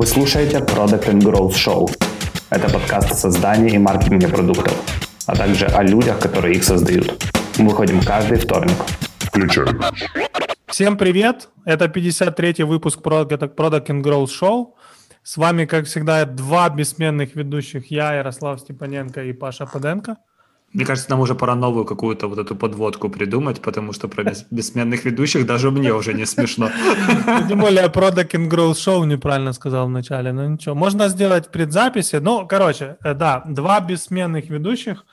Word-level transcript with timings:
Вы 0.00 0.06
слушаете 0.06 0.60
Product 0.60 1.10
and 1.10 1.20
Growth 1.20 1.52
Show. 1.52 1.86
Это 2.48 2.72
подкаст 2.72 3.10
о 3.12 3.14
создании 3.14 3.74
и 3.74 3.78
маркетинге 3.78 4.28
продуктов, 4.28 4.72
а 5.26 5.36
также 5.36 5.66
о 5.66 5.82
людях, 5.82 6.18
которые 6.18 6.54
их 6.54 6.64
создают. 6.64 7.22
Мы 7.58 7.68
выходим 7.68 8.00
каждый 8.00 8.38
вторник. 8.38 8.76
Включаем. 9.18 9.78
Всем 10.68 10.96
привет! 10.96 11.50
Это 11.66 11.84
53-й 11.84 12.62
выпуск 12.62 13.00
Product 13.02 13.50
and 13.58 14.02
Growth 14.02 14.30
Show. 14.40 14.68
С 15.22 15.36
вами, 15.36 15.66
как 15.66 15.84
всегда, 15.84 16.24
два 16.24 16.70
бессменных 16.70 17.36
ведущих. 17.36 17.90
Я, 17.90 18.14
Ярослав 18.14 18.58
Степаненко 18.58 19.22
и 19.24 19.34
Паша 19.34 19.66
Паденко. 19.66 20.16
Мне 20.72 20.84
кажется, 20.84 21.10
нам 21.10 21.20
уже 21.20 21.34
пора 21.34 21.56
новую 21.56 21.84
какую-то 21.84 22.28
вот 22.28 22.38
эту 22.38 22.54
подводку 22.54 23.08
придумать, 23.08 23.60
потому 23.60 23.92
что 23.92 24.06
про 24.08 24.22
бессменных 24.50 25.04
ведущих 25.04 25.44
даже 25.44 25.70
мне 25.70 25.92
уже 25.92 26.14
не 26.14 26.26
смешно. 26.26 26.70
Тем 27.48 27.60
более 27.60 27.86
Product 27.88 28.30
and 28.30 28.48
Growth 28.48 28.74
Show 28.74 29.04
неправильно 29.04 29.52
сказал 29.52 29.86
вначале, 29.86 30.32
но 30.32 30.46
ничего. 30.46 30.76
Можно 30.76 31.08
сделать 31.08 31.50
предзаписи. 31.50 32.16
Ну, 32.16 32.46
короче, 32.46 32.96
э, 33.04 33.14
да, 33.14 33.42
два 33.46 33.80
бессменных 33.80 34.48
ведущих. 34.48 35.04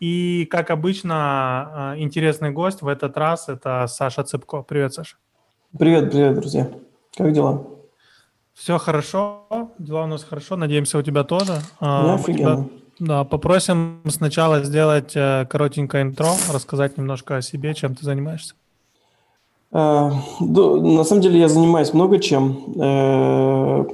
И, 0.00 0.48
как 0.50 0.70
обычно, 0.70 1.94
э, 1.94 2.00
интересный 2.00 2.50
гость 2.50 2.82
в 2.82 2.88
этот 2.88 3.16
раз– 3.16 3.48
это 3.48 3.86
Саша 3.86 4.24
Цыпко. 4.24 4.62
Привет, 4.62 4.94
Саша. 4.94 5.16
Привет, 5.78 6.10
привет, 6.10 6.34
друзья. 6.34 6.68
Как 7.16 7.32
дела? 7.32 7.64
Все 8.52 8.78
хорошо, 8.78 9.46
дела 9.78 10.02
у 10.02 10.06
нас 10.08 10.24
хорошо, 10.24 10.56
надеемся, 10.56 10.98
у 10.98 11.02
тебя 11.02 11.22
тоже. 11.22 11.60
Ну, 11.80 12.14
офигенно. 12.14 12.68
Да, 13.00 13.22
попросим 13.22 14.00
сначала 14.08 14.64
сделать 14.64 15.12
э, 15.14 15.46
коротенькое 15.48 16.02
интро, 16.02 16.30
рассказать 16.52 16.98
немножко 16.98 17.36
о 17.36 17.42
себе, 17.42 17.72
чем 17.74 17.94
ты 17.94 18.04
занимаешься. 18.04 18.54
Э, 19.70 20.10
на 20.40 21.04
самом 21.04 21.22
деле 21.22 21.38
я 21.38 21.48
занимаюсь 21.48 21.94
много 21.94 22.18
чем. 22.18 22.74
Э, 22.80 23.84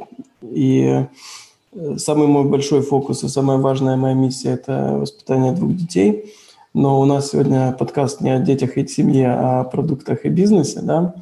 и 0.43 1.07
самый 1.97 2.29
мой 2.29 2.45
большой 2.45 2.81
фокус 2.81 3.25
и 3.25 3.29
самая 3.29 3.59
важная 3.59 3.97
моя 3.97 4.15
миссия– 4.15 4.51
это 4.55 4.97
воспитание 5.01 5.53
двух 5.53 5.77
детей. 5.77 6.33
Но 6.73 7.01
у 7.01 7.05
нас 7.05 7.31
сегодня 7.31 7.73
подкаст 7.73 8.23
не 8.23 8.31
о 8.31 8.39
детях 8.39 8.79
и 8.79 8.87
семье, 8.87 9.29
а 9.29 9.61
о 9.61 9.65
продуктах 9.65 10.25
и 10.25 10.29
бизнесе, 10.29 10.81
да? 10.81 11.15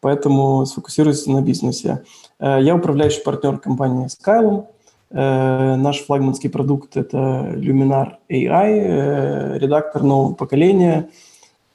Поэтому 0.00 0.64
сфокусируюсь 0.66 1.26
на 1.26 1.42
бизнесе. 1.42 2.02
Я 2.40 2.74
управляющий 2.74 3.22
партнер 3.22 3.58
компании 3.58 4.08
Skylum– 4.08 4.66
наш 5.12 6.00
флагманский 6.04 6.48
продукт– 6.48 6.96
это 6.98 7.52
Luminar 7.54 8.14
AI, 8.30 8.70
э, 8.70 9.58
редактор 9.58 10.02
нового 10.02 10.34
поколения, 10.34 11.10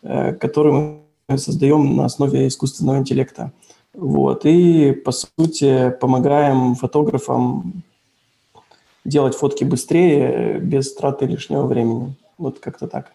э, 0.02 0.34
который 0.34 0.72
мы 1.28 1.38
создаем 1.38 1.96
на 1.96 2.06
основе 2.06 2.48
искусственного 2.48 2.98
интеллекта. 2.98 3.52
Вот. 3.94 4.46
И, 4.46 4.92
по 4.92 5.12
сути, 5.12 5.94
помогаем 6.02 6.76
фотографам 6.76 7.84
делать 9.06 9.36
фотки 9.36 9.64
быстрее, 9.64 10.60
без 10.60 10.94
траты 10.94 11.26
лишнего 11.26 11.66
времени. 11.66 12.16
Вот 12.38 12.60
как-то 12.60 12.88
так. 12.88 13.14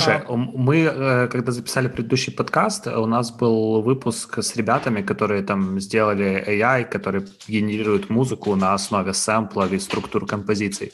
Слушай, 0.00 0.22
мы, 0.28 0.76
э, 0.76 1.28
когда 1.28 1.52
записали 1.52 1.88
предыдущий 1.88 2.32
подкаст, 2.32 2.86
у 2.86 3.06
нас 3.06 3.30
был 3.30 3.82
выпуск 3.82 4.38
с 4.38 4.56
ребятами, 4.56 5.02
которые 5.02 5.42
там 5.42 5.80
сделали 5.80 6.44
AI, 6.46 6.84
который 6.84 7.24
генерирует 7.48 8.10
музыку 8.10 8.56
на 8.56 8.74
основе 8.74 9.12
сэмплов 9.14 9.72
и 9.72 9.78
структур 9.78 10.26
композиций. 10.26 10.92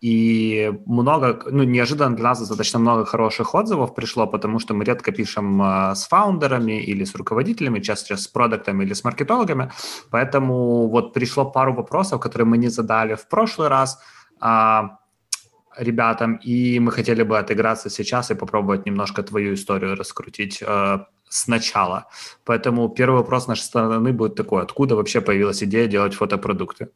И 0.00 0.72
много, 0.86 1.42
ну, 1.50 1.64
неожиданно 1.64 2.14
для 2.14 2.24
нас 2.24 2.38
достаточно 2.38 2.78
много 2.78 3.04
хороших 3.04 3.54
отзывов 3.54 3.94
пришло, 3.94 4.26
потому 4.26 4.60
что 4.60 4.74
мы 4.74 4.84
редко 4.84 5.10
пишем 5.10 5.62
э, 5.62 5.94
с 5.94 6.06
фаундерами 6.06 6.80
или 6.80 7.04
с 7.04 7.16
руководителями, 7.16 7.80
чаще 7.80 8.16
с 8.16 8.28
продуктами 8.28 8.84
или 8.84 8.92
с 8.92 9.04
маркетологами. 9.04 9.72
Поэтому 10.10 10.88
вот 10.88 11.14
пришло 11.14 11.44
пару 11.50 11.74
вопросов, 11.74 12.20
которые 12.20 12.46
мы 12.46 12.58
не 12.58 12.68
задали 12.68 13.14
в 13.14 13.26
прошлый 13.28 13.68
раз. 13.68 13.98
А, 14.40 14.98
ребятам, 15.78 16.40
и 16.46 16.78
мы 16.78 16.92
хотели 16.92 17.22
бы 17.22 17.38
отыграться 17.38 17.90
сейчас 17.90 18.30
и 18.30 18.34
попробовать 18.34 18.86
немножко 18.86 19.22
твою 19.22 19.54
историю 19.54 19.96
раскрутить 19.96 20.62
э, 20.66 20.98
сначала. 21.28 22.06
Поэтому 22.44 22.88
первый 22.88 23.16
вопрос 23.16 23.46
нашей 23.48 23.62
стороны 23.62 24.12
будет 24.12 24.34
такой, 24.34 24.62
откуда 24.62 24.96
вообще 24.96 25.20
появилась 25.20 25.62
идея 25.62 25.86
делать 25.86 26.14
фотопродукты? 26.14 26.88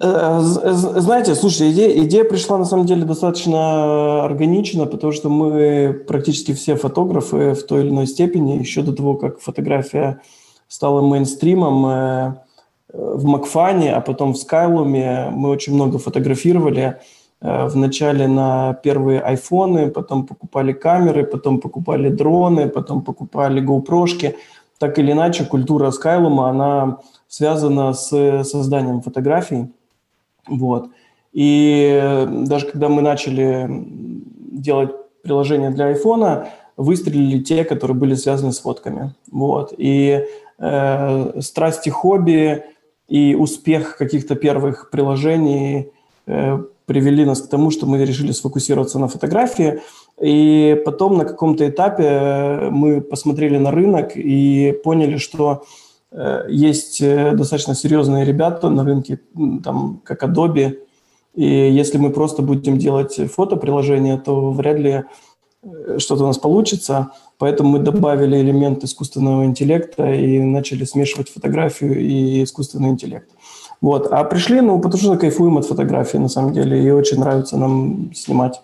Э, 0.00 0.40
знаете, 0.40 1.34
слушай, 1.34 1.70
идея, 1.70 2.04
идея 2.04 2.24
пришла 2.24 2.58
на 2.58 2.64
самом 2.64 2.86
деле 2.86 3.04
достаточно 3.04 4.24
органично, 4.24 4.86
потому 4.86 5.12
что 5.12 5.28
мы 5.28 6.04
практически 6.06 6.52
все 6.52 6.76
фотографы 6.76 7.54
в 7.54 7.62
той 7.66 7.82
или 7.82 7.90
иной 7.90 8.06
степени, 8.06 8.58
еще 8.58 8.82
до 8.82 8.92
того, 8.92 9.14
как 9.14 9.40
фотография 9.40 10.20
стала 10.68 11.00
мейнстримом, 11.00 11.86
э, 11.86 12.34
в 12.92 13.24
Макфане, 13.24 13.94
а 13.94 14.00
потом 14.00 14.32
в 14.32 14.38
Скайлуме 14.38 15.28
мы 15.30 15.50
очень 15.50 15.74
много 15.74 15.98
фотографировали. 15.98 16.96
Э, 17.40 17.66
вначале 17.66 18.26
на 18.26 18.74
первые 18.74 19.20
айфоны, 19.20 19.90
потом 19.90 20.26
покупали 20.26 20.72
камеры, 20.72 21.24
потом 21.24 21.60
покупали 21.60 22.08
дроны, 22.08 22.68
потом 22.68 23.02
покупали 23.02 23.62
GoPro. 23.62 24.34
Так 24.78 24.98
или 24.98 25.12
иначе, 25.12 25.44
культура 25.44 25.90
Скайлума, 25.90 26.48
она 26.48 26.98
связана 27.28 27.92
с 27.92 28.44
созданием 28.44 29.02
фотографий. 29.02 29.70
Вот. 30.48 30.88
И 31.32 32.26
даже 32.46 32.66
когда 32.66 32.88
мы 32.88 33.02
начали 33.02 33.68
делать 33.68 34.90
приложения 35.22 35.70
для 35.70 35.86
айфона, 35.86 36.48
выстрелили 36.76 37.42
те, 37.42 37.64
которые 37.64 37.96
были 37.96 38.14
связаны 38.14 38.52
с 38.52 38.60
фотками. 38.60 39.14
Вот. 39.30 39.74
И 39.76 40.24
э, 40.58 41.40
страсти 41.40 41.90
хобби 41.90 42.64
и 43.08 43.34
успех 43.34 43.96
каких-то 43.96 44.34
первых 44.34 44.90
приложений 44.90 45.90
э, 46.26 46.58
привели 46.86 47.24
нас 47.24 47.42
к 47.42 47.48
тому, 47.48 47.70
что 47.70 47.86
мы 47.86 48.04
решили 48.04 48.32
сфокусироваться 48.32 48.98
на 48.98 49.08
фотографии. 49.08 49.80
И 50.20 50.80
потом 50.84 51.16
на 51.16 51.24
каком-то 51.24 51.68
этапе 51.68 52.04
э, 52.04 52.70
мы 52.70 53.00
посмотрели 53.00 53.58
на 53.58 53.70
рынок 53.70 54.12
и 54.16 54.78
поняли, 54.84 55.16
что 55.16 55.64
э, 56.10 56.44
есть 56.48 57.00
э, 57.00 57.32
достаточно 57.32 57.74
серьезные 57.74 58.24
ребята 58.24 58.68
на 58.68 58.84
рынке, 58.84 59.20
там, 59.64 60.00
как 60.04 60.22
Adobe, 60.22 60.78
и 61.34 61.44
если 61.44 61.98
мы 61.98 62.10
просто 62.10 62.42
будем 62.42 62.78
делать 62.78 63.20
фотоприложения, 63.32 64.18
то 64.18 64.50
вряд 64.50 64.78
ли 64.78 64.90
Э, 64.90 65.02
что-то 65.98 66.24
у 66.24 66.26
нас 66.26 66.38
получится. 66.38 67.12
Поэтому 67.38 67.70
мы 67.70 67.78
добавили 67.78 68.36
элемент 68.36 68.84
искусственного 68.84 69.44
интеллекта 69.44 70.12
и 70.12 70.38
начали 70.40 70.84
смешивать 70.84 71.28
фотографию 71.28 71.98
и 71.98 72.42
искусственный 72.44 72.90
интеллект. 72.90 73.28
Вот. 73.80 74.08
А 74.12 74.24
пришли, 74.24 74.60
ну, 74.60 74.80
потому 74.80 75.02
что 75.02 75.16
кайфуем 75.16 75.58
от 75.58 75.66
фотографии, 75.66 76.18
на 76.18 76.28
самом 76.28 76.52
деле, 76.52 76.82
и 76.82 76.90
очень 76.90 77.20
нравится 77.20 77.56
нам 77.56 78.12
снимать. 78.14 78.60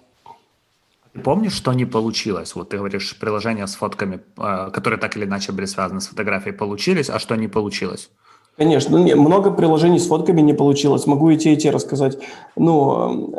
Ты 1.13 1.21
помнишь, 1.21 1.53
что 1.53 1.73
не 1.73 1.85
получилось? 1.85 2.57
Вот 2.57 2.71
ты 2.71 2.79
говоришь, 2.79 3.17
приложения 3.21 3.67
с 3.67 3.77
фотками, 3.77 4.21
э, 4.37 4.71
которые 4.73 4.99
так 4.99 5.17
или 5.17 5.25
иначе 5.25 5.53
были 5.53 5.67
связаны 5.67 6.01
с 6.01 6.09
фотографией, 6.09 6.55
получились, 6.57 7.09
а 7.11 7.21
что 7.21 7.37
не 7.37 7.47
получилось? 7.47 8.11
Конечно, 8.57 8.99
ну, 8.99 9.17
много 9.17 9.53
приложений 9.53 10.01
с 10.01 10.07
фотками 10.07 10.41
не 10.41 10.55
получилось. 10.55 11.07
Могу 11.07 11.31
и 11.31 11.37
те, 11.37 11.53
и 11.53 11.57
те 11.57 11.71
рассказать. 11.71 12.19
Ну, 12.57 13.35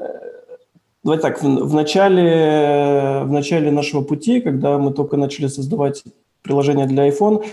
Давайте 1.06 1.22
так, 1.22 1.44
в, 1.44 1.46
в, 1.46 1.74
начале, 1.76 3.22
в 3.26 3.32
начале 3.32 3.70
нашего 3.70 4.02
пути, 4.02 4.42
когда 4.42 4.80
мы 4.80 4.92
только 4.92 5.18
начали 5.18 5.46
создавать 5.46 6.04
приложение 6.42 6.88
для 6.88 7.08
iPhone, 7.08 7.46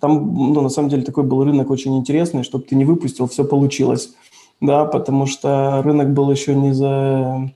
там, 0.00 0.52
ну, 0.52 0.60
на 0.60 0.68
самом 0.68 0.88
деле, 0.88 1.04
такой 1.04 1.22
был 1.22 1.44
рынок 1.44 1.70
очень 1.70 1.96
интересный, 1.96 2.42
чтобы 2.42 2.64
ты 2.64 2.74
не 2.74 2.84
выпустил, 2.84 3.28
все 3.28 3.44
получилось, 3.44 4.12
да, 4.60 4.86
потому 4.86 5.26
что 5.26 5.82
рынок 5.84 6.14
был 6.14 6.32
еще 6.32 6.56
не, 6.56 6.72
за, 6.72 7.48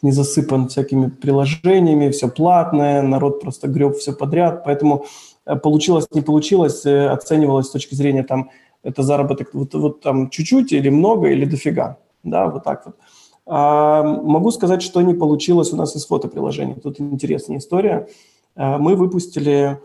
не 0.00 0.10
засыпан 0.10 0.68
всякими 0.68 1.10
приложениями, 1.10 2.10
все 2.10 2.28
платное, 2.28 3.02
народ 3.02 3.42
просто 3.42 3.68
греб 3.68 3.98
все 3.98 4.14
подряд, 4.14 4.64
поэтому 4.64 5.04
э, 5.44 5.54
получилось, 5.56 6.06
не 6.14 6.22
получилось, 6.22 6.86
э, 6.86 7.08
оценивалось 7.08 7.66
с 7.66 7.72
точки 7.72 7.94
зрения, 7.94 8.22
там, 8.22 8.48
это 8.82 9.02
заработок 9.02 9.50
вот, 9.52 9.74
вот 9.74 10.00
там 10.00 10.30
чуть-чуть 10.30 10.72
или 10.72 10.88
много, 10.88 11.28
или 11.28 11.44
дофига, 11.44 11.98
да, 12.22 12.48
вот 12.48 12.64
так 12.64 12.86
вот. 12.86 12.96
А, 13.46 14.02
могу 14.02 14.50
сказать, 14.50 14.82
что 14.82 15.02
не 15.02 15.14
получилось 15.14 15.72
у 15.72 15.76
нас 15.76 15.96
из 15.96 16.06
фотоприложений. 16.06 16.76
Тут 16.82 17.00
интересная 17.00 17.58
история. 17.58 18.08
А, 18.56 18.78
мы 18.78 18.96
выпустили 18.96 19.78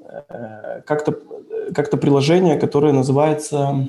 э, 0.00 0.82
как-то 0.84 1.18
как 1.74 1.90
приложение, 2.00 2.58
которое 2.58 2.92
называется... 2.92 3.88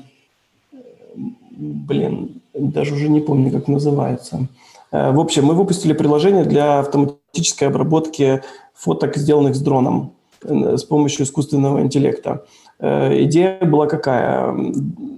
Блин, 1.52 2.40
даже 2.54 2.94
уже 2.94 3.08
не 3.08 3.20
помню, 3.20 3.50
как 3.50 3.68
называется. 3.68 4.48
Э, 4.92 5.12
в 5.12 5.20
общем, 5.20 5.44
мы 5.44 5.54
выпустили 5.54 5.92
приложение 5.92 6.44
для 6.44 6.80
автоматической 6.80 7.68
обработки 7.68 8.42
фоток, 8.74 9.16
сделанных 9.16 9.54
с 9.54 9.60
дроном 9.60 10.14
э, 10.42 10.76
с 10.76 10.84
помощью 10.84 11.24
искусственного 11.24 11.82
интеллекта. 11.82 12.44
Э, 12.80 13.22
идея 13.24 13.64
была 13.64 13.86
какая? 13.86 14.54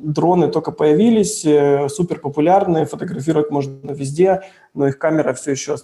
Дроны 0.02 0.48
только 0.48 0.72
появились, 0.72 1.44
э, 1.44 1.88
супер 1.88 2.18
популярные, 2.18 2.86
фотографировать 2.86 3.50
можно 3.50 3.92
везде, 3.92 4.42
но 4.74 4.88
их 4.88 4.98
камера 4.98 5.32
все 5.32 5.52
еще 5.52 5.76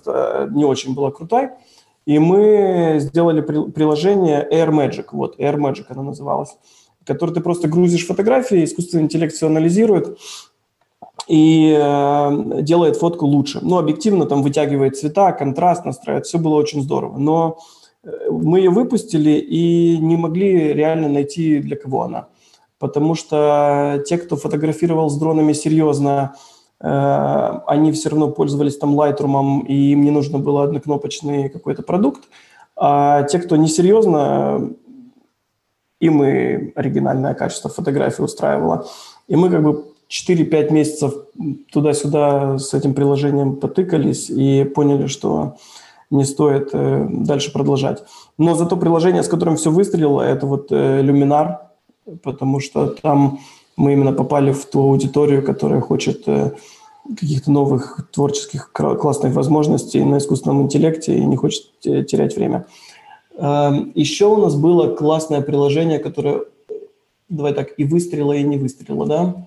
не 0.51 0.65
очень 0.65 0.95
была 0.95 1.11
крутой. 1.11 1.51
И 2.05 2.19
мы 2.19 2.97
сделали 3.01 3.43
приложение 3.43 4.47
Air 4.51 4.71
Magic, 4.71 5.07
вот 5.13 5.39
Air 5.39 5.57
Magic 5.57 5.85
оно 5.89 6.03
называлось. 6.03 6.57
который 7.05 7.35
ты 7.35 7.41
просто 7.41 7.69
грузишь 7.69 8.07
фотографии, 8.07 8.65
искусственный 8.65 9.05
интеллект 9.05 9.35
все 9.35 9.47
анализирует 9.47 10.19
и 11.27 11.75
э, 11.79 12.63
делает 12.63 12.97
фотку 12.97 13.27
лучше. 13.27 13.61
Ну, 13.63 13.79
объективно 13.79 14.25
там 14.25 14.43
вытягивает 14.43 14.99
цвета, 14.99 15.33
контраст 15.33 15.85
настраивает, 15.85 16.27
все 16.27 16.39
было 16.39 16.55
очень 16.55 16.83
здорово. 16.83 17.19
Но 17.19 17.59
мы 18.31 18.59
ее 18.59 18.71
выпустили 18.71 19.33
и 19.33 19.99
не 19.99 20.17
могли 20.17 20.73
реально 20.73 21.09
найти, 21.09 21.61
для 21.61 21.77
кого 21.77 22.03
она. 22.03 22.29
Потому 22.79 23.15
что 23.15 24.03
те, 24.07 24.19
кто 24.19 24.37
фотографировал 24.37 25.11
с 25.11 25.19
дронами 25.19 25.53
серьезно, 25.53 26.35
э, 26.81 27.61
они 27.67 27.93
все 27.93 28.11
равно 28.11 28.31
пользовались 28.31 28.79
там 28.79 28.99
Lightroom, 28.99 29.67
и 29.67 29.93
им 29.93 30.03
не 30.03 30.11
нужно 30.11 30.39
было 30.39 30.65
однокнопочный 30.65 31.49
какой-то 31.49 31.83
продукт. 31.83 32.29
А 32.77 33.25
те, 33.25 33.41
кто 33.41 33.57
несерьезно, 33.57 34.71
им 36.01 36.23
и 36.23 36.73
оригинальное 36.77 37.35
качество 37.35 37.69
фотографии 37.69 38.23
устраивало. 38.23 38.87
И 39.27 39.35
мы 39.35 39.51
как 39.51 39.63
бы 39.63 39.93
4-5 40.09 40.73
месяцев 40.73 41.15
туда-сюда 41.73 42.59
с 42.59 42.73
этим 42.73 42.95
приложением 42.95 43.57
потыкались 43.57 44.31
и 44.31 44.65
поняли, 44.65 45.07
что 45.07 45.57
не 46.11 46.25
стоит 46.25 46.71
э, 46.73 47.07
дальше 47.11 47.53
продолжать. 47.53 48.03
Но 48.39 48.55
зато 48.55 48.77
приложение, 48.77 49.23
с 49.23 49.29
которым 49.29 49.57
все 49.57 49.71
выстрелило, 49.71 50.23
это 50.23 50.47
вот 50.47 50.73
э, 50.73 51.03
Luminar, 51.03 51.59
потому 52.23 52.61
что 52.61 52.87
там 52.87 53.41
мы 53.77 53.93
именно 53.93 54.13
попали 54.13 54.53
в 54.53 54.65
ту 54.67 54.81
аудиторию, 54.81 55.43
которая 55.45 55.81
хочет 55.81 56.23
э, 56.27 56.53
каких-то 57.09 57.51
новых 57.51 58.09
творческих 58.11 58.73
классных 58.73 59.35
возможностей 59.35 60.05
на 60.05 60.19
искусственном 60.19 60.63
интеллекте 60.63 61.17
и 61.17 61.25
не 61.25 61.37
хочет 61.37 61.79
терять 61.81 62.37
время. 62.37 62.67
Эм, 63.37 63.93
Еще 63.95 64.27
у 64.27 64.37
нас 64.37 64.57
было 64.57 64.95
классное 64.95 65.41
приложение, 65.41 65.99
которое, 65.99 66.43
давай 67.29 67.55
так, 67.55 67.69
и 67.79 67.85
выстрелило, 67.85 68.33
и 68.33 68.43
не 68.43 68.59
выстрелило, 68.59 69.07
да? 69.07 69.47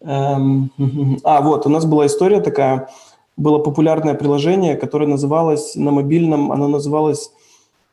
Эм, 0.00 0.70
а, 1.24 1.42
вот, 1.42 1.66
у 1.66 1.68
нас 1.68 1.84
была 1.84 2.06
история 2.06 2.40
такая, 2.40 2.88
было 3.36 3.58
популярное 3.58 4.14
приложение, 4.14 4.76
которое 4.76 5.06
называлось 5.06 5.76
на 5.76 5.90
мобильном, 5.90 6.52
оно 6.52 6.68
называлось 6.68 7.30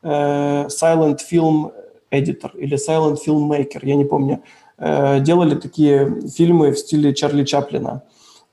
э, 0.02 0.66
Silent 0.66 1.18
Film 1.30 1.72
Editor 2.10 2.56
или 2.56 2.76
Silent 2.76 3.18
Film 3.26 3.48
Maker, 3.48 3.80
я 3.82 3.96
не 3.96 4.04
помню. 4.04 4.40
Э, 4.78 5.20
делали 5.20 5.54
такие 5.54 6.20
фильмы 6.28 6.70
в 6.70 6.78
стиле 6.78 7.14
Чарли 7.14 7.44
Чаплина, 7.44 8.02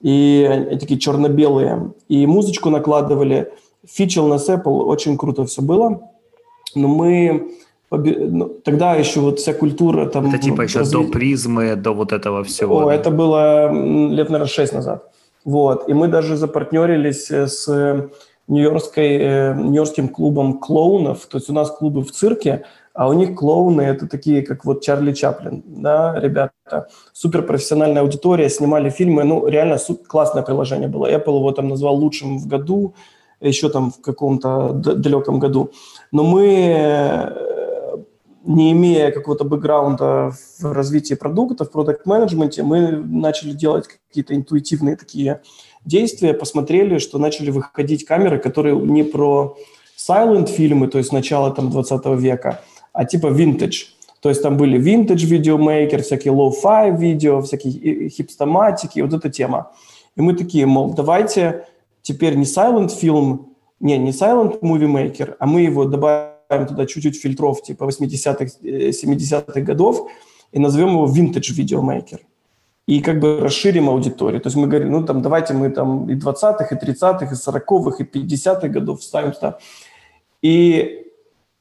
и 0.01 0.77
такие 0.79 0.99
черно-белые, 0.99 1.93
и 2.09 2.25
музычку 2.25 2.69
накладывали. 2.69 3.51
Фичил 3.88 4.27
на 4.27 4.35
Apple, 4.35 4.83
очень 4.83 5.17
круто 5.17 5.45
все 5.45 5.61
было. 5.61 6.01
Но 6.75 6.88
мы 6.88 7.51
ну, 7.91 8.47
тогда 8.63 8.95
еще 8.95 9.19
вот 9.19 9.39
вся 9.39 9.53
культура 9.53 10.07
там... 10.07 10.29
Это 10.29 10.38
типа 10.38 10.61
еще 10.61 10.79
разве... 10.79 11.03
до 11.03 11.11
призмы, 11.11 11.75
до 11.75 11.91
вот 11.91 12.13
этого 12.13 12.43
всего. 12.43 12.77
О, 12.77 12.85
да? 12.85 12.95
это 12.95 13.11
было 13.11 13.71
лет, 13.71 14.29
наверное, 14.29 14.47
шесть 14.47 14.73
назад. 14.73 15.11
Вот. 15.45 15.89
И 15.89 15.93
мы 15.93 16.07
даже 16.07 16.38
запартнерились 16.38 17.31
э, 17.31 17.47
с 17.47 17.67
нью-йоркской, 18.47 19.17
э, 19.17 19.53
нью-йоркским 19.55 20.09
клубом 20.09 20.59
клоунов. 20.59 21.25
То 21.25 21.38
есть 21.38 21.49
у 21.49 21.53
нас 21.53 21.71
клубы 21.71 22.03
в 22.03 22.11
цирке, 22.11 22.65
а 22.93 23.07
у 23.07 23.13
них 23.13 23.35
клоуны 23.35 23.81
это 23.81 24.07
такие, 24.07 24.41
как 24.41 24.65
вот 24.65 24.83
Чарли 24.83 25.13
Чаплин, 25.13 25.63
да, 25.65 26.19
ребята. 26.19 26.89
Суперпрофессиональная 27.13 28.01
аудитория, 28.01 28.49
снимали 28.49 28.89
фильмы. 28.89 29.23
Ну, 29.23 29.47
реально 29.47 29.77
классное 30.07 30.43
приложение 30.43 30.89
было. 30.89 31.09
Apple 31.09 31.38
его 31.38 31.51
там 31.51 31.69
назвал 31.69 31.95
лучшим 31.95 32.38
в 32.38 32.47
году, 32.47 32.93
еще 33.39 33.69
там 33.69 33.91
в 33.91 34.01
каком-то 34.01 34.73
далеком 34.73 35.39
году. 35.39 35.71
Но 36.11 36.23
мы 36.23 37.33
не 38.43 38.71
имея 38.71 39.11
какого-то 39.11 39.43
бэкграунда 39.43 40.31
в 40.59 40.71
развитии 40.71 41.13
продукта, 41.13 41.65
в 41.65 41.71
продукт-менеджменте, 41.71 42.63
мы 42.63 42.91
начали 42.91 43.51
делать 43.51 43.88
какие-то 43.88 44.35
интуитивные 44.35 44.95
такие 44.95 45.41
действия, 45.85 46.33
посмотрели, 46.33 46.97
что 46.97 47.17
начали 47.19 47.51
выходить 47.51 48.05
камеры, 48.05 48.39
которые 48.39 48.75
не 48.75 49.03
про 49.03 49.57
silent 49.97 50.47
фильмы, 50.47 50.88
то 50.88 50.97
есть 50.97 51.13
начало 51.13 51.51
там 51.51 51.69
20 51.69 52.05
века, 52.19 52.61
а 52.93 53.05
типа 53.05 53.27
vintage. 53.27 53.89
То 54.21 54.29
есть 54.29 54.41
там 54.41 54.57
были 54.57 54.79
vintage 54.79 55.25
видеомейкер, 55.25 56.03
всякие 56.03 56.33
low-fi 56.33 56.95
видео, 56.95 57.41
всякие 57.41 58.09
хипстоматики, 58.09 58.99
вот 58.99 59.13
эта 59.13 59.29
тема. 59.29 59.71
И 60.15 60.21
мы 60.21 60.33
такие, 60.33 60.65
мол, 60.65 60.93
давайте 60.93 61.65
теперь 62.01 62.35
не 62.35 62.43
silent 62.43 62.89
фильм, 62.89 63.55
не, 63.79 63.97
не 63.97 64.11
silent 64.11 64.59
movie 64.61 64.91
maker, 64.91 65.35
а 65.39 65.45
мы 65.45 65.61
его 65.61 65.85
добавим 65.85 66.31
туда 66.59 66.86
чуть-чуть 66.86 67.21
фильтров 67.21 67.62
типа 67.63 67.86
80-х, 67.86 68.45
70-х 68.63 69.59
э, 69.59 69.62
годов 69.62 70.09
и 70.51 70.59
назовем 70.59 70.89
его 70.89 71.07
Vintage 71.07 71.51
Videomaker. 71.57 72.19
И 72.88 73.00
как 73.01 73.19
бы 73.19 73.39
расширим 73.39 73.89
аудиторию. 73.89 74.42
То 74.42 74.48
есть 74.48 74.57
мы 74.57 74.68
говорим, 74.68 74.92
ну 74.92 75.06
там 75.06 75.21
давайте 75.21 75.53
мы 75.53 75.69
там 75.69 76.09
и 76.09 76.15
20-х, 76.15 76.68
и 76.71 76.75
30-х, 76.75 77.25
и 77.25 77.36
40-х, 77.36 78.03
и 78.03 78.19
50-х 78.19 78.68
годов 78.68 79.00
вставим 79.00 79.33
сюда. 79.33 79.59
И 80.42 81.06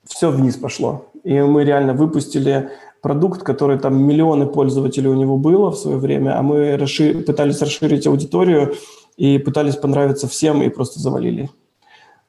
все 0.04 0.30
вниз 0.30 0.56
пошло. 0.56 1.06
И 1.22 1.40
мы 1.40 1.64
реально 1.64 1.92
выпустили 1.92 2.70
продукт, 3.02 3.42
который 3.42 3.78
там 3.78 4.02
миллионы 4.02 4.46
пользователей 4.46 5.08
у 5.08 5.14
него 5.14 5.36
было 5.36 5.70
в 5.70 5.76
свое 5.76 5.98
время, 5.98 6.38
а 6.38 6.42
мы 6.42 6.76
расшир... 6.76 7.22
пытались 7.22 7.60
расширить 7.60 8.06
аудиторию 8.06 8.74
и 9.16 9.38
пытались 9.38 9.76
понравиться 9.76 10.28
всем 10.28 10.62
и 10.62 10.68
просто 10.68 11.00
завалили. 11.00 11.50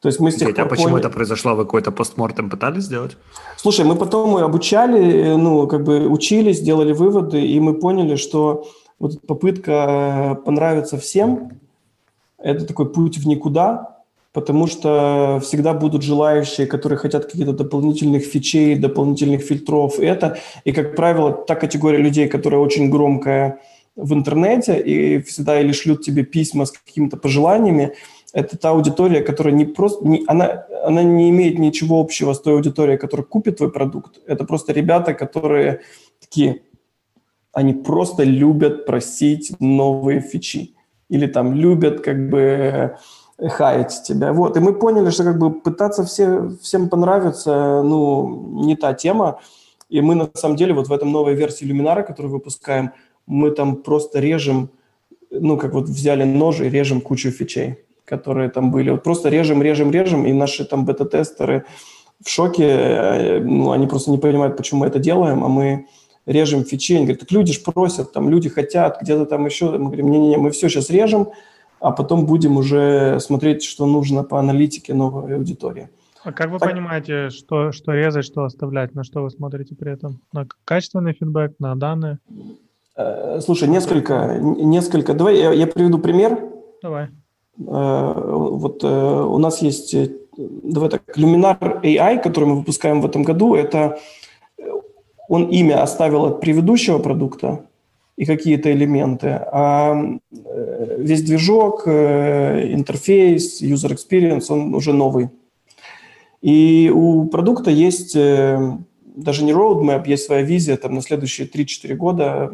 То 0.01 0.07
есть 0.07 0.19
мы 0.19 0.31
с 0.31 0.35
тех 0.35 0.47
Хотя 0.47 0.63
пор 0.63 0.69
почему 0.69 0.89
поняли... 0.89 1.01
это 1.01 1.09
произошло? 1.09 1.55
Вы 1.55 1.65
какой-то 1.65 1.91
постмортем 1.91 2.49
пытались 2.49 2.85
сделать? 2.85 3.17
Слушай, 3.55 3.85
мы 3.85 3.95
потом 3.95 4.31
мы 4.31 4.41
обучали, 4.41 4.99
э, 4.99 5.37
ну, 5.37 5.67
как 5.67 5.83
бы 5.83 6.07
учились, 6.07 6.59
делали 6.59 6.91
выводы, 6.91 7.45
и 7.45 7.59
мы 7.59 7.75
поняли, 7.75 8.15
что 8.15 8.67
вот 8.97 9.21
попытка 9.27 10.39
понравиться 10.43 10.97
всем– 10.97 11.51
это 12.39 12.65
такой 12.65 12.91
путь 12.91 13.19
в 13.19 13.27
никуда, 13.27 13.99
потому 14.33 14.65
что 14.65 15.39
всегда 15.43 15.73
будут 15.73 16.01
желающие, 16.01 16.65
которые 16.65 16.97
хотят 16.97 17.25
каких-то 17.25 17.53
дополнительных 17.53 18.23
фичей, 18.23 18.75
дополнительных 18.77 19.41
фильтров. 19.41 19.99
И 19.99 20.05
это, 20.05 20.39
и, 20.63 20.71
как 20.71 20.95
правило, 20.95 21.31
та 21.31 21.53
категория 21.53 21.99
людей, 21.99 22.27
которая 22.27 22.59
очень 22.59 22.89
громкая 22.89 23.59
в 23.95 24.13
интернете 24.13 24.79
и 24.79 25.21
всегда 25.21 25.59
или 25.61 25.73
шлют 25.73 26.01
тебе 26.01 26.23
письма 26.23 26.65
с 26.65 26.71
какими-то 26.71 27.17
пожеланиями– 27.17 27.93
это 28.33 28.57
та 28.57 28.69
аудитория, 28.69 29.21
которая 29.21 29.53
не 29.53 29.65
просто, 29.65 30.07
не, 30.07 30.23
она, 30.27 30.65
она 30.85 31.03
не 31.03 31.29
имеет 31.29 31.59
ничего 31.59 31.99
общего 31.99 32.33
с 32.33 32.41
той 32.41 32.53
аудиторией, 32.53 32.97
которая 32.97 33.25
купит 33.25 33.57
твой 33.57 33.71
продукт. 33.71 34.19
Это 34.25 34.45
просто 34.45 34.73
ребята, 34.73 35.13
которые 35.13 35.81
такие, 36.19 36.61
они 37.51 37.73
просто 37.73 38.23
любят 38.23 38.85
просить 38.85 39.53
новые 39.59 40.21
фичи. 40.21 40.75
Или 41.09 41.27
там 41.27 41.53
любят 41.53 41.99
как 41.99 42.29
бы 42.29 42.95
хаять 43.37 44.01
тебя. 44.03 44.31
Вот. 44.31 44.55
И 44.55 44.61
мы 44.61 44.73
поняли, 44.73 45.09
что 45.09 45.25
как 45.25 45.37
бы 45.37 45.51
пытаться 45.51 46.05
все, 46.05 46.51
всем 46.61 46.87
понравиться, 46.87 47.81
ну, 47.83 48.63
не 48.63 48.77
та 48.77 48.93
тема. 48.93 49.39
И 49.89 49.99
мы 49.99 50.15
на 50.15 50.29
самом 50.35 50.55
деле 50.55 50.73
вот 50.73 50.87
в 50.87 50.93
этом 50.93 51.11
новой 51.11 51.35
версии 51.35 51.65
Люминара, 51.65 52.03
которую 52.03 52.31
выпускаем, 52.31 52.91
мы 53.27 53.51
там 53.51 53.75
просто 53.75 54.19
режем, 54.19 54.69
ну, 55.31 55.57
как 55.57 55.73
вот 55.73 55.89
взяли 55.89 56.23
ножи 56.23 56.67
и 56.67 56.69
режем 56.69 57.01
кучу 57.01 57.29
фичей 57.29 57.79
которые 58.11 58.49
там 58.49 58.71
были. 58.71 58.89
Вот 58.91 59.03
просто 59.03 59.29
режем, 59.29 59.63
режем, 59.63 59.89
режем, 59.89 60.25
и 60.25 60.33
наши 60.33 60.65
там 60.65 60.85
бета-тестеры 60.85 61.63
в 62.23 62.29
шоке, 62.29 62.67
э, 62.67 63.39
ну, 63.39 63.71
они 63.71 63.87
просто 63.87 64.11
не 64.11 64.17
понимают, 64.17 64.57
почему 64.57 64.81
мы 64.81 64.87
это 64.87 64.99
делаем, 64.99 65.43
а 65.43 65.47
мы 65.47 65.85
режем 66.25 66.65
фичи, 66.65 66.95
они 66.95 67.05
говорят, 67.05 67.21
так 67.21 67.31
люди 67.31 67.53
ж 67.53 67.63
просят, 67.63 68.11
там 68.11 68.29
люди 68.29 68.49
хотят, 68.49 69.01
где-то 69.01 69.25
там 69.25 69.45
еще, 69.45 69.71
мы 69.71 69.85
говорим, 69.85 70.11
не-не-не, 70.11 70.37
мы 70.37 70.51
все 70.51 70.67
сейчас 70.67 70.89
режем, 70.89 71.29
а 71.79 71.91
потом 71.91 72.25
будем 72.25 72.57
уже 72.57 73.19
смотреть, 73.21 73.63
что 73.63 73.85
нужно 73.85 74.23
по 74.23 74.39
аналитике 74.39 74.93
новой 74.93 75.35
аудитории. 75.35 75.87
А 76.25 76.33
как 76.33 76.51
вы 76.51 76.59
так... 76.59 76.69
понимаете, 76.69 77.29
что, 77.29 77.71
что 77.71 77.93
резать, 77.93 78.25
что 78.25 78.43
оставлять, 78.43 78.93
на 78.93 79.05
что 79.05 79.23
вы 79.23 79.29
смотрите 79.29 79.73
при 79.75 79.93
этом? 79.93 80.19
На 80.33 80.45
качественный 80.65 81.13
фидбэк, 81.13 81.53
на 81.59 81.75
данные? 81.75 82.19
Э, 82.97 83.39
слушай, 83.39 83.69
несколько, 83.69 84.37
несколько. 84.41 85.13
Давай 85.13 85.37
я, 85.37 85.53
я 85.53 85.65
приведу 85.65 85.97
пример. 85.97 86.37
Давай. 86.83 87.07
Э, 87.67 88.13
вот 88.15 88.83
э, 88.83 88.87
у 88.87 89.37
нас 89.37 89.61
есть, 89.61 89.93
э, 89.93 90.09
давай 90.37 90.89
так, 90.89 91.03
Luminar 91.17 91.81
AI, 91.83 92.21
который 92.21 92.45
мы 92.45 92.55
выпускаем 92.55 93.01
в 93.01 93.05
этом 93.05 93.23
году, 93.23 93.55
это 93.55 93.99
он 95.27 95.49
имя 95.49 95.81
оставил 95.81 96.25
от 96.25 96.41
предыдущего 96.41 96.99
продукта 96.99 97.65
и 98.17 98.25
какие-то 98.25 98.71
элементы, 98.71 99.29
а 99.51 99.95
весь 100.97 101.23
движок, 101.23 101.87
интерфейс, 101.87 103.61
user 103.61 103.95
experience, 103.95 104.47
он 104.49 104.75
уже 104.75 104.91
новый. 104.91 105.29
И 106.41 106.91
у 106.93 107.25
продукта 107.27 107.71
есть 107.71 108.13
даже 108.13 109.43
не 109.45 109.53
roadmap, 109.53 110.03
есть 110.05 110.25
своя 110.25 110.41
визия 110.41 110.75
там 110.75 110.95
на 110.95 111.01
следующие 111.01 111.47
3-4 111.47 111.95
года, 111.95 112.51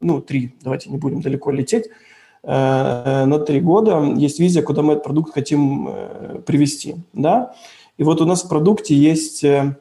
ну, 0.00 0.20
3, 0.20 0.54
давайте 0.62 0.90
не 0.90 0.98
будем 0.98 1.20
далеко 1.20 1.52
лететь, 1.52 1.84
Э, 1.86 2.05
на 2.46 3.38
три 3.40 3.60
года 3.60 4.00
есть 4.16 4.38
визия, 4.38 4.62
куда 4.62 4.82
мы 4.82 4.92
этот 4.92 5.04
продукт 5.04 5.34
хотим 5.34 5.88
э, 5.88 6.40
привести. 6.46 6.96
Да? 7.12 7.54
И 7.98 8.04
вот 8.04 8.20
у 8.20 8.24
нас 8.24 8.44
в 8.44 8.48
продукте 8.48 8.94
есть 8.94 9.42
э, 9.42 9.76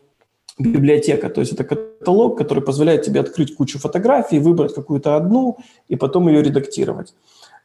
библиотека, 0.57 1.29
то 1.29 1.41
есть 1.41 1.53
это 1.53 1.63
каталог, 1.63 2.37
который 2.37 2.63
позволяет 2.63 3.03
тебе 3.03 3.19
открыть 3.19 3.55
кучу 3.55 3.77
фотографий, 3.77 4.39
выбрать 4.39 4.73
какую-то 4.73 5.15
одну 5.15 5.57
и 5.89 5.95
потом 5.95 6.27
ее 6.27 6.41
редактировать. 6.41 7.13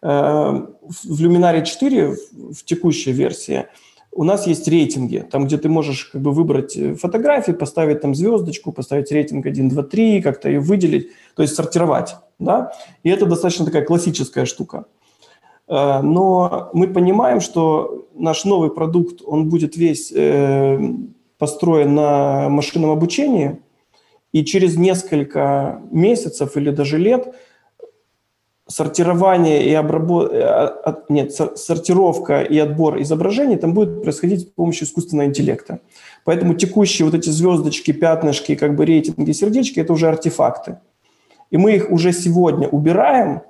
Э, 0.03 0.67
в 0.83 1.23
Luminary 1.23 1.65
4, 1.65 2.17
в 2.53 2.65
текущей 2.65 3.13
версии, 3.13 3.67
у 4.13 4.25
нас 4.25 4.47
есть 4.47 4.67
рейтинги, 4.67 5.25
там, 5.31 5.47
где 5.47 5.57
ты 5.57 5.69
можешь 5.69 6.07
как 6.07 6.21
бы 6.21 6.33
выбрать 6.33 6.77
э, 6.77 6.95
фотографии, 6.95 7.53
поставить 7.53 8.01
там 8.01 8.15
звездочку, 8.15 8.73
поставить 8.73 9.13
рейтинг 9.13 9.47
1, 9.47 9.69
2, 9.69 9.83
3, 9.85 10.23
как-то 10.23 10.49
ее 10.49 10.61
выделить, 10.61 11.11
то 11.37 11.43
есть 11.43 11.55
сортировать, 11.55 12.17
да, 12.41 12.73
и 13.05 13.11
это 13.11 13.27
достаточно 13.27 13.65
такая 13.65 13.85
классическая 13.85 14.45
штука. 14.45 14.87
Э, 15.69 16.01
но 16.03 16.71
мы 16.73 16.89
понимаем, 16.89 17.41
что 17.41 18.09
наш 18.15 18.45
новый 18.45 18.71
продукт, 18.71 19.21
он 19.25 19.49
будет 19.49 19.77
весь 19.77 20.13
построен 21.39 21.95
на 21.95 22.49
машинном 22.51 22.91
обучении, 22.91 23.61
и 24.33 24.45
через 24.45 24.77
несколько 24.77 25.83
месяцев 25.91 26.57
или 26.57 26.71
даже 26.71 26.99
лет 26.99 27.35
сортирование 28.71 29.65
и 29.65 29.75
обработка, 29.75 30.81
э, 30.87 30.93
нет, 31.09 31.33
сортировка 31.33 32.43
и 32.43 32.57
отбор 32.59 33.03
изображений 33.03 33.57
там 33.57 33.75
будет 33.75 34.03
происходить 34.03 34.43
с 34.43 34.45
помощью 34.45 34.87
искусственного 34.87 35.27
интеллекта. 35.27 35.81
Поэтому 36.25 36.55
текущие 36.55 37.05
вот 37.05 37.15
эти 37.15 37.31
звездочки, 37.31 37.91
пятнышки, 37.93 38.55
как 38.55 38.77
бы 38.77 38.87
рейтинги, 38.87 39.33
сердечки– 39.33 39.81
это 39.81 39.93
уже 39.93 40.09
артефакты. 40.09 40.79
И 41.51 41.57
мы 41.57 41.75
их 41.75 41.91
уже 41.91 42.13
сегодня 42.13 42.69
убираем, 42.69 43.43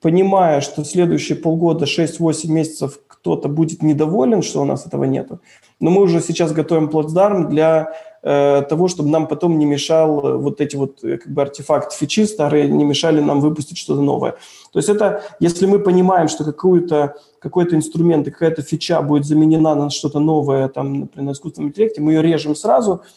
понимая, 0.00 0.60
что 0.60 0.82
в 0.82 0.86
следующие 0.86 1.36
полгода, 1.36 1.84
6-8 1.84 2.48
месяцев 2.48 3.00
кто-то 3.06 3.48
будет 3.48 3.82
недоволен, 3.82 4.42
что 4.42 4.62
у 4.62 4.64
нас 4.64 4.86
этого 4.86 5.04
нету. 5.04 5.40
Но 5.78 5.90
мы 5.90 6.02
уже 6.02 6.20
сейчас 6.20 6.52
готовим 6.52 6.88
плацдарм 6.88 7.48
для 7.50 7.92
э, 8.22 8.62
того, 8.68 8.88
чтобы 8.88 9.10
нам 9.10 9.26
потом 9.26 9.58
не 9.58 9.66
мешал 9.66 10.26
э, 10.26 10.36
вот 10.36 10.60
эти 10.60 10.76
вот 10.76 11.04
э, 11.04 11.18
как 11.18 11.32
бы 11.32 11.42
артефакты 11.42 11.94
фичи 11.96 12.24
старые, 12.24 12.68
не 12.68 12.84
мешали 12.84 13.20
нам 13.20 13.40
выпустить 13.40 13.78
что-то 13.78 14.00
новое. 14.00 14.32
То 14.72 14.78
есть 14.78 14.88
это, 14.88 15.22
если 15.38 15.66
мы 15.66 15.78
понимаем, 15.78 16.28
что 16.28 16.44
какую-то, 16.44 17.16
какой-то 17.38 17.76
инструмент 17.76 18.26
и 18.26 18.30
какая-то 18.30 18.62
фича 18.62 19.02
будет 19.02 19.26
заменена 19.26 19.74
на 19.74 19.90
что-то 19.90 20.18
новое, 20.18 20.68
там, 20.68 21.00
например, 21.00 21.26
на 21.26 21.32
искусственном 21.32 21.70
интеллекте, 21.70 22.00
мы 22.00 22.12
ее 22.12 22.22
режем 22.22 22.56
сразу– 22.56 23.02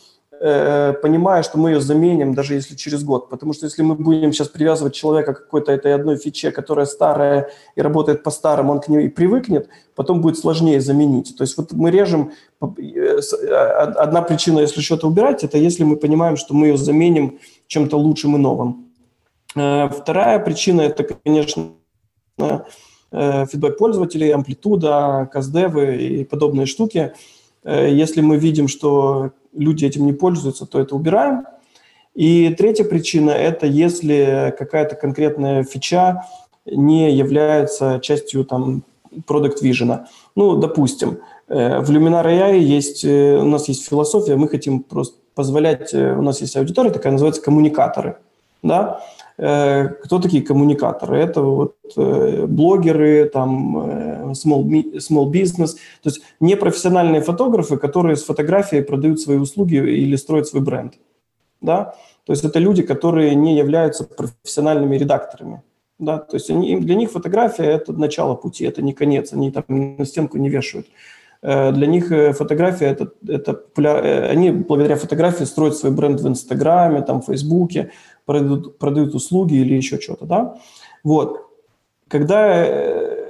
Э, 0.45 0.91
понимая, 1.01 1.41
что 1.41 1.57
мы 1.57 1.69
ее 1.69 1.79
заменим, 1.79 2.33
даже 2.33 2.55
если 2.55 2.75
через 2.75 3.01
год. 3.05 3.29
Потому 3.29 3.53
что 3.53 3.65
если 3.65 3.81
мы 3.81 3.95
будем 3.95 4.33
сейчас 4.33 4.49
привязывать 4.49 4.93
человека 4.93 5.33
к 5.33 5.43
какой-то 5.43 5.71
этой 5.71 5.95
одной 5.95 6.17
фиче, 6.17 6.51
которая 6.51 6.85
старая 6.85 7.49
и 7.77 7.81
работает 7.81 8.23
по-старому, 8.23 8.73
он 8.73 8.81
к 8.81 8.89
ней 8.89 9.09
привыкнет, 9.09 9.69
потом 9.95 10.19
будет 10.19 10.37
сложнее 10.37 10.81
заменить. 10.81 11.37
То 11.37 11.45
есть 11.45 11.57
вот 11.57 11.71
мы 11.71 11.91
режем... 11.91 12.33
Э, 12.61 13.19
а, 13.51 13.83
одна 14.03 14.21
причина, 14.21 14.59
если 14.59 14.81
что-то 14.81 15.07
убирать, 15.07 15.45
это 15.45 15.57
если 15.57 15.85
мы 15.85 15.95
понимаем, 15.95 16.35
что 16.35 16.53
мы 16.53 16.67
ее 16.67 16.77
заменим 16.77 17.39
чем-то 17.67 17.97
лучшим 17.97 18.35
и 18.35 18.39
новым. 18.39 18.87
Э, 19.55 19.87
вторая 19.87 20.39
причина– 20.39 20.81
это, 20.81 21.05
конечно, 21.05 21.71
фидбэк 23.11 23.77
пользователей, 23.77 24.31
амплитуда, 24.31 25.29
каздевы 25.31 25.95
и 25.95 26.25
подобные 26.25 26.65
штуки. 26.65 27.13
Если 27.63 28.21
мы 28.21 28.37
видим, 28.37 28.67
что 28.67 29.31
люди 29.53 29.85
этим 29.85 30.05
не 30.05 30.13
пользуются, 30.13 30.65
то 30.65 30.79
это 30.79 30.95
убираем. 30.95 31.45
И 32.13 32.53
третья 32.57 32.83
причина– 32.83 33.31
это 33.31 33.65
если 33.65 34.53
какая-то 34.57 34.95
конкретная 34.95 35.63
фича 35.63 36.25
не 36.65 37.11
является 37.11 37.99
частью 38.01 38.45
там 38.45 38.83
Product 39.27 39.61
Vision. 39.61 40.05
Ну, 40.35 40.55
допустим, 40.57 41.19
э, 41.47 41.79
в 41.79 41.89
Luminar 41.91 42.25
AI 42.25 42.59
есть, 42.59 43.03
э, 43.05 43.37
у 43.37 43.45
нас 43.45 43.67
есть 43.67 43.87
философия, 43.87 44.35
мы 44.35 44.47
хотим 44.47 44.81
просто 44.81 45.17
позволять, 45.35 45.93
э, 45.93 46.15
у 46.15 46.21
нас 46.21 46.41
есть 46.41 46.55
аудитория 46.55 46.91
такая, 46.91 47.11
называется 47.11 47.41
коммуникаторы. 47.41 48.17
Да? 48.63 49.01
Кто 49.35 50.19
такие 50.21 50.41
коммуникаторы? 50.41 51.17
Это 51.17 51.41
вот 51.41 51.75
блогеры, 51.95 53.25
там, 53.25 54.31
small, 54.31 54.63
small 54.97 55.31
business, 55.31 55.75
то 56.01 56.09
есть 56.09 56.21
непрофессиональные 56.39 57.21
фотографы, 57.21 57.77
которые 57.77 58.15
с 58.15 58.23
фотографией 58.23 58.83
продают 58.83 59.19
свои 59.19 59.37
услуги 59.37 59.75
или 59.75 60.15
строят 60.15 60.47
свой 60.47 60.63
бренд. 60.63 60.93
Да? 61.61 61.93
То 62.25 62.33
есть 62.33 62.45
это 62.45 62.59
люди, 62.59 62.83
которые 62.83 63.35
не 63.35 63.57
являются 63.57 64.05
профессиональными 64.05 64.97
редакторами. 64.97 65.61
Да? 65.99 66.17
То 66.19 66.37
есть 66.37 66.49
они, 66.49 66.79
для 66.79 66.95
них 66.95 67.11
фотография– 67.11 67.65
это 67.65 67.91
начало 67.91 68.35
пути, 68.35 68.63
это 68.65 68.81
не 68.81 68.93
конец, 68.93 69.33
они 69.33 69.51
там 69.51 69.63
на 69.67 70.05
стенку 70.05 70.37
не 70.37 70.49
вешают. 70.49 70.87
Для 71.41 71.87
них 71.87 72.07
фотография 72.37 72.85
это, 72.85 73.11
это 73.27 73.61
они 74.29 74.51
благодаря 74.51 74.95
фотографии 74.95 75.43
строят 75.43 75.75
свой 75.75 75.91
бренд 75.91 76.21
в 76.21 76.27
Инстаграме, 76.27 77.01
там, 77.01 77.21
в 77.21 77.25
Фейсбуке, 77.25 77.91
продают, 78.25 78.77
продают 78.77 79.15
услуги 79.15 79.55
или 79.55 79.75
еще 79.75 79.99
что-то, 79.99 80.25
да. 80.25 80.55
Вот. 81.03 81.49
Когда 82.07 82.65
э, 82.65 83.23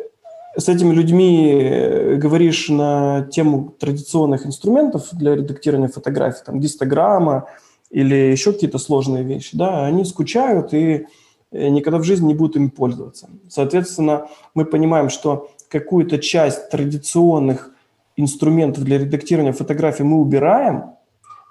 с 0.58 0.70
этими 0.70 0.94
людьми 0.94 1.52
э, 1.54 2.16
говоришь 2.16 2.70
на 2.70 3.28
тему 3.32 3.74
традиционных 3.80 4.46
инструментов 4.46 5.10
для 5.14 5.36
редактирования 5.36 5.88
фотографий, 5.88 6.44
там, 6.46 6.60
гистограмма 6.60 7.48
или 7.90 8.16
еще 8.16 8.54
какие-то 8.54 8.78
сложные 8.78 9.24
вещи, 9.24 9.58
да, 9.58 9.86
они 9.86 10.06
скучают 10.06 10.74
и 10.74 11.08
э, 11.52 11.70
никогда 11.70 11.98
в 11.98 12.04
жизни 12.04 12.28
не 12.28 12.36
будут 12.36 12.56
ими 12.56 12.70
пользоваться. 12.70 13.30
Соответственно, 13.50 14.28
мы 14.54 14.66
понимаем, 14.66 15.10
что 15.10 15.50
какую-то 15.70 16.20
часть 16.20 16.70
традиционных 16.70 17.72
инструментов 18.16 18.84
для 18.84 19.00
редактирования 19.00 19.54
фотографий 19.54 20.04
мы 20.04 20.20
убираем, 20.20 20.92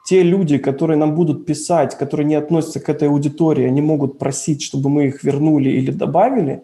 те 0.04 0.22
люди, 0.22 0.58
которые 0.58 0.96
нам 0.96 1.14
будут 1.14 1.46
писать, 1.46 1.96
которые 1.96 2.26
не 2.26 2.34
относятся 2.34 2.80
к 2.80 2.88
этой 2.88 3.08
аудитории, 3.08 3.64
они 3.64 3.80
могут 3.80 4.18
просить, 4.18 4.62
чтобы 4.62 4.90
мы 4.90 5.06
их 5.06 5.22
вернули 5.22 5.70
или 5.70 5.90
добавили, 5.90 6.62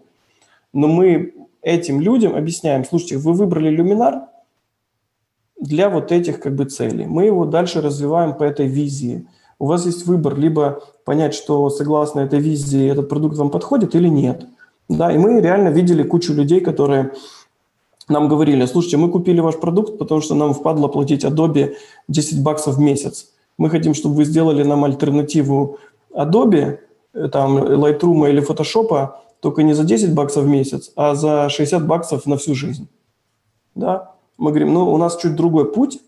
но 0.72 0.88
мы 0.88 1.34
этим 1.62 2.00
людям 2.00 2.34
объясняем, 2.34 2.84
слушайте, 2.84 3.18
вы 3.18 3.32
выбрали 3.32 3.70
люминар 3.70 4.22
для 5.60 5.88
вот 5.88 6.12
этих 6.12 6.40
как 6.40 6.54
бы 6.54 6.64
целей. 6.64 7.06
Мы 7.06 7.26
его 7.26 7.44
дальше 7.44 7.80
развиваем 7.80 8.34
по 8.34 8.44
этой 8.44 8.66
визии. 8.66 9.26
У 9.58 9.66
вас 9.66 9.86
есть 9.86 10.06
выбор 10.06 10.38
либо 10.38 10.82
понять, 11.04 11.34
что 11.34 11.68
согласно 11.70 12.20
этой 12.20 12.38
визии 12.38 12.88
этот 12.90 13.08
продукт 13.08 13.36
вам 13.36 13.50
подходит 13.50 13.94
или 13.94 14.08
нет. 14.08 14.46
Да, 14.88 15.12
и 15.12 15.18
мы 15.18 15.40
реально 15.40 15.68
видели 15.68 16.02
кучу 16.02 16.32
людей, 16.32 16.60
которые 16.60 17.12
нам 18.08 18.28
говорили, 18.28 18.66
слушайте, 18.66 18.96
мы 18.96 19.10
купили 19.10 19.40
ваш 19.40 19.56
продукт, 19.56 19.98
потому 19.98 20.20
что 20.20 20.34
нам 20.34 20.54
впадло 20.54 20.88
платить 20.88 21.24
Adobe 21.24 21.74
10 22.08 22.42
баксов 22.42 22.76
в 22.76 22.80
месяц. 22.80 23.32
Мы 23.58 23.70
хотим, 23.70 23.94
чтобы 23.94 24.16
вы 24.16 24.24
сделали 24.24 24.62
нам 24.62 24.84
альтернативу 24.84 25.78
Adobe, 26.12 26.78
э, 27.14 27.28
там, 27.28 27.58
Lightroom 27.58 28.30
или 28.30 28.42
Photoshop, 28.42 29.10
только 29.40 29.62
не 29.62 29.74
за 29.74 29.84
10 29.84 30.14
баксов 30.14 30.44
в 30.44 30.48
месяц, 30.48 30.92
а 30.96 31.14
за 31.14 31.48
60 31.48 31.86
баксов 31.86 32.26
на 32.26 32.36
всю 32.36 32.54
жизнь. 32.54 32.88
Да? 33.74 34.14
Мы 34.36 34.50
говорим, 34.50 34.72
ну, 34.72 34.92
у 34.92 34.96
нас 34.96 35.16
чуть 35.16 35.36
другой 35.36 35.72
путь, 35.72 36.00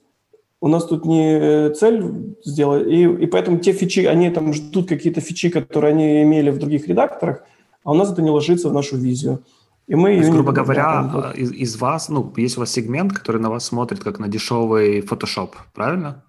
у 0.61 0.69
нас 0.69 0.85
тут 0.85 1.05
не 1.05 1.39
э, 1.39 1.71
цель 1.71 2.37
сделать, 2.45 2.87
и, 2.87 3.03
и 3.03 3.27
поэтому 3.27 3.59
те 3.59 3.73
фичи, 3.73 4.01
они 4.01 4.31
там 4.31 4.53
ждут 4.53 4.89
какие-то 4.89 5.21
фичи, 5.21 5.49
которые 5.49 5.93
они 5.93 6.23
имели 6.23 6.51
в 6.51 6.59
других 6.59 6.87
редакторах, 6.89 7.43
а 7.85 7.93
у 7.93 7.95
нас 7.95 8.13
это 8.13 8.23
не 8.23 8.31
ложится 8.31 8.69
в 8.69 8.75
нашу 8.75 8.97
визию. 8.97 9.43
И 9.91 9.97
мы 9.97 10.11
То 10.11 10.19
есть, 10.19 10.31
грубо 10.31 10.53
говоря, 10.53 11.33
из, 11.35 11.51
из 11.51 11.77
вас, 11.77 12.09
ну, 12.09 12.33
есть 12.37 12.57
у 12.57 12.61
вас 12.61 12.71
сегмент, 12.71 13.13
который 13.13 13.41
на 13.41 13.51
вас 13.51 13.65
смотрит 13.65 13.99
как 13.99 14.21
на 14.21 14.29
дешевый 14.29 15.01
Photoshop, 15.01 15.51
правильно? 15.75 16.23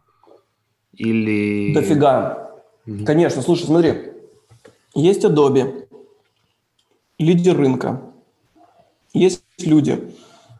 Или... 0.94 1.72
Дофига. 1.72 2.50
Угу. 2.88 3.06
Конечно, 3.06 3.44
слушай, 3.44 3.65
смотри. 3.68 3.94
Есть 4.96 5.24
Adobe, 5.24 5.88
лидер 7.20 7.56
рынка. 7.56 8.01
Есть 9.13 9.44
люди, 9.60 10.12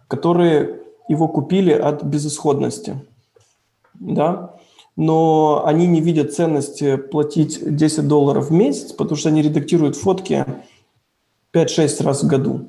которые 0.08 0.82
его 1.10 1.28
купили 1.28 1.72
от 1.72 2.04
безысходности. 2.04 3.04
Да? 3.96 4.58
Но 4.96 5.64
они 5.66 5.88
не 5.88 6.02
видят 6.02 6.36
ценности 6.36 6.98
платить 6.98 7.62
10 7.64 8.08
долларов 8.08 8.52
в 8.52 8.54
месяц, 8.54 8.92
потому 8.92 9.16
что 9.16 9.30
они 9.30 9.42
редактируют 9.42 9.96
фотки 9.96 10.46
5-6 11.52 12.04
раз 12.04 12.22
в 12.22 12.28
году. 12.28 12.68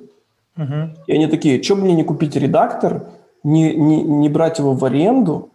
Угу. 0.57 0.91
И 1.07 1.13
они 1.13 1.27
такие, 1.27 1.63
что 1.63 1.77
мне 1.77 1.95
не 1.95 2.05
купить 2.05 2.37
редактор, 2.37 3.09
не, 3.43 3.75
не, 3.75 4.03
не 4.03 4.29
брать 4.29 4.59
его 4.59 4.75
в 4.75 4.85
аренду, 4.85 5.51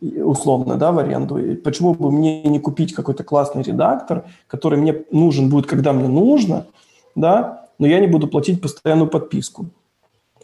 условно, 0.00 0.76
да, 0.76 0.92
в 0.92 0.98
аренду. 0.98 1.38
И 1.38 1.56
почему 1.56 1.94
бы 1.94 2.10
мне 2.10 2.42
не 2.42 2.58
купить 2.58 2.94
какой-то 2.94 3.24
классный 3.24 3.62
редактор, 3.62 4.24
который 4.46 4.78
мне 4.78 5.04
нужен 5.10 5.50
будет, 5.50 5.66
когда 5.66 5.92
мне 5.92 6.08
нужно, 6.08 6.66
да, 7.14 7.66
но 7.78 7.86
я 7.86 8.00
не 8.00 8.06
буду 8.06 8.28
платить 8.28 8.60
постоянную 8.60 9.08
подписку. 9.08 9.66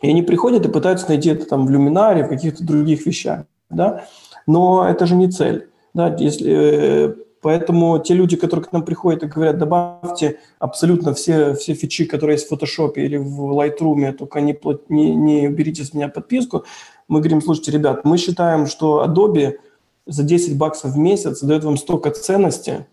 И 0.03 0.11
они 0.11 0.23
приходят 0.23 0.67
и 0.67 0.71
пытаются 0.71 1.09
найти 1.09 1.31
это 1.31 1.47
там 1.47 1.67
в 1.67 1.71
люминаре, 1.71 2.25
в 2.25 2.29
каких-то 2.29 2.65
других 2.65 3.07
вещах, 3.07 3.45
да, 3.71 4.05
но 4.47 4.87
это 4.89 5.07
же 5.07 5.17
не 5.17 5.31
цель, 5.31 5.69
да, 5.95 6.15
если 6.19 6.53
э, 6.53 7.15
Поэтому 7.47 8.01
те 8.01 8.13
люди, 8.13 8.37
которые 8.37 8.65
к 8.65 8.73
нам 8.73 8.83
приходят 8.83 9.23
и 9.23 9.27
говорят, 9.27 9.57
добавьте 9.57 10.41
абсолютно 10.59 11.15
все, 11.15 11.55
все 11.55 11.75
фичи, 11.75 12.05
которые 12.05 12.35
есть 12.35 12.51
в 12.51 12.53
Photoshop 12.53 12.95
или 12.97 13.19
в 13.19 13.41
Lightroom, 13.57 14.13
только 14.15 14.41
не, 14.41 14.59
не, 14.89 15.15
не 15.15 15.49
берите 15.49 15.85
с 15.85 15.95
меня 15.95 16.09
подписку, 16.09 16.65
мы 17.07 17.21
говорим, 17.21 17.41
слушайте, 17.41 17.71
ребят, 17.71 18.05
мы 18.05 18.19
считаем, 18.19 18.67
что 18.67 19.05
Adobe 19.05 19.59
за 20.07 20.25
10 20.25 20.59
баксов 20.59 20.91
в 20.91 20.99
месяц 20.99 21.41
дает 21.41 21.63
вам 21.63 21.77
столько 21.77 22.11
ценности, 22.11 22.85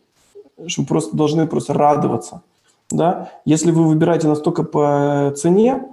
что 0.68 0.82
вы 0.82 0.88
просто 0.88 1.18
должны 1.18 1.48
просто 1.48 1.74
радоваться. 1.74 2.44
Да? 2.92 3.32
Если 3.46 3.72
вы 3.72 3.86
выбираете 3.88 4.28
настолько 4.28 4.62
по 4.62 5.34
цене, 5.36 5.84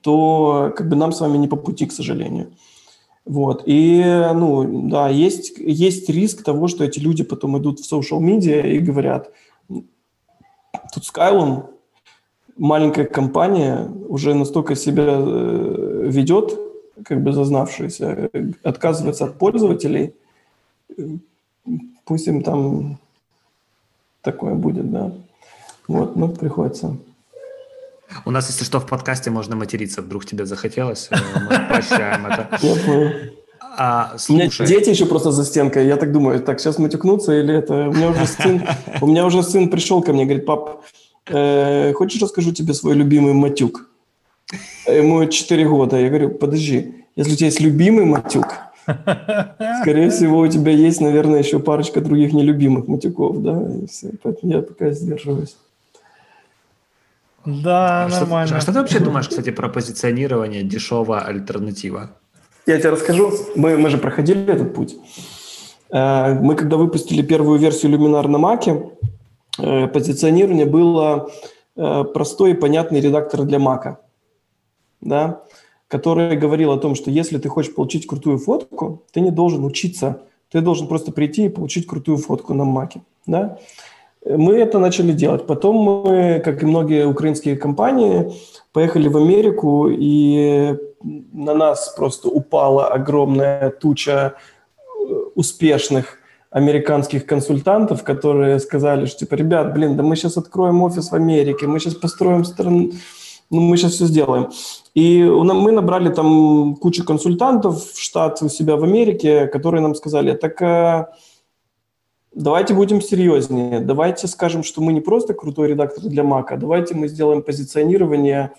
то 0.00 0.72
как 0.76 0.88
бы 0.88 0.94
нам 0.94 1.10
с 1.10 1.20
вами 1.20 1.38
не 1.38 1.48
по 1.48 1.56
пути, 1.56 1.86
к 1.86 1.92
сожалению. 1.92 2.52
Вот. 3.24 3.62
И, 3.66 4.02
ну, 4.34 4.88
да, 4.88 5.08
есть, 5.08 5.54
есть 5.58 6.08
риск 6.10 6.42
того, 6.42 6.68
что 6.68 6.84
эти 6.84 6.98
люди 6.98 7.24
потом 7.24 7.56
идут 7.58 7.80
в 7.80 7.92
social 7.92 8.20
media 8.20 8.68
и 8.68 8.78
говорят, 8.78 9.30
тут 9.68 11.02
Skylum, 11.02 11.70
маленькая 12.56 13.06
компания, 13.06 13.88
уже 14.08 14.34
настолько 14.34 14.74
себя 14.74 15.04
э, 15.06 16.06
ведет, 16.06 16.58
как 17.04 17.22
бы 17.22 17.32
зазнавшаяся, 17.32 18.30
отказывается 18.62 19.24
от 19.24 19.38
пользователей, 19.38 20.14
пусть 22.04 22.28
им 22.28 22.42
там 22.42 22.98
такое 24.20 24.54
будет, 24.54 24.90
да. 24.90 25.12
Вот, 25.88 26.16
ну, 26.16 26.28
приходится. 26.28 26.96
У 28.24 28.30
нас, 28.30 28.48
если 28.48 28.64
что, 28.64 28.80
в 28.80 28.86
подкасте 28.86 29.30
можно 29.30 29.56
материться, 29.56 30.02
вдруг 30.02 30.26
тебе 30.26 30.46
захотелось, 30.46 31.08
э, 31.10 31.16
мы 31.34 31.66
прощаем 31.68 32.26
это. 32.26 32.48
А, 33.76 34.14
У 34.28 34.32
меня 34.32 34.48
дети 34.48 34.90
еще 34.90 35.06
просто 35.06 35.32
за 35.32 35.44
стенкой. 35.44 35.86
Я 35.86 35.96
так 35.96 36.12
думаю, 36.12 36.40
так, 36.40 36.60
сейчас 36.60 36.78
матюкнуться 36.78 37.32
или 37.32 37.54
это... 37.54 37.88
У 37.88 37.92
меня 37.92 38.10
уже 38.10 38.26
сын, 38.26 38.62
у 39.00 39.06
меня 39.06 39.26
уже 39.26 39.42
сын 39.42 39.68
пришел 39.68 40.00
ко 40.02 40.12
мне, 40.12 40.24
говорит, 40.24 40.46
пап, 40.46 40.84
э, 41.26 41.92
хочешь 41.94 42.22
расскажу 42.22 42.52
тебе 42.52 42.72
свой 42.74 42.94
любимый 42.94 43.32
матюк? 43.32 43.88
Ему 44.86 45.26
4 45.26 45.68
года. 45.68 45.98
Я 45.98 46.08
говорю, 46.08 46.30
подожди, 46.30 47.06
если 47.16 47.32
у 47.32 47.36
тебя 47.36 47.46
есть 47.46 47.60
любимый 47.60 48.04
матюк, 48.04 48.58
скорее 49.80 50.10
всего, 50.10 50.38
у 50.38 50.48
тебя 50.48 50.72
есть, 50.72 51.00
наверное, 51.00 51.40
еще 51.40 51.58
парочка 51.58 52.00
других 52.00 52.32
нелюбимых 52.32 52.86
матюков, 52.86 53.42
да? 53.42 53.60
Поэтому 54.22 54.52
я 54.52 54.62
пока 54.62 54.90
сдерживаюсь. 54.90 55.56
Да, 57.44 58.04
а 58.04 58.08
нормально. 58.08 58.46
Что, 58.46 58.56
а 58.56 58.60
что 58.60 58.72
ты 58.72 58.78
вообще 58.78 59.00
думаешь, 59.00 59.28
кстати, 59.28 59.50
про 59.50 59.68
позиционирование 59.68 60.62
дешевая 60.62 61.20
альтернатива? 61.20 62.10
Я 62.66 62.78
тебе 62.78 62.90
расскажу. 62.90 63.32
Мы, 63.56 63.76
мы 63.76 63.90
же 63.90 63.98
проходили 63.98 64.50
этот 64.50 64.74
путь. 64.74 64.96
Э, 65.90 66.34
мы 66.34 66.56
когда 66.56 66.76
выпустили 66.76 67.22
первую 67.22 67.58
версию 67.58 67.92
Luminar 67.92 68.28
на 68.28 68.38
Mac, 68.38 68.92
э, 69.58 69.86
позиционирование 69.88 70.66
было 70.66 71.30
э, 71.76 72.04
простой 72.04 72.52
и 72.52 72.54
понятный 72.54 73.00
редактор 73.00 73.42
для 73.42 73.58
Mac, 73.58 73.96
да, 75.00 75.42
который 75.88 76.36
говорил 76.36 76.72
о 76.72 76.78
том, 76.78 76.94
что 76.94 77.10
если 77.10 77.38
ты 77.38 77.48
хочешь 77.48 77.74
получить 77.74 78.06
крутую 78.06 78.38
фотку, 78.38 79.04
ты 79.12 79.20
не 79.20 79.30
должен 79.30 79.64
учиться, 79.64 80.22
ты 80.50 80.60
должен 80.60 80.88
просто 80.88 81.12
прийти 81.12 81.46
и 81.46 81.50
получить 81.50 81.86
крутую 81.86 82.16
фотку 82.16 82.54
на 82.54 82.62
Mac. 82.62 83.00
Да? 83.26 83.58
Мы 84.24 84.54
это 84.54 84.78
начали 84.78 85.12
делать. 85.12 85.46
Потом 85.46 85.76
мы, 85.76 86.40
как 86.44 86.62
и 86.62 86.66
многие 86.66 87.06
украинские 87.06 87.56
компании, 87.56 88.32
поехали 88.72 89.08
в 89.08 89.16
Америку, 89.16 89.88
и 89.90 90.76
на 91.32 91.54
нас 91.54 91.94
просто 91.96 92.28
упала 92.28 92.88
огромная 92.88 93.70
туча 93.70 94.34
э, 94.86 95.14
успешных 95.34 96.18
американских 96.50 97.26
консультантов, 97.26 98.04
которые 98.04 98.60
сказали, 98.60 99.06
что 99.06 99.20
типа, 99.20 99.34
ребят, 99.34 99.74
блин, 99.74 99.96
да 99.96 100.02
мы 100.02 100.16
сейчас 100.16 100.36
откроем 100.36 100.82
офис 100.82 101.10
в 101.10 101.14
Америке, 101.14 101.66
мы 101.66 101.80
сейчас 101.80 101.94
построим 101.94 102.44
страну, 102.44 102.92
ну, 103.50 103.60
мы 103.60 103.76
сейчас 103.76 103.92
все 103.92 104.06
сделаем. 104.06 104.50
И 104.94 105.22
мы 105.22 105.72
набрали 105.72 106.08
там 106.10 106.76
кучу 106.76 107.04
консультантов 107.04 107.92
в 107.92 108.00
штат 108.00 108.40
у 108.42 108.48
себя 108.48 108.76
в 108.76 108.84
Америке, 108.84 109.46
которые 109.48 109.82
нам 109.82 109.94
сказали, 109.94 110.32
так 110.32 110.62
э, 110.62 111.06
давайте 112.34 112.74
будем 112.74 113.00
серьезнее, 113.00 113.80
давайте 113.80 114.26
скажем, 114.26 114.62
что 114.62 114.80
мы 114.82 114.92
не 114.92 115.00
просто 115.00 115.34
крутой 115.34 115.68
редактор 115.68 116.04
для 116.04 116.22
Mac, 116.22 116.46
а 116.48 116.56
давайте 116.56 116.94
мы 116.94 117.08
сделаем 117.08 117.42
позиционирование 117.42 118.52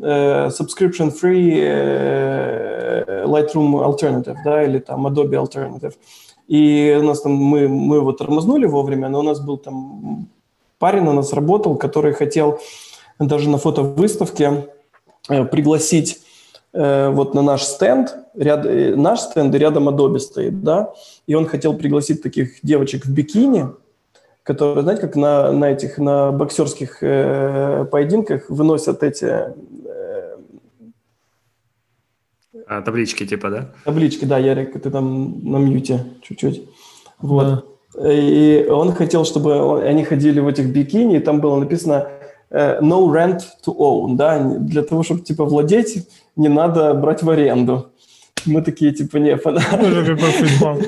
э, 0.00 0.48
subscription-free 0.48 1.58
э, 1.60 3.24
Lightroom 3.26 3.84
Alternative, 3.84 4.36
да, 4.44 4.62
или 4.62 4.78
там 4.78 5.06
Adobe 5.06 5.44
Alternative. 5.44 5.94
И 6.46 6.96
у 6.98 7.04
нас 7.04 7.20
там, 7.20 7.32
мы, 7.32 7.68
мы 7.68 7.96
его 7.96 8.12
тормознули 8.12 8.66
вовремя, 8.66 9.08
но 9.08 9.20
у 9.20 9.22
нас 9.22 9.40
был 9.40 9.58
там 9.58 10.28
парень 10.78 11.06
у 11.06 11.12
нас 11.12 11.32
работал, 11.32 11.76
который 11.76 12.12
хотел 12.14 12.60
даже 13.18 13.48
на 13.50 13.58
фотовыставке 13.58 14.68
э, 15.28 15.44
пригласить 15.44 16.20
э, 16.72 17.10
вот 17.10 17.34
на 17.34 17.42
наш 17.42 17.64
стенд, 17.64 18.16
ряд, 18.34 18.64
э, 18.64 18.94
наш 18.94 19.20
стенд 19.20 19.54
и 19.54 19.58
рядом 19.58 19.88
Adobe 19.88 20.18
стоит, 20.18 20.62
да, 20.62 20.92
и 21.28 21.34
он 21.34 21.46
хотел 21.46 21.74
пригласить 21.74 22.22
таких 22.22 22.58
девочек 22.64 23.06
в 23.06 23.12
бикини, 23.12 23.66
которые, 24.42 24.82
знаете, 24.82 25.02
как 25.02 25.14
на, 25.14 25.52
на 25.52 25.70
этих, 25.70 25.98
на 25.98 26.32
боксерских 26.32 26.98
э, 27.02 27.86
поединках 27.90 28.50
выносят 28.50 29.04
эти... 29.04 29.24
Э, 29.24 30.36
а, 32.66 32.82
таблички 32.82 33.24
типа, 33.24 33.50
да? 33.50 33.72
Таблички, 33.84 34.24
да, 34.24 34.38
Ярик, 34.38 34.82
ты 34.82 34.90
там 34.90 35.40
на 35.44 35.58
мьюте 35.58 36.04
чуть-чуть. 36.22 36.68
Вот. 37.18 37.64
Да. 37.94 38.12
И 38.12 38.66
он 38.68 38.92
хотел, 38.92 39.24
чтобы 39.24 39.82
они 39.84 40.02
ходили 40.02 40.40
в 40.40 40.48
этих 40.48 40.66
бикини, 40.72 41.18
и 41.18 41.20
там 41.20 41.40
было 41.40 41.60
написано 41.60 42.08
Э, 42.50 42.80
no 42.80 43.06
rent 43.10 43.42
to 43.64 43.76
own, 43.76 44.16
да, 44.16 44.38
для 44.38 44.82
того, 44.82 45.02
чтобы, 45.02 45.20
типа, 45.20 45.44
владеть, 45.44 46.08
не 46.36 46.48
надо 46.48 46.94
брать 46.94 47.22
в 47.22 47.28
аренду. 47.28 47.90
Мы 48.46 48.62
такие, 48.62 48.92
типа, 48.92 49.18
не, 49.18 49.36
футбол. 49.36 50.78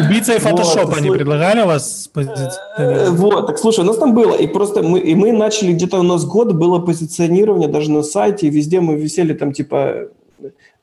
Убийца 0.00 0.34
и 0.34 0.38
фотошоп 0.38 0.86
вот, 0.86 0.96
они 0.96 1.06
слушай, 1.08 1.18
предлагали 1.18 1.62
вас 1.62 2.08
позиционировать? 2.12 3.10
Вот, 3.10 3.46
так 3.46 3.58
слушай, 3.58 3.80
у 3.80 3.84
нас 3.84 3.96
там 3.96 4.14
было, 4.14 4.34
и 4.34 4.46
просто 4.46 4.82
мы, 4.82 4.98
и 4.98 5.14
мы 5.14 5.32
начали, 5.32 5.72
где-то 5.72 6.00
у 6.00 6.02
нас 6.02 6.24
год 6.24 6.52
было 6.52 6.78
позиционирование 6.78 7.68
даже 7.68 7.90
на 7.90 8.02
сайте, 8.02 8.46
и 8.46 8.50
везде 8.50 8.80
мы 8.80 8.96
висели 8.96 9.34
там 9.34 9.52
типа 9.52 10.08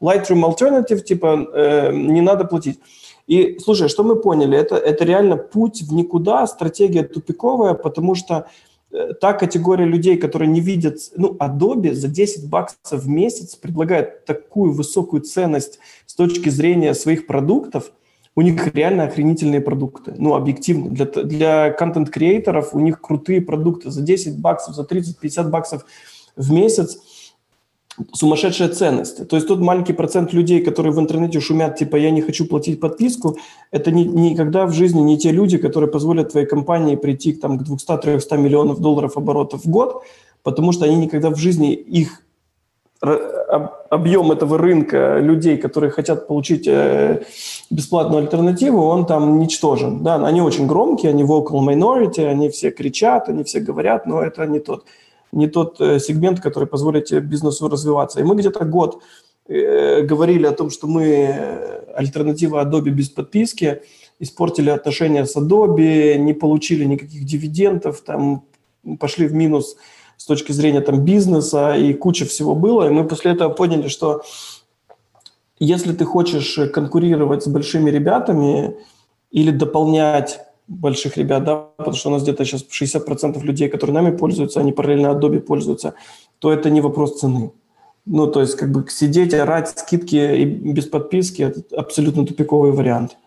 Lightroom 0.01 0.43
Alternative, 0.43 1.01
типа 1.01 1.47
э, 1.53 1.91
не 1.93 2.21
надо 2.21 2.45
платить. 2.45 2.79
И 3.27 3.59
слушай, 3.59 3.87
что 3.87 4.03
мы 4.03 4.15
поняли, 4.15 4.57
это, 4.57 4.75
это 4.75 5.05
реально 5.05 5.37
путь 5.37 5.81
в 5.81 5.93
никуда, 5.93 6.47
стратегия 6.47 7.03
тупиковая, 7.03 7.73
потому 7.75 8.15
что 8.15 8.47
Э, 8.91 9.13
та 9.13 9.33
категория 9.33 9.85
людей, 9.85 10.17
которые 10.17 10.49
не 10.49 10.59
видят, 10.59 10.97
ну, 11.15 11.35
Adobe 11.39 11.93
за 11.93 12.07
10 12.07 12.49
баксов 12.49 13.03
в 13.03 13.07
месяц 13.07 13.55
предлагает 13.55 14.25
такую 14.25 14.73
высокую 14.73 15.21
ценность 15.21 15.79
с 16.05 16.13
точки 16.13 16.49
зрения 16.49 16.93
своих 16.93 17.25
продуктов, 17.25 17.91
у 18.35 18.41
них 18.41 18.73
реально 18.73 19.03
охренительные 19.03 19.61
продукты. 19.61 20.13
Ну, 20.17 20.35
объективно. 20.35 20.89
Для, 20.89 21.05
для 21.05 21.71
контент-креаторов 21.71 22.73
у 22.73 22.79
них 22.79 23.01
крутые 23.01 23.41
продукты. 23.41 23.91
За 23.91 24.01
10 24.01 24.39
баксов, 24.39 24.75
за 24.75 24.83
30-50 24.83 25.49
баксов 25.49 25.85
в 26.35 26.51
месяц– 26.51 26.97
сумасшедшая 28.13 28.69
ценность. 28.69 29.27
То 29.27 29.35
есть 29.35 29.47
тот 29.47 29.59
маленький 29.59 29.93
процент 29.93 30.33
людей, 30.33 30.61
которые 30.61 30.93
в 30.93 30.99
интернете 30.99 31.39
шумят, 31.39 31.77
типа, 31.77 31.97
я 31.97 32.11
не 32.11 32.21
хочу 32.21 32.45
платить 32.47 32.79
подписку, 32.79 33.37
это 33.71 33.91
ни, 33.91 34.03
никогда 34.03 34.65
в 34.65 34.73
жизни 34.73 35.01
не 35.01 35.17
те 35.17 35.31
люди, 35.31 35.57
которые 35.57 35.89
позволят 35.89 36.31
твоей 36.31 36.47
компании 36.47 36.95
прийти 36.95 37.33
там, 37.33 37.57
к 37.57 37.63
200-300 37.63 38.37
миллионов 38.37 38.79
долларов 38.79 39.17
оборотов 39.17 39.65
в 39.65 39.69
год, 39.69 40.03
потому 40.43 40.71
что 40.71 40.85
они 40.85 40.95
никогда 40.95 41.29
в 41.29 41.37
жизни 41.37 41.73
их 41.73 42.23
объем 43.01 44.31
этого 44.31 44.57
рынка 44.57 45.17
людей, 45.19 45.57
которые 45.57 45.89
хотят 45.89 46.27
получить 46.27 46.67
э, 46.67 47.23
бесплатную 47.71 48.21
альтернативу, 48.21 48.83
он 48.83 49.07
там 49.07 49.39
ничтожен. 49.39 50.03
Да, 50.03 50.23
они 50.27 50.41
очень 50.41 50.67
громкие, 50.67 51.09
они 51.09 51.23
vocal 51.23 51.65
minority, 51.65 52.23
они 52.23 52.49
все 52.49 52.69
кричат, 52.69 53.27
они 53.27 53.43
все 53.43 53.59
говорят, 53.59 54.05
но 54.05 54.21
это 54.21 54.45
не 54.45 54.59
тот 54.59 54.85
не 55.31 55.47
тот 55.47 55.79
э, 55.79 55.99
сегмент, 55.99 56.41
который 56.41 56.67
позволит 56.67 57.11
бизнесу 57.23 57.69
развиваться. 57.69 58.19
И 58.19 58.23
мы 58.23 58.35
где-то 58.35 58.65
год 58.65 59.01
э, 59.47 60.01
говорили 60.01 60.45
о 60.45 60.51
том, 60.51 60.69
что 60.69 60.87
мы 60.87 61.33
альтернатива 61.95 62.63
Adobe 62.63 62.89
без 62.89 63.09
подписки, 63.09 63.81
испортили 64.19 64.69
отношения 64.69 65.25
с 65.25 65.35
Adobe, 65.35 66.17
не 66.17 66.33
получили 66.33 66.85
никаких 66.85 67.25
дивидендов, 67.25 68.01
там 68.01 68.43
пошли 68.99 69.25
в 69.27 69.33
минус 69.33 69.77
с 70.21 70.25
точки 70.25 70.51
зрения 70.51 70.81
там 70.81 71.03
бизнеса 71.03 71.73
и 71.75 71.93
куча 71.93 72.25
всего 72.25 72.53
было. 72.55 72.87
И 72.87 72.91
мы 72.91 73.07
после 73.07 73.31
этого 73.31 73.49
поняли, 73.49 73.87
что 73.87 74.21
если 75.59 75.93
ты 75.93 76.05
хочешь 76.05 76.59
конкурировать 76.71 77.43
с 77.43 77.47
большими 77.47 77.89
ребятами 77.89 78.75
или 79.31 79.49
дополнять 79.49 80.39
больших 80.67 81.17
ребят, 81.17 81.43
да, 81.43 81.55
потому 81.77 81.95
что 81.95 82.09
у 82.09 82.11
нас 82.11 82.21
где-то 82.21 82.45
сейчас 82.45 82.63
60% 82.69 83.41
людей, 83.41 83.67
которые 83.67 83.95
нами 83.95 84.15
пользуются, 84.15 84.59
они 84.59 84.71
параллельно 84.71 85.07
Adobe 85.07 85.39
пользуются, 85.39 85.95
то 86.37 86.53
это 86.53 86.69
не 86.69 86.81
вопрос 86.81 87.19
цены. 87.19 87.51
Ну, 88.05 88.27
то 88.27 88.41
есть, 88.41 88.55
как 88.55 88.71
бы 88.71 88.85
сидеть, 88.89 89.33
орать, 89.33 89.69
скидки 89.69 90.15
и 90.15 90.45
без 90.45 90.85
подписки– 90.85 91.41
это 91.43 91.63
абсолютно 91.75 92.27
тупиковый 92.27 92.73
вариант. 92.73 93.17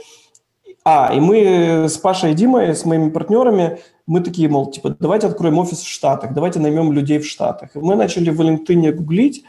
А, 0.83 1.13
и 1.15 1.21
мы 1.21 1.85
с 1.89 1.99
Пашей 1.99 2.33
и 2.33 2.35
Димой, 2.35 2.75
с 2.75 2.87
моими 2.87 3.11
партнерами, 3.11 3.81
мы 4.07 4.21
такие, 4.21 4.49
мол, 4.49 4.71
типа, 4.71 4.97
давайте 4.99 5.27
откроем 5.27 5.59
офис 5.59 5.81
в 5.81 5.89
Штатах, 5.89 6.33
давайте 6.33 6.59
наймем 6.59 6.91
людей 6.93 7.19
в 7.19 7.27
Штатах. 7.27 7.77
И 7.77 7.79
мы 7.79 7.95
начали 7.95 8.31
в 8.31 8.41
LinkedIn 8.41 8.93
гуглить, 8.93 9.45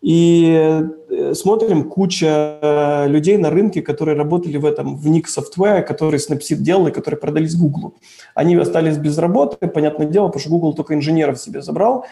и 0.00 0.80
э, 1.10 1.34
смотрим 1.34 1.90
куча 1.90 2.58
э, 2.62 3.08
людей 3.08 3.36
на 3.36 3.50
рынке, 3.50 3.82
которые 3.82 4.16
работали 4.16 4.56
в 4.56 4.64
этом, 4.64 4.96
в 4.96 5.06
Nick 5.06 5.26
Software, 5.26 5.82
которые 5.82 6.18
Snapseed 6.18 6.56
делали, 6.56 6.90
которые 6.90 7.20
продались 7.20 7.54
Google. 7.54 7.92
Они 8.34 8.56
остались 8.56 8.96
без 8.96 9.18
работы, 9.18 9.68
понятное 9.68 10.06
дело, 10.06 10.28
потому 10.28 10.40
что 10.40 10.50
Google 10.50 10.72
только 10.72 10.94
инженеров 10.94 11.38
себе 11.38 11.60
забрал, 11.60 12.06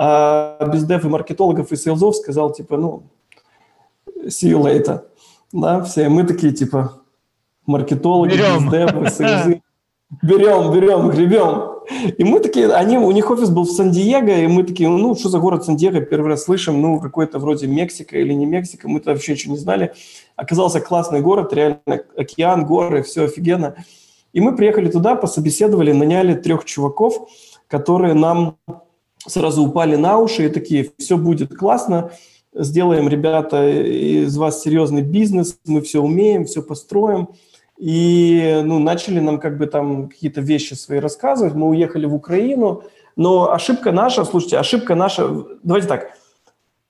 а 0.00 0.64
без 0.72 0.84
дев 0.84 1.04
и 1.04 1.08
маркетологов 1.08 1.72
и 1.72 1.76
сейлзов 1.76 2.14
сказал, 2.14 2.52
типа, 2.52 2.76
ну, 2.76 3.02
see 4.26 4.52
you 4.52 4.62
later. 4.62 5.02
Да, 5.52 5.82
все, 5.82 6.08
мы 6.08 6.22
такие, 6.22 6.52
типа, 6.52 7.02
маркетологи, 7.66 8.34
берем. 8.34 8.70
бездевы, 8.70 9.10
сейлзы. 9.10 9.62
Берем, 10.22 10.72
берем, 10.72 11.10
гребем. 11.10 11.78
И 12.16 12.22
мы 12.22 12.38
такие, 12.38 12.72
они, 12.72 12.96
у 12.96 13.10
них 13.10 13.28
офис 13.28 13.50
был 13.50 13.64
в 13.64 13.70
Сан-Диего, 13.72 14.38
и 14.38 14.46
мы 14.46 14.62
такие, 14.62 14.88
ну, 14.88 15.16
что 15.16 15.30
за 15.30 15.40
город 15.40 15.64
Сан-Диего, 15.64 16.00
первый 16.00 16.28
раз 16.28 16.44
слышим, 16.44 16.80
ну, 16.80 17.00
какой-то 17.00 17.40
вроде 17.40 17.66
Мексика 17.66 18.16
или 18.18 18.32
не 18.32 18.46
Мексика, 18.46 18.88
мы-то 18.88 19.10
вообще 19.10 19.32
ничего 19.32 19.54
не 19.54 19.58
знали. 19.58 19.94
Оказался 20.36 20.80
классный 20.80 21.22
город, 21.22 21.52
реально 21.52 22.04
океан, 22.16 22.64
горы, 22.64 23.02
все 23.02 23.24
офигенно. 23.24 23.74
И 24.32 24.40
мы 24.40 24.54
приехали 24.54 24.88
туда, 24.88 25.16
пособеседовали, 25.16 25.90
наняли 25.90 26.34
трех 26.34 26.64
чуваков, 26.64 27.28
которые 27.66 28.14
нам 28.14 28.56
сразу 29.26 29.64
упали 29.64 29.96
на 29.96 30.18
уши 30.18 30.46
и 30.46 30.48
такие, 30.48 30.90
все 30.98 31.16
будет 31.16 31.56
классно, 31.56 32.10
сделаем, 32.54 33.08
ребята, 33.08 33.68
из 33.68 34.36
вас 34.36 34.62
серьезный 34.62 35.02
бизнес, 35.02 35.58
мы 35.66 35.80
все 35.80 36.02
умеем, 36.02 36.44
все 36.44 36.62
построим. 36.62 37.28
И 37.78 38.60
ну, 38.64 38.80
начали 38.80 39.20
нам 39.20 39.38
как 39.38 39.56
бы 39.56 39.66
там 39.66 40.08
какие-то 40.08 40.40
вещи 40.40 40.74
свои 40.74 40.98
рассказывать. 40.98 41.54
Мы 41.54 41.68
уехали 41.68 42.06
в 42.06 42.14
Украину, 42.14 42.82
но 43.14 43.52
ошибка 43.52 43.92
наша, 43.92 44.24
слушайте, 44.24 44.58
ошибка 44.58 44.96
наша, 44.96 45.28
давайте 45.62 45.86
так, 45.86 46.10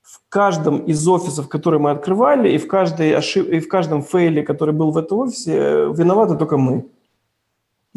в 0.02 0.20
каждом 0.30 0.78
из 0.78 1.06
офисов, 1.06 1.48
которые 1.48 1.80
мы 1.80 1.90
открывали, 1.90 2.50
и 2.50 2.58
в, 2.58 2.66
каждой 2.66 3.14
ошиб... 3.14 3.48
и 3.48 3.60
в 3.60 3.68
каждом 3.68 4.02
фейле, 4.02 4.42
который 4.42 4.74
был 4.74 4.90
в 4.90 4.96
этом 4.96 5.18
офисе, 5.18 5.90
виноваты 5.92 6.36
только 6.36 6.56
мы. 6.56 6.86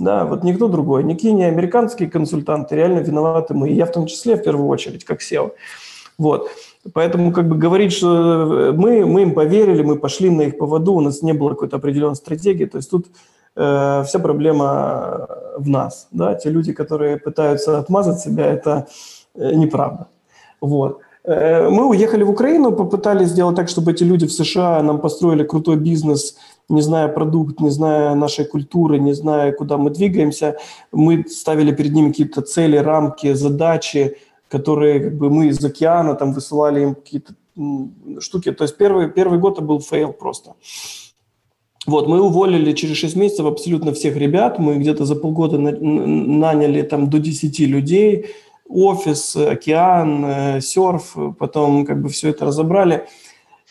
Да, 0.02 0.26
вот 0.26 0.44
никто 0.44 0.68
другой, 0.68 1.04
никакие 1.04 1.32
не 1.34 1.44
американские 1.44 2.10
консультанты, 2.10 2.76
реально 2.76 3.00
виноваты 3.00 3.54
мы. 3.54 3.70
И 3.70 3.76
я 3.76 3.86
в 3.86 3.92
том 3.92 4.08
числе, 4.08 4.36
в 4.36 4.44
первую 4.44 4.68
очередь, 4.68 5.06
как 5.06 5.22
SEO. 5.22 5.52
Вот. 6.18 6.50
Поэтому 6.94 7.32
как 7.32 7.48
бы 7.48 7.56
говорить, 7.56 7.94
что 7.94 8.08
э, 8.10 8.72
мы, 8.72 9.06
мы 9.06 9.22
им 9.22 9.34
поверили, 9.36 9.84
мы 9.84 9.98
пошли 9.98 10.32
на 10.32 10.42
их 10.42 10.58
поводу, 10.58 10.94
у 10.94 11.02
нас 11.02 11.22
не 11.22 11.34
было 11.34 11.50
какой-то 11.50 11.78
определенной 11.78 12.16
стратегии. 12.16 12.66
То 12.66 12.78
есть 12.78 12.90
тут 12.90 13.06
э, 13.56 14.04
вся 14.08 14.20
проблема 14.20 15.28
в 15.58 15.70
нас. 15.70 16.08
Да? 16.12 16.34
Те 16.34 16.50
люди, 16.50 16.74
которые 16.74 17.18
пытаются 17.18 17.78
отмазать 17.78 18.20
себя, 18.20 18.48
это 18.48 18.88
э, 19.36 19.54
неправда. 19.54 20.08
Вот. 20.62 21.02
Э, 21.26 21.70
мы 21.70 21.88
уехали 21.88 22.24
в 22.24 22.32
Украину, 22.32 22.72
попытались 22.72 23.30
сделать 23.30 23.56
так, 23.56 23.70
чтобы 23.70 23.92
эти 23.92 24.04
люди 24.04 24.26
в 24.26 24.34
США 24.34 24.82
нам 24.82 25.00
построили 25.00 25.44
крутой 25.44 25.76
бизнес– 25.76 26.38
не 26.72 26.82
зная 26.82 27.08
продукт, 27.08 27.60
не 27.60 27.70
зная 27.70 28.16
нашей 28.16 28.46
культуры, 28.46 29.00
не 29.00 29.14
зная, 29.14 29.52
куда 29.52 29.78
мы 29.78 29.90
двигаемся, 29.90 30.58
мы 30.92 31.26
ставили 31.28 31.72
перед 31.72 31.94
ними 31.94 32.10
какие-то 32.10 32.42
цели, 32.42 32.78
рамки, 32.78 33.34
задачи, 33.34 34.18
которые 34.48 35.00
как 35.00 35.18
бы 35.18 35.30
мы 35.30 35.48
из 35.48 35.64
океана 35.64 36.16
там 36.16 36.34
высылали 36.34 36.82
им 36.82 36.96
какие-то 36.96 37.34
штуки. 38.20 38.52
То 38.52 38.64
есть 38.64 38.78
первый, 38.78 39.10
первый 39.10 39.40
год 39.40 39.58
это 39.58 39.66
был 39.66 39.80
fail 39.80 40.14
просто. 40.14 40.56
Вот, 41.88 42.08
мы 42.08 42.22
уволили 42.22 42.74
через 42.74 42.98
6 42.98 43.16
месяцев 43.16 43.46
абсолютно 43.46 43.92
всех 43.94 44.16
ребят. 44.16 44.60
Мы 44.60 44.78
где-то 44.78 45.06
за 45.06 45.16
полгода 45.16 45.58
наняли 45.58 46.84
там 46.84 47.10
до 47.10 47.18
10 47.18 47.60
людей. 47.62 48.28
Офис, 48.70 49.36
океан, 49.36 50.26
э, 50.26 50.62
серф. 50.62 51.16
Потом 51.40 51.86
как 51.86 52.02
бы 52.02 52.10
все 52.10 52.30
это 52.30 52.46
разобрали. 52.46 53.08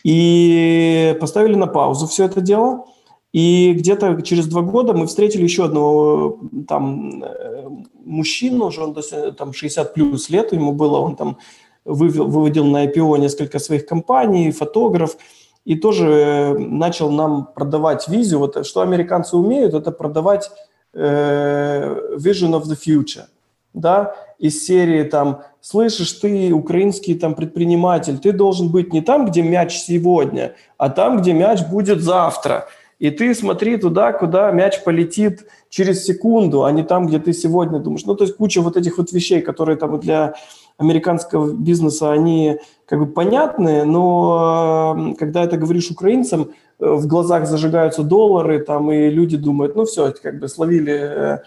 И 0.03 1.17
поставили 1.21 1.55
на 1.55 1.67
паузу 1.67 2.07
все 2.07 2.25
это 2.25 2.41
дело. 2.41 2.85
И 3.33 3.75
где-то 3.75 4.23
через 4.23 4.47
два 4.47 4.63
года 4.63 4.93
мы 4.93 5.07
встретили 5.07 5.45
еще 5.45 5.67
одного 5.67 6.41
там 6.67 7.23
э, 7.23 7.69
мужчину, 8.05 8.67
уже 8.67 8.83
он 8.83 8.97
там 9.37 9.53
60 9.53 9.95
плюс 9.95 10.31
лет 10.31 10.53
ему 10.53 10.73
было, 10.73 10.99
он 10.99 11.15
там 11.15 11.39
вывел, 11.85 12.27
выводил 12.27 12.65
на 12.65 12.87
IPO 12.87 13.19
несколько 13.19 13.59
своих 13.59 13.87
компаний, 13.87 14.51
фотограф, 14.51 15.17
и 15.65 15.77
тоже 15.77 16.57
начал 16.59 17.11
нам 17.11 17.49
продавать 17.55 18.09
визию. 18.09 18.41
Вот 18.41 18.67
что 18.67 18.81
американцы 18.81 19.37
умеют, 19.37 19.75
это 19.75 19.93
продавать 19.93 20.51
э, 20.93 22.17
vision 22.17 22.61
of 22.61 22.65
the 22.65 22.77
future, 22.77 23.27
да, 23.75 24.17
из 24.39 24.67
серии 24.67 25.05
там 25.05 25.43
слышишь, 25.61 26.13
ты 26.13 26.53
украинский 26.53 27.15
там 27.15 27.35
предприниматель, 27.35 28.19
ты 28.19 28.33
должен 28.33 28.71
быть 28.71 28.93
не 28.93 29.03
там, 29.03 29.27
где 29.27 29.43
мяч 29.43 29.77
сегодня, 29.77 30.55
а 30.79 30.89
там, 30.89 31.21
где 31.21 31.33
мяч 31.33 31.61
будет 31.67 32.01
завтра. 32.01 32.67
И 33.01 33.11
ты 33.11 33.35
смотри 33.35 33.79
туда, 33.79 34.13
куда 34.13 34.51
мяч 34.53 34.85
полетит 34.85 35.47
через 35.71 36.05
секунду, 36.05 36.65
а 36.65 36.71
не 36.71 36.83
там, 36.83 37.07
где 37.07 37.19
ты 37.19 37.33
сегодня 37.33 37.79
думаешь. 37.79 38.05
Ну, 38.05 38.15
то 38.15 38.25
есть 38.25 38.37
куча 38.37 38.61
вот 38.61 38.77
этих 38.77 38.99
вот 38.99 39.11
вещей, 39.11 39.41
которые 39.41 39.79
там 39.79 39.99
для 39.99 40.35
американского 40.77 41.51
бизнеса, 41.51 42.13
они 42.13 42.59
как 42.85 42.99
бы 42.99 43.07
понятны, 43.07 43.85
но 43.85 45.15
когда 45.19 45.45
это 45.45 45.57
говоришь 45.57 45.91
украинцам, 45.91 46.51
э, 46.79 46.93
в 46.93 47.07
глазах 47.07 47.47
зажигаются 47.47 48.03
доллары, 48.03 48.61
там, 48.61 48.93
и 48.93 49.09
люди 49.09 49.39
думают, 49.39 49.77
ну, 49.77 49.87
все, 49.87 50.13
как 50.23 50.39
бы 50.39 50.49
словили 50.49 50.93
э, 50.93 51.39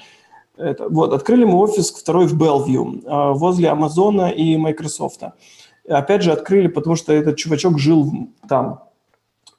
это, 0.57 0.89
вот, 0.89 1.13
открыли 1.13 1.45
мы 1.45 1.59
офис 1.59 1.91
второй 1.91 2.25
в 2.25 2.37
Белвью, 2.37 3.01
возле 3.05 3.69
Амазона 3.69 4.29
и 4.29 4.57
Microsoft. 4.57 5.21
Опять 5.87 6.23
же, 6.23 6.31
открыли, 6.31 6.67
потому 6.67 6.95
что 6.95 7.13
этот 7.13 7.37
чувачок 7.37 7.77
жил 7.77 8.11
там. 8.47 8.83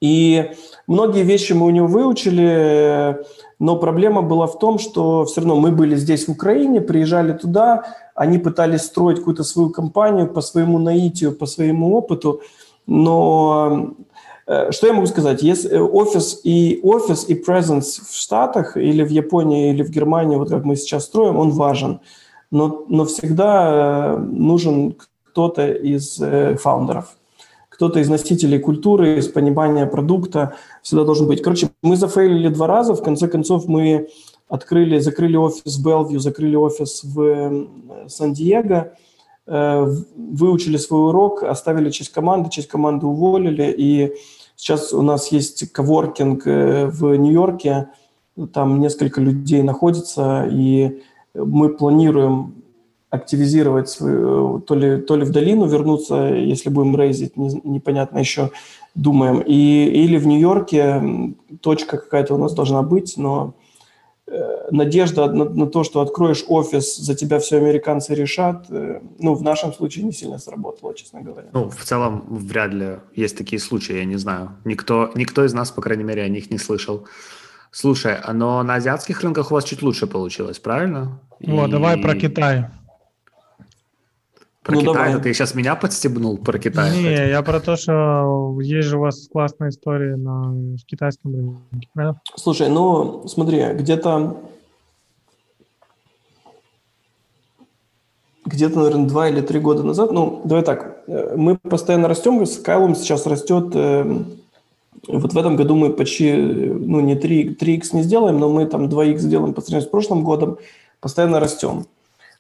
И 0.01 0.53
многие 0.87 1.23
вещи 1.23 1.53
мы 1.53 1.67
у 1.67 1.71
него 1.71 1.87
выучили, 1.87 3.19
но 3.59 3.77
проблема 3.77 4.23
была 4.23 4.47
в 4.47 4.59
том, 4.59 4.79
что 4.79 5.25
все 5.25 5.41
равно 5.41 5.57
мы 5.57 5.71
были 5.71 5.97
здесь, 5.97 6.27
в 6.27 6.33
Украине, 6.33 6.81
приезжали 6.81 7.33
туда, 7.33 7.85
они 8.15 8.39
пытались 8.39 8.83
строить 8.83 9.19
какую-то 9.19 9.45
свою 9.45 9.71
компанию 9.71 10.29
по 10.29 10.41
своему 10.41 10.79
наитию, 10.79 11.33
по 11.33 11.47
своему 11.47 11.95
опыту, 11.95 12.41
но 12.87 13.95
Э, 14.47 14.71
что 14.73 14.87
я 14.87 14.93
могу 14.93 15.07
сказать? 15.07 15.43
Если 15.43 15.71
э, 15.71 15.81
офис 15.81 16.41
и 16.45 16.81
офис 16.83 17.29
и 17.29 17.35
presence 17.35 18.01
в 18.07 18.15
Штатах 18.15 18.77
или 18.77 19.03
в 19.03 19.11
Японии 19.11 19.71
или 19.71 19.83
в 19.83 19.91
Германии, 19.91 20.37
вот 20.37 20.51
как 20.51 20.65
мы 20.65 20.77
сейчас 20.77 21.05
строим, 21.05 21.39
он 21.39 21.51
важен. 21.51 22.01
Но, 22.51 22.85
но 22.89 23.05
всегда 23.05 24.15
э, 24.15 24.17
нужен 24.19 24.97
кто-то 25.31 25.67
из 25.73 26.23
фаундеров, 26.61 27.17
кто-то 27.75 28.01
из 28.01 28.09
носителей 28.09 28.59
культуры, 28.59 29.19
из 29.19 29.29
понимания 29.29 29.87
продукта 29.87 30.55
всегда 30.83 31.05
должен 31.05 31.27
быть. 31.27 31.43
Короче, 31.43 31.71
мы 31.83 31.97
зафейлили 31.97 32.49
два 32.49 32.67
раза, 32.67 32.95
в 32.95 33.03
конце 33.03 33.29
концов 33.29 33.67
мы 33.67 34.09
открыли, 34.49 34.99
закрыли 34.99 35.37
офис 35.37 35.77
в 35.77 35.85
Белвью, 35.85 36.21
закрыли 36.21 36.57
офис 36.57 37.03
в 37.05 37.69
Сан-Диего, 38.09 38.93
выучили 39.47 40.77
свой 40.77 41.09
урок, 41.09 41.43
оставили 41.43 41.91
часть 41.91 42.13
команды, 42.13 42.51
часть 42.51 42.69
команды 42.69 43.07
уволили, 43.07 43.75
и 43.77 44.15
Сейчас 44.57 44.93
у 44.93 45.03
нас 45.03 45.29
есть 45.29 45.71
коворкинг 45.73 46.47
э, 46.47 46.87
в 46.87 47.17
Нью-Йорке, 47.17 47.89
там 48.53 48.81
несколько 48.81 49.21
людей 49.21 49.63
находится, 49.63 50.49
и 50.51 51.03
мы 51.35 51.71
планируем 51.71 52.64
активизировать 53.15 53.89
свою, 53.89 54.61
то 54.61 54.75
ли, 54.75 55.01
то 55.01 55.17
ли 55.17 55.25
в 55.25 55.31
долину 55.31 55.67
вернуться, 55.67 56.15
если 56.35 56.71
будем 56.71 56.97
рейзить, 56.97 57.37
не, 57.37 57.61
непонятно 57.65 58.19
еще, 58.19 58.51
думаем. 58.95 59.41
И, 59.41 59.85
или 60.05 60.17
в 60.17 60.27
Нью-Йорке 60.27 61.35
точка 61.61 61.97
какая-то 61.97 62.35
у 62.35 62.39
нас 62.39 62.55
должна 62.55 62.83
быть, 62.83 63.15
но 63.17 63.55
э, 64.27 64.69
надежда 64.71 65.31
на, 65.31 65.45
на 65.45 65.67
то, 65.67 65.85
что 65.85 66.01
откроешь 66.01 66.45
офис, 66.49 66.97
за 66.97 67.15
тебя 67.15 67.39
все 67.39 67.59
американцы 67.59 68.15
решат, 68.15 68.67
э, 68.71 69.01
ну, 69.19 69.35
в 69.35 69.43
нашем 69.43 69.73
случае 69.73 70.05
не 70.05 70.13
сильно 70.13 70.39
сработало, 70.39 70.95
честно 70.95 71.23
говоря. 71.23 71.49
Ну, 71.53 71.71
в 71.71 71.85
целом, 71.85 72.25
вряд 72.29 72.73
ли 72.73 72.97
есть 73.15 73.39
такие 73.39 73.61
случаи, 73.61 73.97
я 73.97 74.05
не 74.05 74.17
знаю. 74.17 74.51
Никто, 74.65 75.11
никто 75.15 75.45
из 75.45 75.55
нас, 75.55 75.71
по 75.71 75.83
крайней 75.83 76.05
мере, 76.05 76.23
о 76.23 76.29
них 76.29 76.51
не 76.51 76.59
слышал. 76.59 77.07
Слушай, 77.71 78.17
а 78.23 78.33
но 78.33 78.63
на 78.63 78.75
азиатских 78.77 79.21
рынках 79.23 79.51
у 79.51 79.55
вас 79.55 79.65
чуть 79.65 79.83
лучше 79.83 80.07
получилось, 80.07 80.61
правильно? 80.61 81.19
Вот, 81.41 81.69
И... 81.69 81.71
давай 81.73 81.97
про 81.97 82.15
Китай. 82.15 82.67
Про 84.65 84.77
ну, 84.77 84.81
Китай, 84.81 85.09
давай. 85.09 85.23
ты 85.23 85.35
сейчас 85.35 85.55
меня 85.55 85.77
подстебнул 85.77 86.39
про 86.39 86.59
Китай? 86.59 86.91
Не, 86.91 87.13
кстати. 87.13 87.29
я 87.29 87.43
про 87.43 87.61
то, 87.61 87.77
что 87.77 88.59
есть 88.63 88.89
же 88.89 88.97
у 88.97 89.01
вас 89.01 89.29
классная 89.31 89.69
история 89.69 90.17
на 90.17 90.55
китайском 90.87 91.35
рынке. 91.35 91.89
Да? 91.95 92.19
Слушай, 92.35 92.71
ну 92.71 93.29
смотри, 93.29 93.63
где-то 93.75 94.39
где-то, 98.47 98.79
наверное, 98.79 99.07
два 99.07 99.29
или 99.29 99.43
три 99.43 99.61
года 99.61 99.83
назад, 99.83 100.13
ну, 100.13 100.41
давай 100.45 100.65
так, 100.65 101.03
э, 101.09 101.35
мы 101.37 101.57
постоянно 101.57 102.09
растем, 102.09 102.45
с 102.45 102.59
Кайлом 102.59 102.95
сейчас 102.95 103.27
растет, 103.27 103.71
э, 103.75 104.25
вот 105.09 105.33
в 105.33 105.39
этом 105.39 105.57
году 105.57 105.75
мы 105.75 105.91
почти, 105.91 106.33
ну, 106.33 107.01
не 107.01 107.17
3, 107.17 107.55
3x 107.55 107.89
не 107.93 108.03
сделаем, 108.03 108.39
но 108.39 108.49
мы 108.49 108.67
там 108.67 108.89
2x 108.89 109.19
сделаем 109.19 109.53
по 109.55 109.61
сравнению 109.61 109.89
с 109.89 109.91
прошлым 109.91 110.25
годом, 110.25 110.59
постоянно 111.01 111.41
растем. 111.41 111.87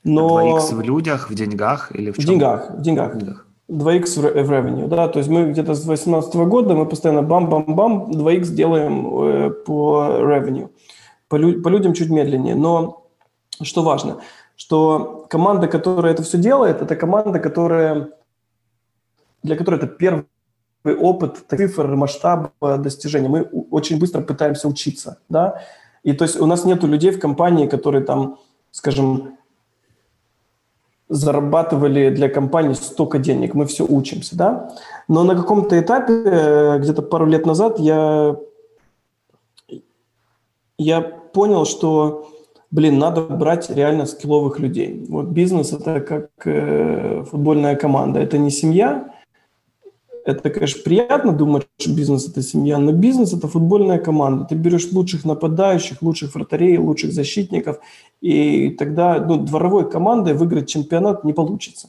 Но... 0.04 0.56
2x 0.56 0.74
в 0.74 0.80
людях, 0.82 1.30
в 1.30 1.34
деньгах 1.34 1.90
или 1.94 2.10
в 2.10 2.16
чем? 2.16 2.24
В 2.24 2.28
деньгах, 2.28 2.70
в 2.70 2.82
деньгах. 2.82 3.14
В 3.14 3.18
деньгах. 3.18 3.46
2x 3.70 4.20
в 4.20 4.50
revenue, 4.50 4.88
да, 4.88 5.08
то 5.08 5.18
есть 5.18 5.30
мы 5.30 5.50
где-то 5.50 5.74
с 5.74 5.84
2018 5.84 6.34
года 6.36 6.74
мы 6.74 6.86
постоянно 6.86 7.22
бам-бам-бам 7.22 8.10
2x 8.10 8.50
делаем 8.50 9.22
э, 9.22 9.50
по 9.50 10.06
revenue. 10.20 10.68
По, 11.28 11.36
лю- 11.36 11.62
по 11.62 11.68
людям 11.68 11.94
чуть 11.94 12.10
медленнее, 12.10 12.54
но 12.54 13.06
что 13.62 13.82
важно, 13.82 14.18
что 14.54 15.26
команда, 15.30 15.66
которая 15.66 16.12
это 16.12 16.22
все 16.22 16.36
делает, 16.36 16.82
это 16.82 16.94
команда, 16.94 17.38
которая, 17.38 18.10
для 19.42 19.56
которой 19.56 19.76
это 19.76 19.86
первый 19.86 20.26
опыт 20.84 21.44
цифр, 21.48 21.86
масштаба 21.96 22.52
достижения. 22.60 23.28
Мы 23.28 23.42
очень 23.70 23.98
быстро 23.98 24.20
пытаемся 24.20 24.68
учиться, 24.68 25.20
да, 25.30 25.62
и 26.02 26.12
то 26.12 26.24
есть 26.24 26.38
у 26.38 26.44
нас 26.44 26.66
нету 26.66 26.86
людей 26.86 27.12
в 27.12 27.18
компании, 27.18 27.66
которые 27.66 28.04
там, 28.04 28.38
скажем, 28.70 29.38
зарабатывали 31.08 32.10
для 32.10 32.28
компании 32.28 32.74
столько 32.74 33.18
денег, 33.18 33.54
мы 33.54 33.66
все 33.66 33.84
учимся, 33.84 34.36
да. 34.36 34.70
Но 35.08 35.24
на 35.24 35.34
каком-то 35.34 35.78
этапе, 35.78 36.12
э, 36.24 36.78
где-то 36.78 37.02
пару 37.02 37.26
лет 37.26 37.46
назад, 37.46 37.78
я, 37.78 38.36
я 40.78 41.00
понял, 41.00 41.66
что, 41.66 42.28
блин, 42.70 42.98
надо 42.98 43.20
брать 43.22 43.70
реально 43.70 44.06
скилловых 44.06 44.58
людей. 44.58 45.04
Вот 45.08 45.26
бизнес– 45.26 45.72
это 45.72 46.00
как 46.00 46.30
э, 46.46 47.24
футбольная 47.30 47.76
команда, 47.76 48.20
это 48.20 48.38
не 48.38 48.50
семья, 48.50 49.13
это, 50.24 50.48
конечно, 50.48 50.82
приятно 50.82 51.32
думать, 51.32 51.66
что 51.78 51.90
бизнес– 51.90 52.28
это 52.30 52.40
семья, 52.42 52.78
но 52.78 52.92
бизнес– 52.92 53.32
это 53.34 53.46
футбольная 53.46 53.98
команда. 53.98 54.46
Ты 54.46 54.54
берешь 54.54 54.90
лучших 54.90 55.24
нападающих, 55.24 56.00
лучших 56.00 56.34
вратарей, 56.34 56.78
лучших 56.78 57.12
защитников, 57.12 57.78
и 58.22 58.70
тогда 58.70 59.18
ну, 59.18 59.36
дворовой 59.36 59.88
командой 59.88 60.32
выиграть 60.32 60.68
чемпионат 60.68 61.24
не 61.24 61.34
получится. 61.34 61.88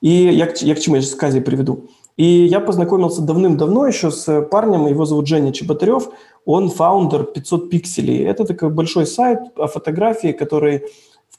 И 0.00 0.10
я, 0.10 0.52
я 0.56 0.74
к 0.74 0.80
чему 0.80 0.96
я 0.96 1.02
сейчас 1.02 1.14
Кази 1.14 1.40
приведу. 1.40 1.84
И 2.16 2.24
я 2.24 2.58
познакомился 2.58 3.22
давным-давно 3.22 3.86
еще 3.86 4.10
с 4.10 4.42
парнем, 4.42 4.88
его 4.88 5.04
зовут 5.04 5.28
Женя 5.28 5.52
Чеботарев, 5.52 6.08
он 6.44 6.68
фаундер 6.68 7.24
500 7.24 7.70
пикселей. 7.70 8.24
Это 8.24 8.44
такой 8.44 8.70
большой 8.70 9.06
сайт 9.06 9.38
о 9.56 9.68
фотографии, 9.68 10.32
который, 10.32 10.82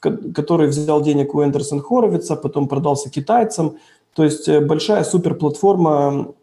который 0.00 0.68
взял 0.68 1.02
денег 1.02 1.34
у 1.34 1.44
Эндерсон 1.44 1.80
Хоровица, 1.80 2.34
потом 2.34 2.66
продался 2.66 3.10
китайцам– 3.10 3.76
то 4.14 4.24
есть 4.24 4.48
э, 4.48 4.60
большая 4.60 5.04
суперплатформа 5.04 6.34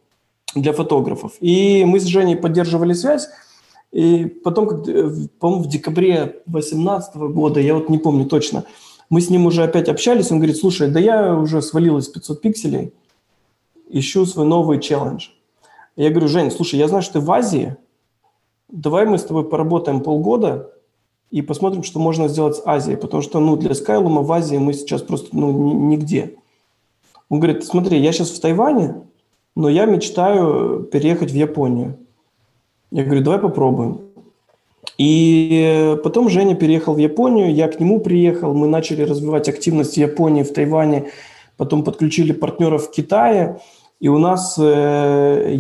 для 0.56 0.74
фотографов. 0.74 1.34
И 1.40 1.84
мы 1.86 2.00
с 2.00 2.06
Женей 2.06 2.36
поддерживали 2.36 2.94
связь. 2.94 3.30
И 3.92 4.26
потом, 4.26 4.84
э, 4.88 5.28
по-моему, 5.40 5.64
в 5.64 5.68
декабре 5.68 6.42
2018 6.46 7.16
года, 7.16 7.60
я 7.60 7.76
вот 7.76 7.90
не 7.90 7.98
помню 7.98 8.26
точно, 8.26 8.66
мы 9.10 9.22
с 9.22 9.30
ним 9.30 9.46
уже 9.46 9.64
опять 9.64 9.90
общались. 9.90 10.32
Он 10.32 10.38
говорит, 10.38 10.58
слушай, 10.58 10.90
да 10.90 11.00
я 11.00 11.36
уже 11.36 11.62
свалил 11.62 11.98
из 11.98 12.08
500 12.08 12.42
пикселей, 12.42 12.94
ищу 13.90 14.26
свой 14.26 14.46
новый 14.46 14.80
челлендж. 14.80 15.30
Я 15.96 16.10
говорю, 16.10 16.28
Жень, 16.28 16.52
слушай, 16.52 16.80
я 16.80 16.88
знаю, 16.88 17.04
что 17.04 17.14
ты 17.14 17.20
в 17.20 17.32
Азии, 17.32 17.76
давай 18.70 19.06
мы 19.06 19.18
с 19.18 19.24
тобой 19.24 19.48
поработаем 19.48 20.02
полгода 20.02 20.72
и 21.30 21.42
посмотрим, 21.42 21.84
что 21.84 22.00
можно 22.00 22.30
сделать 22.30 22.56
с 22.56 22.62
Азией, 22.66 22.96
потому 22.96 23.22
что, 23.22 23.40
ну, 23.40 23.58
для 23.58 23.72
Skylum 23.72 24.24
в 24.24 24.32
Азии 24.32 24.58
мы 24.58 24.74
сейчас 24.74 25.02
просто, 25.02 25.30
ну, 25.34 25.52
нигде. 25.90 26.38
Он 27.32 27.40
говорит, 27.40 27.64
смотри, 27.64 27.98
я 27.98 28.12
сейчас 28.12 28.30
в 28.30 28.42
Тайване, 28.42 29.04
но 29.56 29.70
я 29.70 29.86
мечтаю 29.86 30.84
переехать 30.84 31.32
в 31.32 31.34
Японию. 31.34 31.98
Я 32.92 33.06
говорю, 33.06 33.24
давай 33.24 33.40
попробуем. 33.40 34.02
И 34.98 35.98
потом 36.04 36.28
Женя 36.28 36.56
переехал 36.56 36.94
в 36.94 36.98
Японию, 36.98 37.56
я 37.56 37.70
к 37.70 37.80
нему 37.80 38.02
приехал, 38.02 38.54
мы 38.54 38.68
начали 38.68 39.04
развивать 39.04 39.48
активность 39.48 39.94
в 39.94 39.98
Японии, 39.98 40.44
в 40.44 40.52
Тайване, 40.52 41.06
потом 41.56 41.86
подключили 41.86 42.34
партнеров 42.34 42.88
в 42.88 42.92
Китае, 42.92 43.62
и 44.02 44.10
у 44.10 44.18
нас, 44.18 44.58
э, 44.60 45.58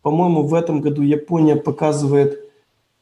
по-моему, 0.00 0.44
в 0.44 0.54
этом 0.54 0.80
году 0.80 1.02
Япония 1.02 1.56
показывает 1.56 2.50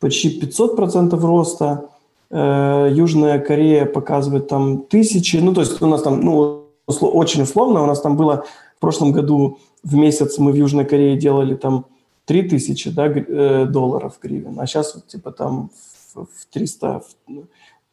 почти 0.01 0.41
500% 0.41 1.23
роста, 1.23 1.91
э, 2.31 2.89
Южная 2.93 3.39
Корея 3.39 3.87
показывает 3.87 4.49
там 4.49 4.83
тысячи, 4.83 5.37
ну 5.37 5.55
то 5.55 5.61
есть 5.61 5.81
у 5.81 5.87
нас 5.87 6.03
там, 6.03 6.21
ну 6.21 6.62
очень 7.01 7.43
условно. 7.43 7.83
У 7.83 7.87
нас 7.87 8.01
там 8.01 8.17
было 8.17 8.45
в 8.77 8.81
прошлом 8.81 9.13
году 9.13 9.59
в 9.83 9.95
месяц 9.95 10.39
мы 10.39 10.53
в 10.53 10.57
Южной 10.57 10.85
Корее 10.85 11.17
делали 11.17 11.55
там 11.55 11.87
3000 12.27 12.91
да, 12.91 13.07
э, 13.07 13.67
долларов 13.67 14.19
гривен, 14.23 14.59
а 14.61 14.67
сейчас 14.67 14.95
вот 14.95 15.07
типа 15.09 15.33
там 15.33 15.71
в 16.15 16.27
300, 16.53 17.01
в, 17.01 17.47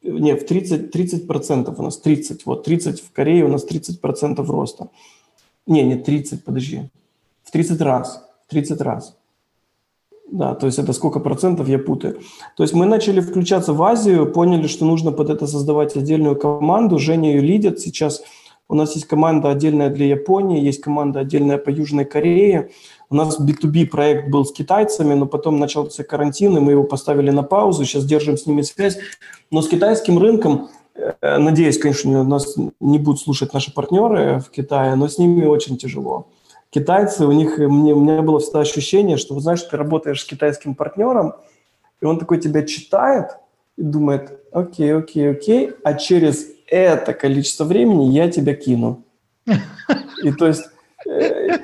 не, 0.04 0.36
в 0.36 0.46
30, 0.46 0.92
30 0.92 1.28
процентов 1.28 1.80
у 1.80 1.84
нас 1.84 1.98
30, 1.98 2.46
вот 2.46 2.64
30 2.64 3.02
в 3.02 3.12
Корее 3.12 3.46
у 3.46 3.48
нас 3.48 3.64
30 3.64 4.02
процентов 4.02 4.50
роста. 4.50 4.90
Не, 5.66 5.84
не 5.84 5.96
30, 5.96 6.44
подожди, 6.44 6.90
в 7.44 7.52
30 7.52 7.82
раз, 7.82 8.24
в 8.48 8.52
30 8.52 8.82
раз. 8.82 9.16
Да, 10.32 10.54
то 10.54 10.68
есть 10.68 10.78
это 10.78 10.94
сколько 10.94 11.20
процентов, 11.20 11.68
я 11.68 11.80
путаю. 11.80 12.20
То 12.56 12.62
есть 12.62 12.76
мы 12.76 12.86
начали 12.86 13.20
включаться 13.20 13.74
в 13.74 13.82
Азию, 13.82 14.32
поняли, 14.32 14.68
что 14.68 14.86
нужно 14.86 15.12
под 15.12 15.32
это 15.32 15.48
создавать 15.48 15.96
отдельную 15.96 16.36
команду. 16.36 17.00
Женя 17.00 17.34
ее 17.34 17.42
лидит 17.42 17.80
сейчас– 17.80 18.22
у 18.70 18.76
нас 18.76 18.94
есть 18.94 19.08
команда 19.08 19.50
отдельная 19.50 19.90
для 19.90 20.06
Японии, 20.06 20.64
есть 20.64 20.80
команда 20.80 21.22
отдельная 21.22 21.58
по 21.58 21.70
Южной 21.70 22.06
Корее. 22.06 22.70
У 23.10 23.16
нас 23.16 23.40
B2B 23.40 23.88
проект 23.88 24.30
был 24.30 24.46
с 24.46 24.52
китайцами, 24.52 25.16
но 25.16 25.26
потом 25.26 25.60
начался 25.60 26.04
карантин, 26.04 26.56
и 26.56 26.60
мы 26.60 26.74
его 26.74 26.84
поставили 26.84 27.32
на 27.32 27.42
паузу. 27.42 27.84
Сейчас 27.84 28.06
держим 28.06 28.38
с 28.38 28.46
ними 28.46 28.62
связь. 28.62 29.00
Но 29.50 29.64
с 29.64 29.68
китайским 29.68 30.20
рынком, 30.20 30.70
э, 30.94 31.38
надеюсь, 31.40 31.80
конечно, 31.80 32.24
нас 32.24 32.56
не 32.80 33.00
будут 33.00 33.20
слушать 33.20 33.54
наши 33.54 33.74
партнеры 33.74 34.40
в 34.40 34.52
Китае, 34.52 34.94
но 34.94 35.08
с 35.08 35.18
ними 35.18 35.46
очень 35.46 35.76
тяжело. 35.78 36.28
Китайцы, 36.70 37.26
у 37.26 37.32
них, 37.32 37.58
мне, 37.58 37.96
у 37.96 38.02
меня 38.02 38.22
было 38.22 38.40
всегда 38.40 38.60
ощущение, 38.60 39.18
что, 39.18 39.40
знаешь, 39.40 39.64
ты 39.64 39.78
работаешь 39.78 40.22
с 40.22 40.26
китайским 40.26 40.76
партнером, 40.76 41.34
и 42.02 42.06
он 42.06 42.20
такой 42.20 42.40
тебя 42.40 42.62
читает 42.62 43.32
и 43.78 43.82
думает, 43.82 44.44
окей, 44.52 44.94
окей, 44.96 45.32
окей, 45.32 45.72
а 45.84 45.96
через 45.96 46.46
это 46.70 47.14
количество 47.14 47.66
времени 47.66 48.12
я 48.12 48.30
тебя 48.30 48.54
кину. 48.54 49.04
И 50.24 50.32
то 50.32 50.48
есть, 50.48 50.64
э, 51.06 51.58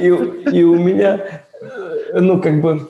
и, 0.00 0.62
у 0.62 0.74
меня, 0.76 1.42
э, 1.60 2.20
ну, 2.20 2.40
как 2.40 2.60
бы, 2.60 2.88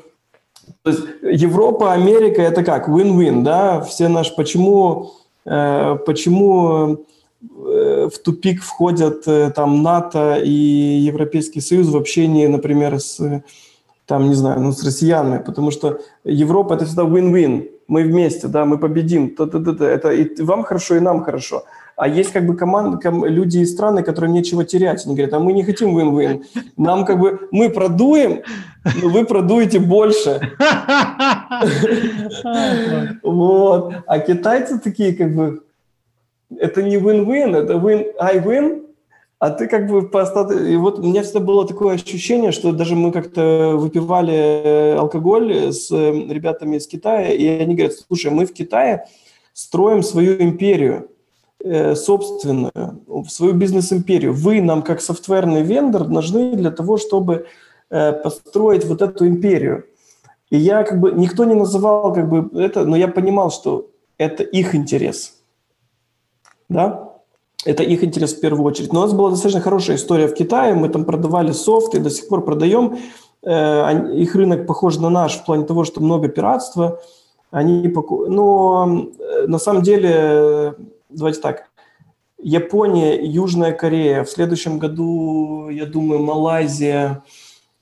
то 0.83 0.91
есть 0.91 1.03
Европа, 1.23 1.93
Америка– 1.93 2.43
это 2.51 2.63
как, 2.65 2.89
win-win, 2.89 3.43
да, 3.43 3.81
все 3.81 4.09
наши, 4.09 4.35
почему, 4.35 5.13
э, 5.47 5.97
почему 6.05 7.05
в 7.41 8.19
тупик 8.25 8.63
входят 8.63 9.25
там 9.55 9.83
НАТО 9.85 10.41
и 10.45 10.51
Европейский 10.51 11.61
Союз 11.61 11.87
в 11.87 11.97
общении, 11.97 12.49
например, 12.49 12.99
с, 12.99 13.43
там, 14.07 14.29
не 14.29 14.35
знаю, 14.35 14.61
ну, 14.61 14.73
с 14.73 14.83
россиянами, 14.85 15.41
потому 15.43 15.71
что 15.71 16.01
Европа– 16.25 16.75
это 16.75 16.85
всегда 16.85 17.05
win-win, 17.05 17.71
мы 17.89 18.05
вместе, 18.05 18.49
да, 18.49 18.65
мы 18.65 18.79
победим, 18.79 19.35
т 19.35 19.45
-т 19.45 19.59
-т 19.59 19.77
-т. 19.77 19.85
это 19.85 20.13
и 20.13 20.43
вам 20.43 20.63
хорошо, 20.63 20.97
и 20.97 21.01
нам 21.01 21.25
хорошо. 21.25 21.65
А 21.97 22.07
есть 22.07 22.33
как 22.33 22.47
бы 22.47 22.57
команды, 22.57 22.99
ком, 23.03 23.25
люди 23.25 23.59
и 23.59 23.67
страны, 23.67 24.05
которым 24.05 24.33
нечего 24.33 24.65
терять. 24.65 25.05
Они 25.05 25.17
говорят, 25.17 25.35
а 25.35 25.41
мы 25.41 25.53
не 25.53 25.65
хотим 25.65 25.99
win-win. 25.99 26.45
Нам 26.77 27.05
как 27.05 27.19
бы, 27.19 27.49
мы 27.51 27.71
продуем, 27.71 28.43
но 29.03 29.09
вы 29.09 29.25
продуете 29.25 29.81
больше. 29.81 30.41
Вот. 33.23 33.95
А 34.07 34.19
китайцы 34.21 34.79
такие 34.79 35.13
как 35.13 35.35
бы, 35.35 35.63
это 36.57 36.83
не 36.83 36.97
win-win, 36.97 37.57
это 37.57 37.75
win, 37.75 38.07
I 38.21 38.39
win, 38.39 38.88
а 39.39 39.51
ты 39.51 39.69
как 39.69 39.87
бы 39.87 40.09
по 40.09 40.23
И 40.53 40.77
вот 40.77 40.99
у 40.99 41.03
меня 41.03 41.23
всегда 41.23 41.41
было 41.41 41.67
такое 41.67 41.95
ощущение, 41.95 42.51
что 42.51 42.73
даже 42.73 42.97
мы 42.97 43.13
как-то 43.13 43.75
выпивали 43.77 44.35
э, 44.35 44.97
алкоголь 44.97 45.73
с 45.73 45.93
э, 45.93 46.13
ребятами 46.29 46.77
из 46.77 46.89
Китая, 46.89 47.33
и 47.33 47.47
они 47.47 47.77
говорят, 47.77 47.97
слушай, 47.97 48.33
мы 48.33 48.47
в 48.47 48.53
Китае 48.53 49.07
строим 49.53 50.03
свою 50.03 50.43
империю, 50.43 51.11
э, 51.63 51.95
собственную, 51.95 52.73
свою 53.29 53.53
бизнес-империю. 53.53 54.33
Вы 54.33 54.61
нам, 54.61 54.83
как 54.83 55.01
софтверный 55.01 55.63
вендор, 55.63 56.09
нужны 56.09 56.57
для 56.57 56.71
того, 56.71 56.97
чтобы 56.97 57.47
построить 57.89 58.85
вот 58.85 59.01
эту 59.01 59.27
империю. 59.27 59.87
И 60.51 60.59
я 60.59 60.83
как 60.83 61.01
бы, 61.01 61.13
никто 61.13 61.47
не 61.47 61.55
называл 61.55 62.13
как 62.13 62.29
бы 62.29 62.61
это, 62.61 62.85
но 62.85 62.97
я 62.97 63.09
понимал, 63.09 63.51
что 63.51 63.89
это 64.19 64.43
их 64.43 64.75
интерес. 64.75 65.41
Да? 66.69 67.08
Это 67.65 67.83
их 67.83 68.05
интерес 68.05 68.35
в 68.35 68.41
первую 68.41 68.65
очередь. 68.65 68.93
Но 68.93 69.01
у 69.01 69.03
нас 69.03 69.13
была 69.13 69.31
достаточно 69.31 69.61
хорошая 69.61 69.97
история 69.97 70.29
в 70.29 70.35
Китае. 70.35 70.75
Мы 70.75 70.89
там 70.89 71.05
продавали 71.05 71.53
софт 71.53 71.95
и 71.95 71.99
до 71.99 72.11
сих 72.11 72.29
пор 72.29 72.45
продаем. 72.45 72.99
Э, 73.43 74.15
их 74.15 74.35
рынок 74.35 74.67
похож 74.67 74.99
на 74.99 75.11
наш 75.11 75.37
в 75.37 75.45
плане 75.45 75.65
того, 75.65 75.85
что 75.85 76.01
много 76.01 76.29
пиратства. 76.29 77.01
Они 77.51 77.89
поку... 77.89 78.27
Но 78.27 79.09
э, 79.19 79.47
на 79.47 79.59
самом 79.59 79.83
деле, 79.83 80.75
давайте 81.09 81.41
так, 81.41 81.65
Япония, 82.41 83.21
Южная 83.21 83.73
Корея. 83.73 84.23
В 84.23 84.31
следующем 84.31 84.79
году, 84.79 85.69
я 85.69 85.87
думаю, 85.87 86.23
Малайзия, 86.23 87.25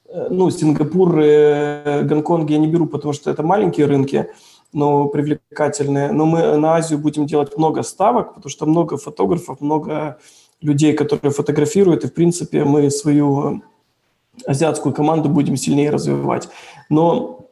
э, 0.08 0.28
ну, 0.30 0.50
Сингапур, 0.50 1.10
Гонконг 1.12 2.48
я 2.48 2.58
не 2.58 2.66
беру, 2.66 2.86
потому 2.86 3.12
что 3.12 3.30
это 3.30 3.42
маленькие 3.42 3.86
рынки 3.86 4.30
но 4.72 5.06
привлекательные. 5.06 6.12
Но 6.12 6.26
мы 6.26 6.56
на 6.56 6.76
Азию 6.76 6.98
будем 6.98 7.26
делать 7.26 7.56
много 7.56 7.82
ставок, 7.82 8.34
потому 8.34 8.50
что 8.50 8.66
много 8.66 8.96
фотографов, 8.96 9.60
много 9.60 10.18
людей, 10.60 10.92
которые 10.92 11.32
фотографируют, 11.32 12.04
и, 12.04 12.08
в 12.08 12.14
принципе, 12.14 12.64
мы 12.64 12.90
свою 12.90 13.62
азиатскую 14.46 14.94
команду 14.94 15.28
будем 15.28 15.56
сильнее 15.56 15.90
развивать. 15.90 16.48
Но 16.88 17.46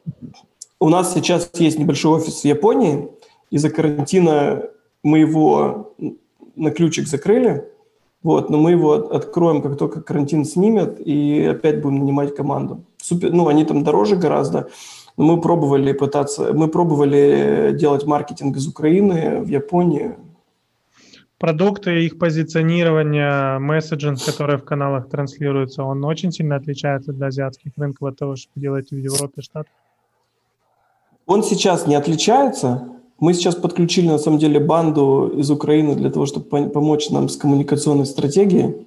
у 0.81 0.89
нас 0.89 1.15
сейчас 1.15 1.51
есть 1.55 1.79
небольшой 1.79 2.19
офис 2.19 2.43
в 2.43 2.45
Японии. 2.45 3.09
Из-за 3.51 3.71
карантина 3.71 4.65
мы 5.03 5.21
его 5.21 5.95
на 6.57 6.71
ключик 6.71 7.07
закрыли, 7.07 7.69
вот, 8.23 8.49
но 8.51 8.59
мы 8.59 8.73
его 8.73 8.93
откроем, 8.93 9.61
как 9.61 9.77
только 9.77 10.01
карантин 10.01 10.45
снимет, 10.45 10.99
и 11.01 11.45
опять 11.45 11.81
будем 11.83 12.01
нанимать 12.01 12.35
команду. 12.35 12.85
Супер, 12.97 13.33
ну, 13.33 13.49
они 13.49 13.65
там 13.65 13.85
дороже 13.85 14.17
гораздо, 14.17 14.71
мы 15.17 15.41
пробовали 15.41 15.93
пытаться, 15.93 16.53
мы 16.53 16.69
пробовали 16.69 17.75
делать 17.79 18.05
маркетинг 18.05 18.57
из 18.57 18.67
Украины 18.67 19.41
в 19.41 19.49
Японии. 19.49 20.15
Продукты, 21.39 22.05
их 22.05 22.19
позиционирование, 22.19 23.59
месседжинг, 23.59 24.19
который 24.25 24.57
в 24.57 24.65
каналах 24.65 25.09
транслируется, 25.09 25.83
он 25.85 26.05
очень 26.05 26.33
сильно 26.33 26.57
отличается 26.57 27.13
для 27.13 27.27
азиатских 27.27 27.73
рынков 27.77 28.09
от 28.09 28.19
того, 28.19 28.37
что 28.37 28.51
вы 28.55 28.63
делаете 28.63 28.97
в 28.97 28.99
Европе, 28.99 29.43
Штатах? 29.43 29.73
Он 31.27 31.43
сейчас 31.43 31.87
не 31.87 31.95
отличается. 31.95 32.89
Мы 33.19 33.35
сейчас 33.35 33.55
подключили, 33.55 34.09
на 34.09 34.19
самом 34.19 34.39
деле, 34.39 34.59
банду 34.59 35.33
из 35.37 35.51
Украины 35.51 35.95
для 35.95 36.11
того, 36.11 36.27
чтобы 36.27 36.69
помочь 36.69 37.11
нам 37.11 37.29
с 37.29 37.37
коммуникационной 37.37 38.07
стратегией. 38.07 38.87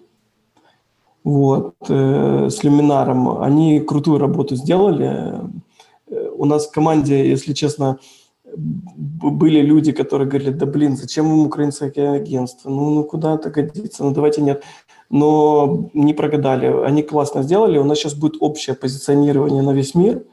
Вот, 1.23 1.75
э, 1.89 2.49
с 2.49 2.63
Люминаром. 2.63 3.41
Они 3.41 3.79
крутую 3.79 4.19
работу 4.19 4.55
сделали 4.55 5.33
у 6.37 6.45
нас 6.45 6.67
в 6.67 6.71
команде, 6.71 7.29
если 7.29 7.53
честно, 7.53 7.99
были 8.55 9.61
люди, 9.61 9.91
которые 9.91 10.27
говорили, 10.27 10.51
да 10.51 10.65
блин, 10.65 10.95
зачем 10.95 11.27
им 11.27 11.45
украинское 11.45 12.13
агентство? 12.13 12.69
Ну, 12.69 12.89
ну 12.91 13.03
куда 13.03 13.35
это 13.35 13.49
годится? 13.49 14.03
Ну 14.03 14.11
давайте 14.11 14.41
нет. 14.41 14.63
Но 15.09 15.89
не 15.93 16.13
прогадали. 16.13 16.67
Они 16.85 17.03
классно 17.03 17.43
сделали. 17.43 17.77
У 17.77 17.83
нас 17.83 17.97
сейчас 17.97 18.13
будет 18.13 18.37
общее 18.39 18.75
позиционирование 18.75 19.61
на 19.61 19.71
весь 19.71 19.95
мир, 19.95 20.23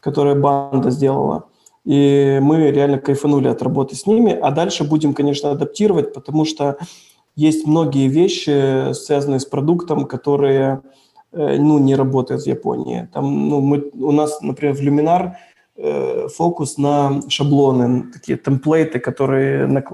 которое 0.00 0.34
банда 0.34 0.90
сделала. 0.90 1.44
И 1.84 2.38
мы 2.42 2.70
реально 2.70 2.98
кайфанули 2.98 3.48
от 3.48 3.62
работы 3.62 3.96
с 3.96 4.06
ними. 4.06 4.32
А 4.32 4.50
дальше 4.50 4.84
будем, 4.84 5.14
конечно, 5.14 5.50
адаптировать, 5.50 6.12
потому 6.12 6.44
что 6.44 6.76
есть 7.36 7.66
многие 7.66 8.08
вещи, 8.08 8.92
связанные 8.92 9.40
с 9.40 9.46
продуктом, 9.46 10.06
которые 10.06 10.82
Э, 11.32 11.58
ну, 11.58 11.78
не 11.78 11.94
работает 11.94 12.42
в 12.42 12.46
Японии. 12.46 13.08
Там, 13.12 13.48
ну, 13.48 13.60
мы, 13.60 13.90
у 13.94 14.12
нас, 14.12 14.40
например, 14.40 14.74
в 14.74 14.80
э, 14.80 15.36
фокус 16.36 16.78
на 16.78 17.22
шаблоны, 17.28 18.10
такие 18.12 18.36
темплейты, 18.36 18.98
которые 18.98 19.66
на, 19.66 19.84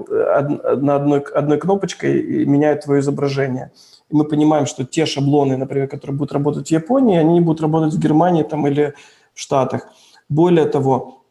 на 0.75 0.95
одной, 0.95 1.19
одной 1.19 1.57
кнопочкой 1.59 2.45
меняют 2.45 2.85
твое 2.85 3.01
изображение. 3.01 3.71
И 4.09 4.15
мы 4.15 4.23
понимаем, 4.25 4.65
что 4.65 4.83
те 4.83 5.05
шаблоны, 5.05 5.57
например, 5.57 5.87
которые 5.87 6.17
будут 6.17 6.33
работать 6.33 6.67
в 6.67 6.71
Японии, 6.71 7.19
они 7.19 7.33
не 7.35 7.41
будут 7.41 7.61
работать 7.61 7.93
в 7.93 7.99
Германии 7.99 8.43
там, 8.43 8.67
или 8.67 8.93
в 9.33 9.39
Штатах. 9.39 9.87
Более 10.27 10.65
того, 10.65 11.23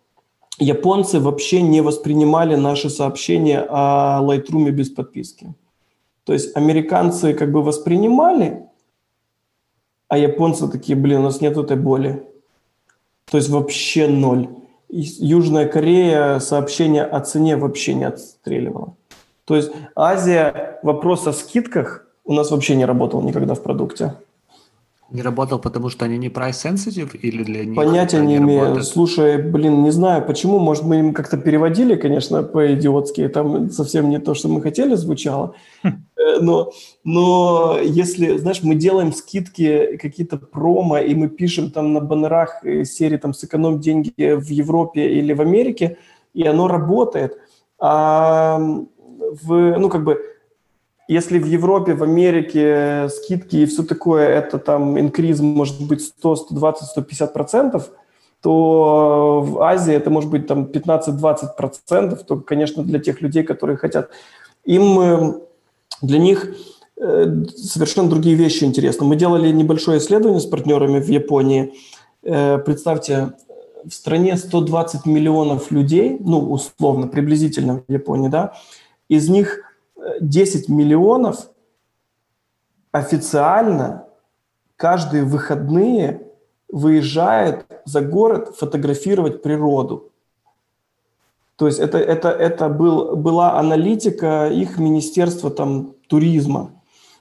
японцы 0.59 1.19
вообще 1.19 1.63
не 1.63 1.81
воспринимали 1.81 2.55
наши 2.55 2.91
сообщения 2.91 3.67
о 3.69 4.21
Lightroom 4.23 4.71
без 4.71 4.89
подписки. 4.89 5.55
То 6.25 6.33
есть 6.33 6.57
американцы 6.57 7.35
как 7.35 7.51
бы 7.51 7.63
воспринимали, 7.63 8.67
а 10.09 10.17
японцы 10.17 10.69
такие, 10.69 10.97
блин, 10.97 11.21
у 11.21 11.23
нас 11.25 11.41
нет 11.41 11.57
этой 11.57 11.77
боли. 11.77 12.25
То 13.31 13.39
есть 13.39 13.49
вообще 13.51 14.09
ноль. 14.09 14.49
Южная 14.89 15.67
Корея 15.67 16.39
сообщение 16.39 17.05
о 17.05 17.21
цене 17.21 17.57
вообще 17.57 17.95
не 17.95 18.05
отстреливала. 18.05 18.95
То 19.45 19.57
есть 19.57 19.73
Азия, 19.97 20.79
вопрос 20.83 21.27
о 21.27 21.33
скидках 21.33 22.07
у 22.25 22.33
нас 22.33 22.51
вообще 22.51 22.77
не 22.77 22.85
работал 22.85 23.23
никогда 23.23 23.55
в 23.55 23.63
продукте. 23.63 24.15
Не 25.11 25.23
работал, 25.23 25.59
потому 25.59 25.91
что 25.91 26.07
они 26.07 26.17
не 26.17 26.29
price 26.29 26.65
sensitive 26.65 27.17
или 27.17 27.45
для 27.45 27.65
них? 27.65 27.77
Понятия 27.77 28.21
не 28.21 28.37
имею. 28.37 28.63
Работают? 28.63 28.87
Слушай, 28.87 29.43
блин, 29.43 29.83
не 29.83 29.91
знаю 29.91 30.25
почему. 30.25 30.59
Может, 30.59 30.85
мы 30.85 30.99
им 30.99 31.13
как-то 31.13 31.37
переводили, 31.37 31.95
конечно, 31.95 32.43
по-идиотски. 32.43 33.29
Там 33.29 33.71
совсем 33.71 34.09
не 34.09 34.19
то, 34.19 34.35
что 34.35 34.49
мы 34.49 34.63
хотели, 34.63 34.95
звучало. 34.95 35.55
Хм. 35.83 36.05
Э, 36.17 36.41
но, 36.41 36.73
но 37.05 37.79
если, 37.83 38.39
знаешь, 38.39 38.63
мы 38.63 38.75
делаем 38.77 39.13
скидки, 39.13 39.99
какие-то 39.99 40.39
промо, 40.39 40.99
и 40.99 41.15
мы 41.15 41.29
пишем 41.29 41.71
там 41.71 41.93
на 41.93 42.01
баннерах 42.01 42.65
э, 42.65 42.85
серии 42.85 43.19
там 43.19 43.35
«Сэкономь 43.35 43.81
деньги 43.81 44.35
в 44.35 44.49
Европе 44.49 45.07
или 45.11 45.35
в 45.35 45.41
Америке», 45.41 45.99
и 46.33 46.47
оно 46.47 46.67
работает. 46.67 47.39
А 47.79 48.59
в, 48.59 49.79
ну, 49.79 49.89
как 49.89 50.05
бы, 50.05 50.21
если 51.09 51.39
в 51.39 51.47
Европе, 51.47 51.95
в 51.95 52.03
Америке 52.03 53.09
скидки 53.11 53.57
и 53.57 53.67
все 53.67 53.83
такое, 53.83 54.29
это 54.29 54.59
там 54.59 54.99
инкриз 54.99 55.41
может 55.41 55.87
быть 55.87 56.03
100, 56.03 56.37
120, 56.37 56.89
150 56.89 57.33
процентов, 57.33 57.91
то 58.41 59.41
в 59.43 59.63
Азии 59.63 59.95
это 59.95 60.11
может 60.11 60.31
быть 60.31 60.47
там 60.47 60.65
15-20 60.65 61.57
процентов, 61.57 62.23
то, 62.25 62.37
конечно, 62.37 62.83
для 62.83 62.99
тех 62.99 63.23
людей, 63.23 63.43
которые 63.43 63.77
хотят, 63.77 64.11
им, 64.65 65.01
э, 65.01 65.35
для 66.03 66.19
них 66.19 66.55
э, 66.97 67.45
совершенно 67.57 68.09
другие 68.09 68.37
вещи 68.37 68.65
интересны. 68.65 69.07
Мы 69.07 69.17
делали 69.17 69.51
небольшое 69.51 69.99
исследование 69.99 70.41
с 70.41 70.47
партнерами 70.47 71.01
в 71.01 71.09
Японии. 71.09 71.75
Э, 72.23 72.59
представьте, 72.59 73.33
в 73.85 73.93
стране 73.93 74.37
120 74.37 75.07
миллионов 75.07 75.71
людей, 75.71 76.17
ну, 76.21 76.39
условно, 76.51 77.07
приблизительно 77.07 77.83
в 77.87 77.93
Японии, 77.93 78.29
да, 78.29 78.55
из 79.09 79.29
них 79.29 79.74
10 80.21 80.69
миллионов 80.69 81.51
официально 82.93 84.07
каждые 84.77 85.25
выходные 85.25 86.29
выезжает 86.69 87.67
за 87.85 88.01
город 88.01 88.55
фотографировать 88.57 89.43
природу. 89.43 90.11
То 91.57 91.67
есть 91.67 91.79
это, 91.79 91.99
это, 91.99 92.31
это 92.31 92.69
был, 92.69 93.17
была 93.17 93.59
аналитика 93.59 94.49
их 94.49 94.79
министерства 94.79 95.51
там, 95.51 95.95
туризма. 96.09 96.73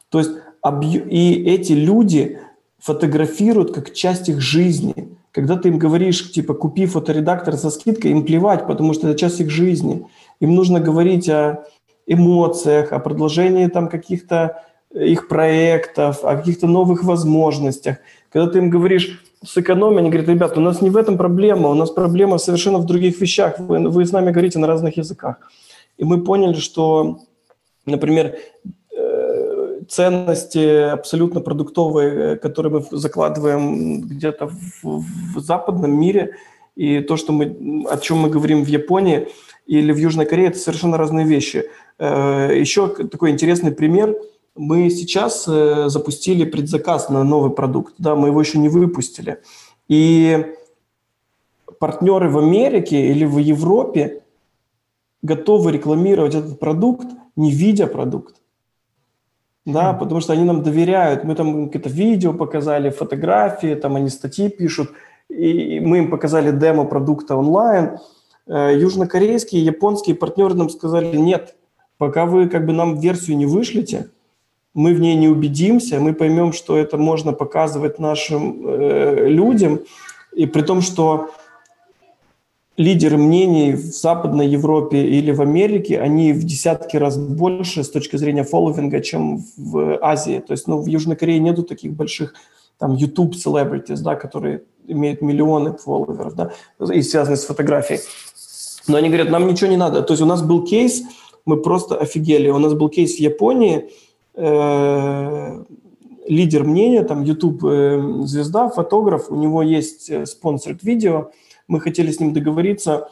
То 0.09 0.19
есть 0.19 0.31
объ... 0.61 0.85
и 0.85 1.43
эти 1.45 1.73
люди 1.73 2.39
фотографируют 2.79 3.73
как 3.73 3.93
часть 3.93 4.29
их 4.29 4.41
жизни. 4.41 5.17
Когда 5.31 5.55
ты 5.55 5.69
им 5.69 5.79
говоришь, 5.79 6.31
типа, 6.31 6.53
купи 6.53 6.85
фоторедактор 6.85 7.57
со 7.57 7.69
скидкой, 7.69 8.11
им 8.11 8.25
плевать, 8.25 8.67
потому 8.67 8.93
что 8.93 9.07
это 9.07 9.17
часть 9.17 9.39
их 9.39 9.49
жизни. 9.49 10.07
Им 10.39 10.55
нужно 10.55 10.79
говорить 10.79 11.29
о 11.29 11.65
эмоциях, 12.05 12.91
о 12.91 12.99
продолжении 12.99 13.67
там 13.67 13.87
каких-то 13.87 14.63
их 14.93 15.27
проектов, 15.27 16.23
о 16.23 16.35
каких-то 16.35 16.67
новых 16.67 17.03
возможностях. 17.03 17.97
Когда 18.31 18.51
ты 18.51 18.59
им 18.59 18.69
говоришь, 18.69 19.23
сэкономи, 19.45 19.99
они 19.99 20.09
говорят, 20.09 20.29
ребята, 20.29 20.59
у 20.59 20.63
нас 20.63 20.81
не 20.81 20.89
в 20.89 20.97
этом 20.97 21.17
проблема, 21.17 21.69
у 21.69 21.73
нас 21.73 21.91
проблема 21.91 22.37
совершенно 22.37 22.77
в 22.77 22.85
других 22.85 23.19
вещах, 23.19 23.59
вы, 23.59 23.89
вы 23.89 24.05
с 24.05 24.11
нами 24.11 24.31
говорите 24.31 24.59
на 24.59 24.67
разных 24.67 24.97
языках. 24.97 25.37
И 25.97 26.03
мы 26.03 26.23
поняли, 26.23 26.55
что, 26.55 27.19
например, 27.85 28.35
э, 28.95 29.81
ценности 29.89 30.89
абсолютно 30.91 31.41
продуктовые, 31.41 32.37
которые 32.37 32.73
мы 32.73 32.97
закладываем 32.97 34.01
где-то 34.01 34.47
в, 34.47 35.03
в 35.35 35.39
западном 35.39 35.99
мире, 35.99 36.35
и 36.75 37.01
то, 37.01 37.17
что 37.17 37.33
мы, 37.33 37.85
о 37.89 37.97
чем 37.97 38.19
мы 38.19 38.29
говорим 38.29 38.63
в 38.63 38.67
Японии 38.67 39.27
или 39.65 39.91
в 39.91 39.97
Южной 39.97 40.25
Корее, 40.25 40.49
это 40.49 40.57
совершенно 40.57 40.97
разные 40.97 41.25
вещи. 41.25 41.65
Э, 41.99 42.51
еще 42.55 42.87
такой 42.87 43.31
интересный 43.31 43.71
пример. 43.71 44.15
Мы 44.55 44.89
сейчас 44.89 45.45
э, 45.47 45.89
запустили 45.89 46.45
предзаказ 46.45 47.09
на 47.09 47.23
новый 47.23 47.51
продукт, 47.51 47.95
да, 47.97 48.15
мы 48.15 48.29
его 48.29 48.39
еще 48.39 48.59
не 48.59 48.69
выпустили. 48.69 49.39
И 49.87 50.53
партнеры 51.79 52.29
в 52.29 52.37
Америке 52.37 53.07
или 53.11 53.25
в 53.25 53.37
Европе 53.37 54.23
готовы 55.21 55.71
рекламировать 55.71 56.35
этот 56.35 56.59
продукт, 56.59 57.07
не 57.35 57.51
видя 57.51 57.87
продукт. 57.87 58.35
Да, 59.65 59.91
mm. 59.91 59.99
потому 59.99 60.21
что 60.21 60.33
они 60.33 60.43
нам 60.43 60.61
доверяют. 60.61 61.23
Мы 61.23 61.35
там 61.35 61.67
какие-то 61.67 61.89
видео 61.89 62.33
показали, 62.33 62.89
фотографии, 62.89 63.75
там 63.75 63.95
они 63.95 64.09
статьи 64.09 64.49
пишут, 64.49 64.91
и 65.29 65.79
мы 65.79 65.99
им 65.99 66.09
показали 66.09 66.51
демо 66.51 66.85
продукта 66.85 67.35
онлайн. 67.35 67.97
Э, 68.47 68.77
южнокорейские, 68.77 69.63
японские 69.63 70.15
партнеры 70.15 70.53
нам 70.53 70.69
сказали, 70.69 71.15
нет, 71.15 71.55
пока 71.97 72.25
вы 72.25 72.49
как 72.49 72.65
бы 72.65 72.73
нам 72.73 72.99
версию 72.99 73.37
не 73.37 73.45
вышлите, 73.45 74.09
мы 74.73 74.93
в 74.93 74.99
ней 74.99 75.15
не 75.15 75.27
убедимся, 75.27 75.99
мы 75.99 76.13
поймем, 76.13 76.51
что 76.51 76.77
это 76.77 76.97
можно 76.97 77.31
показывать 77.31 77.99
нашим 77.99 78.67
э, 78.67 79.27
людям, 79.27 79.81
и 80.33 80.45
при 80.45 80.61
том, 80.61 80.81
что 80.81 81.29
лидеры 82.75 83.17
мнений 83.17 83.73
в 83.73 83.81
Западной 83.81 84.47
Европе 84.47 84.97
или 84.97 85.31
в 85.31 85.41
Америке, 85.41 85.99
они 85.99 86.33
в 86.33 86.43
десятки 86.43 86.97
раз 86.97 87.17
больше 87.17 87.83
с 87.83 87.89
точки 87.89 88.15
зрения 88.15 88.43
фолловинга, 88.43 88.99
чем 88.99 89.43
в 89.57 89.99
Азии. 90.01 90.39
То 90.45 90.53
есть, 90.53 90.67
ну, 90.67 90.81
в 90.81 90.87
Южной 90.87 91.15
Корее 91.15 91.39
нету 91.39 91.63
таких 91.63 91.93
больших 91.93 92.33
там 92.77 92.95
YouTube 92.95 93.35
celebrities, 93.35 94.01
да, 94.01 94.15
которые 94.15 94.63
имеют 94.87 95.21
миллионы 95.21 95.73
фолловеров, 95.73 96.35
да, 96.35 96.51
и 96.93 97.01
связаны 97.01 97.37
с 97.37 97.45
фотографией. 97.45 98.01
Но 98.87 98.97
они 98.97 99.07
говорят, 99.07 99.29
нам 99.29 99.47
ничего 99.47 99.69
не 99.69 99.77
надо. 99.77 100.01
То 100.01 100.13
есть 100.13 100.21
у 100.21 100.25
нас 100.25 100.41
был 100.41 100.63
кейс, 100.65 101.03
мы 101.45 101.61
просто 101.61 101.95
офигели. 101.95 102.49
У 102.49 102.57
нас 102.57 102.73
был 102.73 102.89
кейс 102.89 103.15
в 103.15 103.19
Японии, 103.19 103.89
э, 104.35 105.63
лидер 106.27 106.63
мнения, 106.63 107.03
там 107.03 107.23
YouTube 107.23 107.63
э, 107.63 108.01
звезда, 108.23 108.69
фотограф, 108.69 109.29
у 109.29 109.35
него 109.35 109.61
есть 109.61 110.27
спонсор 110.27 110.77
видео, 110.81 111.31
мы 111.67 111.79
хотели 111.79 112.11
с 112.11 112.19
ним 112.19 112.33
договориться. 112.33 113.09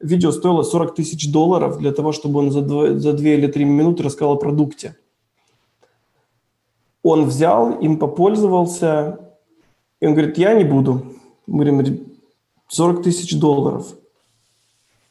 Видео 0.00 0.32
стоило 0.32 0.62
40 0.62 0.96
тысяч 0.96 1.30
долларов 1.30 1.78
для 1.78 1.92
того, 1.92 2.10
чтобы 2.12 2.40
он 2.40 2.50
за 2.50 2.62
2, 2.62 2.98
за 2.98 3.12
2 3.12 3.28
или 3.28 3.46
3 3.46 3.64
минуты 3.64 4.02
рассказал 4.02 4.34
о 4.34 4.36
продукте. 4.36 4.96
Он 7.02 7.24
взял, 7.24 7.72
им 7.72 7.98
попользовался, 7.98 9.18
и 10.00 10.06
он 10.06 10.14
говорит, 10.14 10.38
я 10.38 10.54
не 10.54 10.64
буду. 10.64 11.02
Мы 11.46 11.64
говорим, 11.64 12.06
40 12.68 13.02
тысяч 13.02 13.38
долларов. 13.38 13.86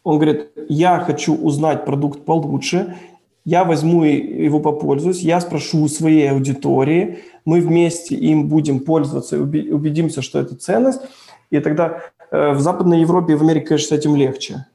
Он 0.04 0.18
говорит, 0.18 0.52
я 0.70 1.00
хочу 1.00 1.36
узнать 1.36 1.86
продукт 1.86 2.26
получше, 2.26 2.98
я 3.44 3.64
возьму 3.64 4.04
его 4.04 4.60
попользуюсь, 4.60 5.22
я 5.22 5.42
спрошу 5.42 5.84
у 5.84 5.88
своей 5.88 6.32
аудитории, 6.32 7.20
мы 7.46 7.60
вместе 7.60 8.16
им 8.16 8.48
будем 8.48 8.80
пользоваться 8.80 9.40
убедимся, 9.40 10.22
что 10.22 10.40
это 10.40 10.56
ценность, 10.56 11.02
и 11.50 11.60
тогда 11.60 12.02
Э, 12.32 12.54
в 12.54 12.62
Западной 12.62 13.02
Европе 13.02 13.34
и 13.34 13.36
в 13.36 13.44
Америке, 13.44 13.68
конечно, 13.68 13.96
с 13.96 14.00
этим 14.00 14.16
легче. 14.16 14.66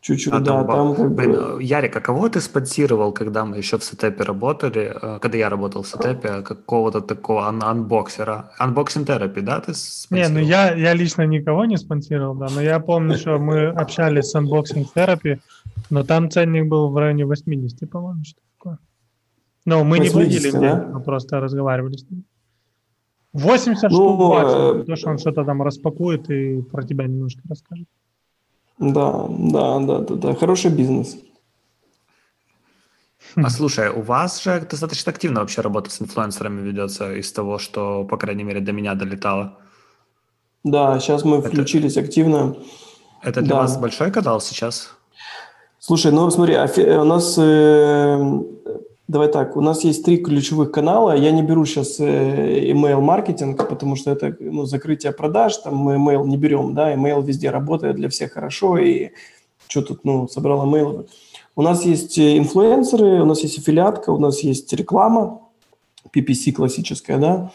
Чуть-чуть, 0.00 0.32
а 0.32 0.38
да, 0.38 0.64
там, 0.64 0.66
там 0.66 0.94
как 0.94 1.14
Блин, 1.14 1.32
бы... 1.32 1.62
Ярик, 1.62 1.96
а 1.96 2.00
кого 2.00 2.28
ты 2.28 2.40
спонсировал, 2.40 3.12
когда 3.12 3.44
мы 3.44 3.58
еще 3.58 3.76
в 3.76 3.84
сетепе 3.84 4.24
работали, 4.24 4.92
э, 5.02 5.18
когда 5.20 5.38
я 5.38 5.50
работал 5.50 5.82
в 5.82 5.88
сетепе, 5.88 6.40
какого-то 6.42 7.02
такого 7.02 7.46
ан- 7.46 7.62
анбоксера? 7.62 8.50
Unboxing 8.58 9.04
Therapy, 9.04 9.42
да, 9.42 9.60
ты 9.60 9.72
Не, 10.10 10.28
ну 10.28 10.38
я, 10.40 10.74
я 10.74 10.94
лично 10.94 11.26
никого 11.26 11.66
не 11.66 11.76
спонсировал, 11.76 12.34
да, 12.34 12.46
но 12.54 12.62
я 12.62 12.80
помню, 12.80 13.18
что 13.18 13.38
мы 13.38 13.66
общались 13.66 14.30
с 14.30 14.34
Unboxing 14.34 14.86
Therapy, 14.94 15.38
но 15.90 16.02
там 16.02 16.30
ценник 16.30 16.66
был 16.66 16.90
в 16.90 16.96
районе 16.96 17.26
80, 17.26 17.90
по-моему, 17.90 18.24
что 18.24 18.40
такое. 18.58 18.78
Но 19.66 19.84
мы 19.84 19.98
80, 19.98 20.14
не 20.14 20.22
платили 20.22 20.50
да? 20.50 20.88
мы 20.94 21.02
просто 21.02 21.40
разговаривали 21.40 21.96
с 21.96 22.10
ним. 22.10 22.24
80 23.34 23.82
ну, 23.82 23.90
штук 23.90 24.18
баксов, 24.18 24.86
то, 24.86 24.96
что 24.96 25.10
он 25.10 25.18
что-то 25.18 25.44
там 25.44 25.62
распакует 25.62 26.30
и 26.30 26.62
про 26.62 26.82
тебя 26.82 27.06
немножко 27.06 27.42
расскажет. 27.48 27.86
Да, 28.80 29.26
да, 29.28 29.78
да, 29.78 29.98
да, 29.98 30.14
да. 30.14 30.34
Хороший 30.34 30.70
бизнес. 30.70 31.16
А 33.36 33.50
слушай, 33.50 33.90
у 33.90 34.00
вас 34.00 34.42
же 34.42 34.66
достаточно 34.68 35.12
активно 35.12 35.40
вообще 35.40 35.60
работа 35.60 35.90
с 35.90 36.00
инфлюенсерами 36.00 36.62
ведется 36.62 37.14
из 37.14 37.30
того, 37.30 37.58
что, 37.58 38.04
по 38.04 38.16
крайней 38.16 38.42
мере, 38.42 38.60
до 38.60 38.72
меня 38.72 38.94
долетало. 38.94 39.58
Да, 40.64 40.98
сейчас 40.98 41.24
мы 41.24 41.40
включились 41.40 41.96
это, 41.96 42.06
активно. 42.06 42.56
Это 43.22 43.40
для 43.42 43.50
да. 43.50 43.62
вас 43.62 43.76
большой 43.76 44.10
канал 44.10 44.40
сейчас? 44.40 44.90
Слушай, 45.78 46.12
ну 46.12 46.30
смотри, 46.30 46.56
у 46.56 47.04
нас 47.04 47.38
э, 47.38 48.42
Давай 49.10 49.26
так, 49.26 49.56
у 49.56 49.60
нас 49.60 49.82
есть 49.82 50.04
три 50.04 50.18
ключевых 50.18 50.70
канала. 50.70 51.16
Я 51.16 51.32
не 51.32 51.42
беру 51.42 51.64
сейчас 51.64 51.98
э, 51.98 52.70
email-маркетинг, 52.70 53.68
потому 53.68 53.96
что 53.96 54.12
это 54.12 54.36
ну, 54.38 54.66
закрытие 54.66 55.10
продаж, 55.10 55.56
там 55.56 55.74
мы 55.74 55.94
email 55.94 56.24
не 56.28 56.36
берем, 56.36 56.74
да, 56.74 56.94
email 56.94 57.20
везде 57.20 57.50
работает 57.50 57.96
для 57.96 58.08
всех 58.08 58.34
хорошо, 58.34 58.78
и 58.78 59.10
что 59.66 59.82
тут, 59.82 60.04
ну, 60.04 60.28
собрал 60.28 60.64
email. 60.64 61.08
У 61.56 61.62
нас 61.62 61.84
есть 61.84 62.18
э, 62.18 62.38
инфлюенсеры, 62.38 63.20
у 63.20 63.24
нас 63.24 63.40
есть 63.40 63.58
аффилиатка, 63.58 64.10
у 64.10 64.18
нас 64.18 64.44
есть 64.44 64.72
реклама, 64.74 65.40
PPC 66.14 66.52
классическая, 66.52 67.18
да, 67.18 67.50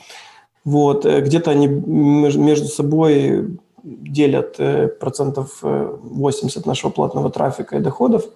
вот, 0.65 1.05
э, 1.05 1.21
где-то 1.21 1.51
они 1.51 1.67
между 1.67 2.67
собой 2.67 3.59
делят 3.81 4.57
процентов 4.99 5.59
80 5.61 6.65
нашего 6.65 6.91
платного 6.91 7.29
трафика 7.29 7.77
и 7.77 7.79
доходов– 7.79 8.25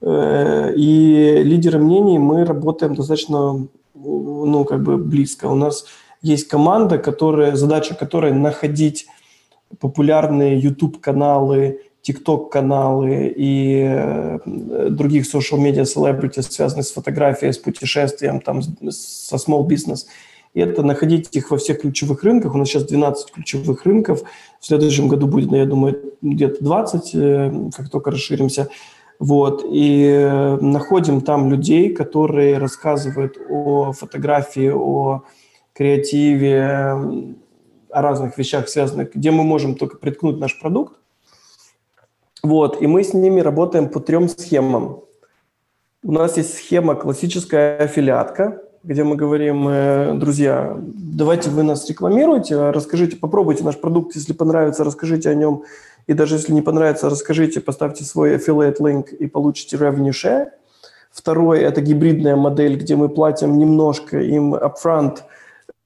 и 0.00 1.42
лидеры 1.44 1.78
мнений 1.78 2.18
мы 2.18 2.44
работаем 2.44 2.94
достаточно, 2.94 3.66
ну, 3.94 4.64
как 4.64 4.82
бы 4.82 4.96
близко. 4.96 5.46
У 5.46 5.54
нас 5.54 5.86
есть 6.22 6.48
команда, 6.48 6.98
которая, 6.98 7.56
задача 7.56 7.94
которой 7.94 8.32
находить 8.32 9.06
популярные 9.80 10.58
YouTube-каналы, 10.58 11.80
TikTok-каналы 12.02 13.34
и 13.36 13.82
э, 13.86 14.88
других 14.90 15.26
social 15.26 15.58
media 15.58 15.82
celebrities, 15.82 16.50
связанных 16.50 16.86
с 16.86 16.92
фотографией, 16.92 17.52
с 17.52 17.58
путешествием, 17.58 18.40
там, 18.40 18.62
со 18.62 19.36
small 19.36 19.66
business. 19.66 20.06
И 20.54 20.60
это 20.60 20.82
находить 20.82 21.28
их 21.36 21.50
во 21.50 21.58
всех 21.58 21.82
ключевых 21.82 22.22
рынках. 22.22 22.54
У 22.54 22.58
нас 22.58 22.68
сейчас 22.68 22.84
12 22.84 23.32
ключевых 23.32 23.84
рынков. 23.84 24.22
В 24.60 24.66
следующем 24.66 25.08
году 25.08 25.26
будет, 25.26 25.52
я 25.52 25.66
думаю, 25.66 26.00
где-то 26.22 26.64
20, 26.64 27.14
э, 27.14 27.52
как 27.76 27.90
только 27.90 28.10
расширимся. 28.10 28.68
Вот, 29.18 29.64
и 29.68 30.04
э, 30.04 30.56
находим 30.60 31.20
там 31.22 31.50
людей, 31.50 31.92
которые 31.92 32.58
рассказывают 32.58 33.36
о 33.48 33.92
фотографии, 33.92 34.70
о 34.72 35.24
креативе, 35.72 36.60
о 37.90 38.02
разных 38.02 38.38
вещах 38.38 38.68
связанных, 38.68 39.14
где 39.14 39.32
мы 39.32 39.42
можем 39.42 39.74
только 39.74 39.96
приткнуть 39.96 40.38
наш 40.38 40.58
продукт. 40.60 41.00
Вот, 42.44 42.80
и 42.80 42.86
мы 42.86 43.02
с 43.02 43.12
ними 43.12 43.40
работаем 43.40 43.88
по 43.88 43.98
трем 43.98 44.28
схемам. 44.28 45.02
У 46.04 46.12
нас 46.12 46.36
есть 46.36 46.54
схема 46.54 46.94
классическая 46.94 47.78
аффилиатка, 47.78 48.62
где 48.88 49.04
мы 49.04 49.16
говорим, 49.16 49.68
э, 49.68 50.14
друзья, 50.14 50.74
давайте 50.80 51.50
вы 51.50 51.62
нас 51.62 51.86
рекламируете, 51.90 52.70
расскажите, 52.70 53.16
попробуйте 53.16 53.62
наш 53.62 53.76
продукт, 53.76 54.16
если 54.16 54.32
понравится, 54.32 54.82
расскажите 54.82 55.28
о 55.28 55.34
нем 55.34 55.64
и 56.06 56.14
даже 56.14 56.36
если 56.36 56.54
не 56.54 56.62
понравится, 56.62 57.10
расскажите, 57.10 57.60
поставьте 57.60 58.04
свой 58.04 58.36
affiliate 58.36 58.78
link 58.80 59.14
и 59.14 59.26
получите 59.26 59.76
revenue 59.76 60.12
share. 60.12 60.46
Второе– 61.10 61.60
это 61.68 61.82
гибридная 61.82 62.34
модель, 62.34 62.76
где 62.76 62.96
мы 62.96 63.10
платим 63.10 63.58
немножко 63.58 64.20
им 64.20 64.54
upfront, 64.54 65.18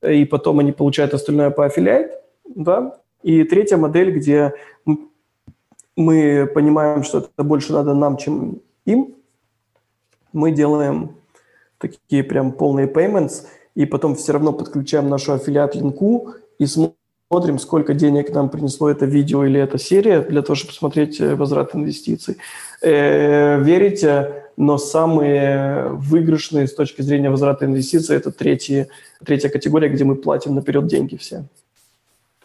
и 0.08 0.24
потом 0.24 0.60
они 0.60 0.70
получают 0.70 1.12
остальное 1.12 1.50
по 1.50 1.66
affiliate. 1.66 2.10
Да? 2.54 3.00
И 3.24 3.42
третья 3.42 3.78
модель, 3.78 4.12
где 4.12 4.54
мы 5.96 6.48
понимаем, 6.54 7.02
что 7.02 7.18
это 7.18 7.42
больше 7.42 7.72
надо 7.72 7.94
нам, 7.94 8.16
чем 8.16 8.60
им. 8.84 9.16
Мы 10.32 10.52
делаем 10.52 11.16
такие 11.82 12.24
прям 12.24 12.52
полные 12.52 12.86
payments, 12.86 13.44
и 13.74 13.86
потом 13.86 14.14
все 14.14 14.32
равно 14.32 14.52
подключаем 14.52 15.08
нашу 15.08 15.32
аффилиат-линку 15.32 16.34
и 16.58 16.66
смотрим, 16.66 17.58
сколько 17.58 17.94
денег 17.94 18.32
нам 18.32 18.48
принесло 18.48 18.88
это 18.90 19.06
видео 19.06 19.44
или 19.44 19.60
эта 19.60 19.78
серия, 19.78 20.20
для 20.20 20.42
того, 20.42 20.54
чтобы 20.54 20.72
смотреть 20.72 21.20
э, 21.20 21.34
возврат 21.34 21.74
инвестиций. 21.74 22.36
Э, 22.82 23.60
верите, 23.62 24.44
но 24.56 24.78
самые 24.78 25.88
выигрышные 25.88 26.66
с 26.66 26.74
точки 26.74 27.02
зрения 27.02 27.30
возврата 27.30 27.64
инвестиций– 27.64 28.16
это 28.18 28.30
третья, 28.30 28.88
третья 29.24 29.48
категория, 29.48 29.88
где 29.88 30.04
мы 30.04 30.14
платим 30.14 30.54
наперед 30.54 30.86
деньги 30.86 31.16
все. 31.16 31.44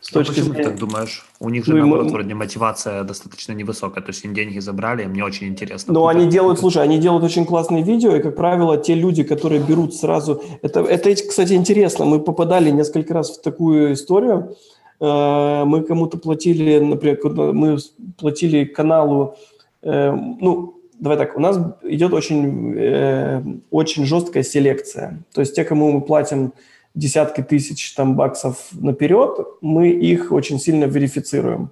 С 0.10 0.16
а 0.16 0.20
почему 0.20 0.53
зрения... 0.53 0.64
ты 0.64 0.64
так 0.64 0.80
думаешь? 0.80 1.26
У 1.41 1.49
них 1.49 1.66
же, 1.66 1.74
ну, 1.74 1.80
наоборот, 1.80 2.05
мы... 2.05 2.12
вроде 2.12 2.34
мотивация 2.34 3.03
достаточно 3.03 3.51
невысокая, 3.51 4.01
то 4.01 4.12
есть 4.12 4.24
им 4.24 4.34
деньги 4.34 4.60
забрали, 4.60 5.05
мне 5.05 5.24
очень 5.24 5.47
интересно. 5.47 5.93
Но 5.93 6.08
они 6.08 6.28
делают, 6.28 6.60
слушай, 6.60 6.82
они 6.82 6.97
делают 6.97 7.26
очень 7.26 7.45
классные 7.45 7.84
видео, 7.84 8.16
и, 8.16 8.22
как 8.22 8.38
правило, 8.38 8.78
те 8.78 8.93
люди, 8.93 9.24
которые 9.24 9.62
берут 9.62 9.93
сразу... 9.93 10.41
Это, 10.62 10.80
это 10.80 11.14
кстати, 11.14 11.53
интересно, 11.53 12.05
мы 12.05 12.22
попадали 12.22 12.70
несколько 12.70 13.14
раз 13.14 13.38
в 13.38 13.41
такую 13.41 13.93
историю, 13.93 14.55
э, 15.01 15.64
мы 15.66 15.84
кому-то 15.84 16.18
платили, 16.18 16.80
например, 16.80 17.20
мы 17.53 17.78
платили 18.18 18.64
каналу, 18.64 19.36
э, 19.84 20.12
ну, 20.39 20.76
давай 20.99 21.18
так, 21.18 21.36
у 21.36 21.41
нас 21.41 21.60
идет 21.84 22.14
очень, 22.14 22.74
э, 22.78 23.43
очень 23.72 24.05
жесткая 24.05 24.43
селекция. 24.43 25.22
То 25.34 25.41
есть 25.41 25.53
те, 25.53 25.66
кому 25.66 25.91
мы 25.91 25.99
платим 25.99 26.53
десятки 26.98 27.41
тысяч 27.41 27.93
там 27.93 28.16
баксов 28.16 28.70
наперед, 28.74 29.38
мы 29.62 29.89
их 29.89 30.32
очень 30.32 30.60
сильно 30.60 30.86
верифицируем. 30.86 31.70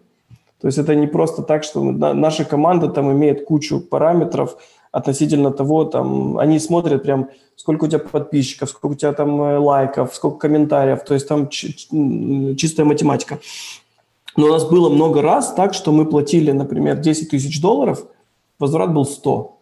То 0.62 0.68
есть 0.68 0.78
это 0.78 0.96
не 0.96 1.08
просто 1.08 1.42
так, 1.42 1.64
что 1.64 1.84
мы, 1.84 2.14
наша 2.14 2.46
команда 2.46 2.88
там 2.88 3.12
имеет 3.12 3.46
кучу 3.46 3.80
параметров 3.80 4.58
относительно 4.92 5.52
того, 5.52 5.84
там, 5.84 6.38
они 6.38 6.60
смотрят 6.60 7.04
прям, 7.04 7.30
сколько 7.56 7.86
у 7.86 7.88
тебя 7.88 8.00
подписчиков, 8.00 8.70
сколько 8.70 8.94
у 8.94 8.96
тебя 8.96 9.12
там 9.14 9.42
э, 9.42 9.58
лайков, 9.58 10.16
сколько 10.16 10.38
комментариев, 10.38 11.04
то 11.04 11.14
есть 11.14 11.28
там 11.28 11.50
чистая 11.50 12.86
математика. 12.86 13.40
Но 14.38 14.48
у 14.48 14.50
нас 14.50 14.66
было 14.66 14.90
много 14.90 15.22
раз 15.22 15.54
так, 15.54 15.74
что 15.74 15.92
мы 15.92 16.06
платили, 16.06 16.52
например, 16.52 16.98
10 16.98 17.30
тысяч 17.30 17.62
долларов, 17.62 18.06
возврат 18.60 18.94
был 18.94 19.06
100. 19.06 19.58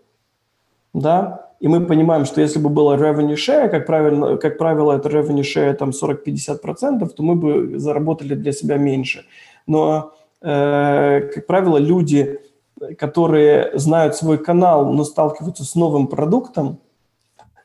Да? 0.94 1.53
И 1.64 1.68
мы 1.70 1.86
понимаем, 1.86 2.26
что 2.26 2.42
если 2.42 2.60
бы 2.60 2.68
было 2.68 2.98
revenue 2.98 3.36
share, 3.36 3.70
как 3.70 3.86
правило, 3.86 4.36
как 4.36 4.58
правило 4.58 4.98
это 4.98 5.08
revenue 5.08 5.44
share 5.44 5.74
там 5.74 5.92
40-50%, 5.92 7.08
то 7.08 7.24
мы 7.24 7.36
бы 7.36 7.80
заработали 7.80 8.36
для 8.36 8.52
себя 8.52 8.76
меньше. 8.76 9.24
Но, 9.66 10.12
э, 10.42 11.22
как 11.34 11.48
правило, 11.48 11.78
люди, 11.78 12.42
которые 12.98 13.72
знают 13.76 14.18
свой 14.18 14.40
канал, 14.40 14.92
но 14.92 15.06
сталкиваются 15.06 15.64
с 15.64 15.74
новым 15.76 16.08
продуктом, 16.08 16.80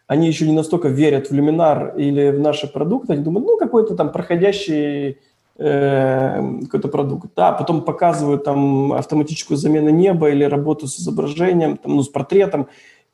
они 0.07 0.29
еще 0.29 0.47
не 0.47 0.55
настолько 0.55 0.87
верят 0.87 1.31
в 1.31 1.35
люминар 1.35 1.97
или 1.97 2.31
в 2.31 2.39
наши 2.39 2.73
продукты, 2.73 3.15
они 3.15 3.25
думают, 3.25 3.47
ну, 3.49 3.57
какой-то 3.57 3.97
там 3.97 4.13
проходящий 4.13 5.19
э, 5.59 6.61
какой-то 6.63 6.87
продукт. 6.87 7.31
Да, 7.35 7.51
потом 7.51 7.83
показывают 7.83 8.45
там 8.45 8.93
автоматическую 8.93 9.57
замену 9.57 9.91
неба 9.91 10.31
или 10.31 10.45
работу 10.45 10.87
с 10.87 11.01
изображением, 11.01 11.79
там, 11.79 11.97
ну, 11.97 12.03
с 12.05 12.09
портретом, 12.09 12.69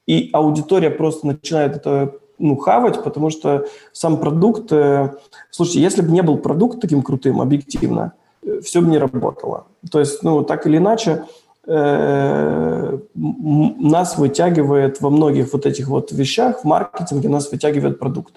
и 0.06 0.30
аудитория 0.32 0.90
просто 0.90 1.26
начинает 1.26 1.76
это 1.76 2.14
ну, 2.38 2.56
хавать, 2.56 3.02
потому 3.02 3.30
что 3.30 3.66
сам 3.92 4.18
продукт... 4.18 4.72
Э, 4.72 5.14
слушайте, 5.50 5.80
если 5.80 6.02
бы 6.02 6.10
не 6.10 6.22
был 6.22 6.38
продукт 6.38 6.80
таким 6.80 7.02
крутым, 7.02 7.40
объективно, 7.40 8.12
э, 8.42 8.60
все 8.60 8.80
бы 8.80 8.88
не 8.88 8.98
работало. 8.98 9.66
То 9.90 10.00
есть, 10.00 10.22
ну, 10.22 10.42
так 10.42 10.66
или 10.66 10.78
иначе, 10.78 11.24
э, 11.66 12.98
нас 13.14 14.18
вытягивает 14.18 15.00
во 15.00 15.10
многих 15.10 15.52
вот 15.52 15.66
этих 15.66 15.88
вот 15.88 16.12
вещах, 16.12 16.60
в 16.60 16.64
маркетинге 16.64 17.28
нас 17.28 17.50
вытягивает 17.50 17.98
продукт. 17.98 18.34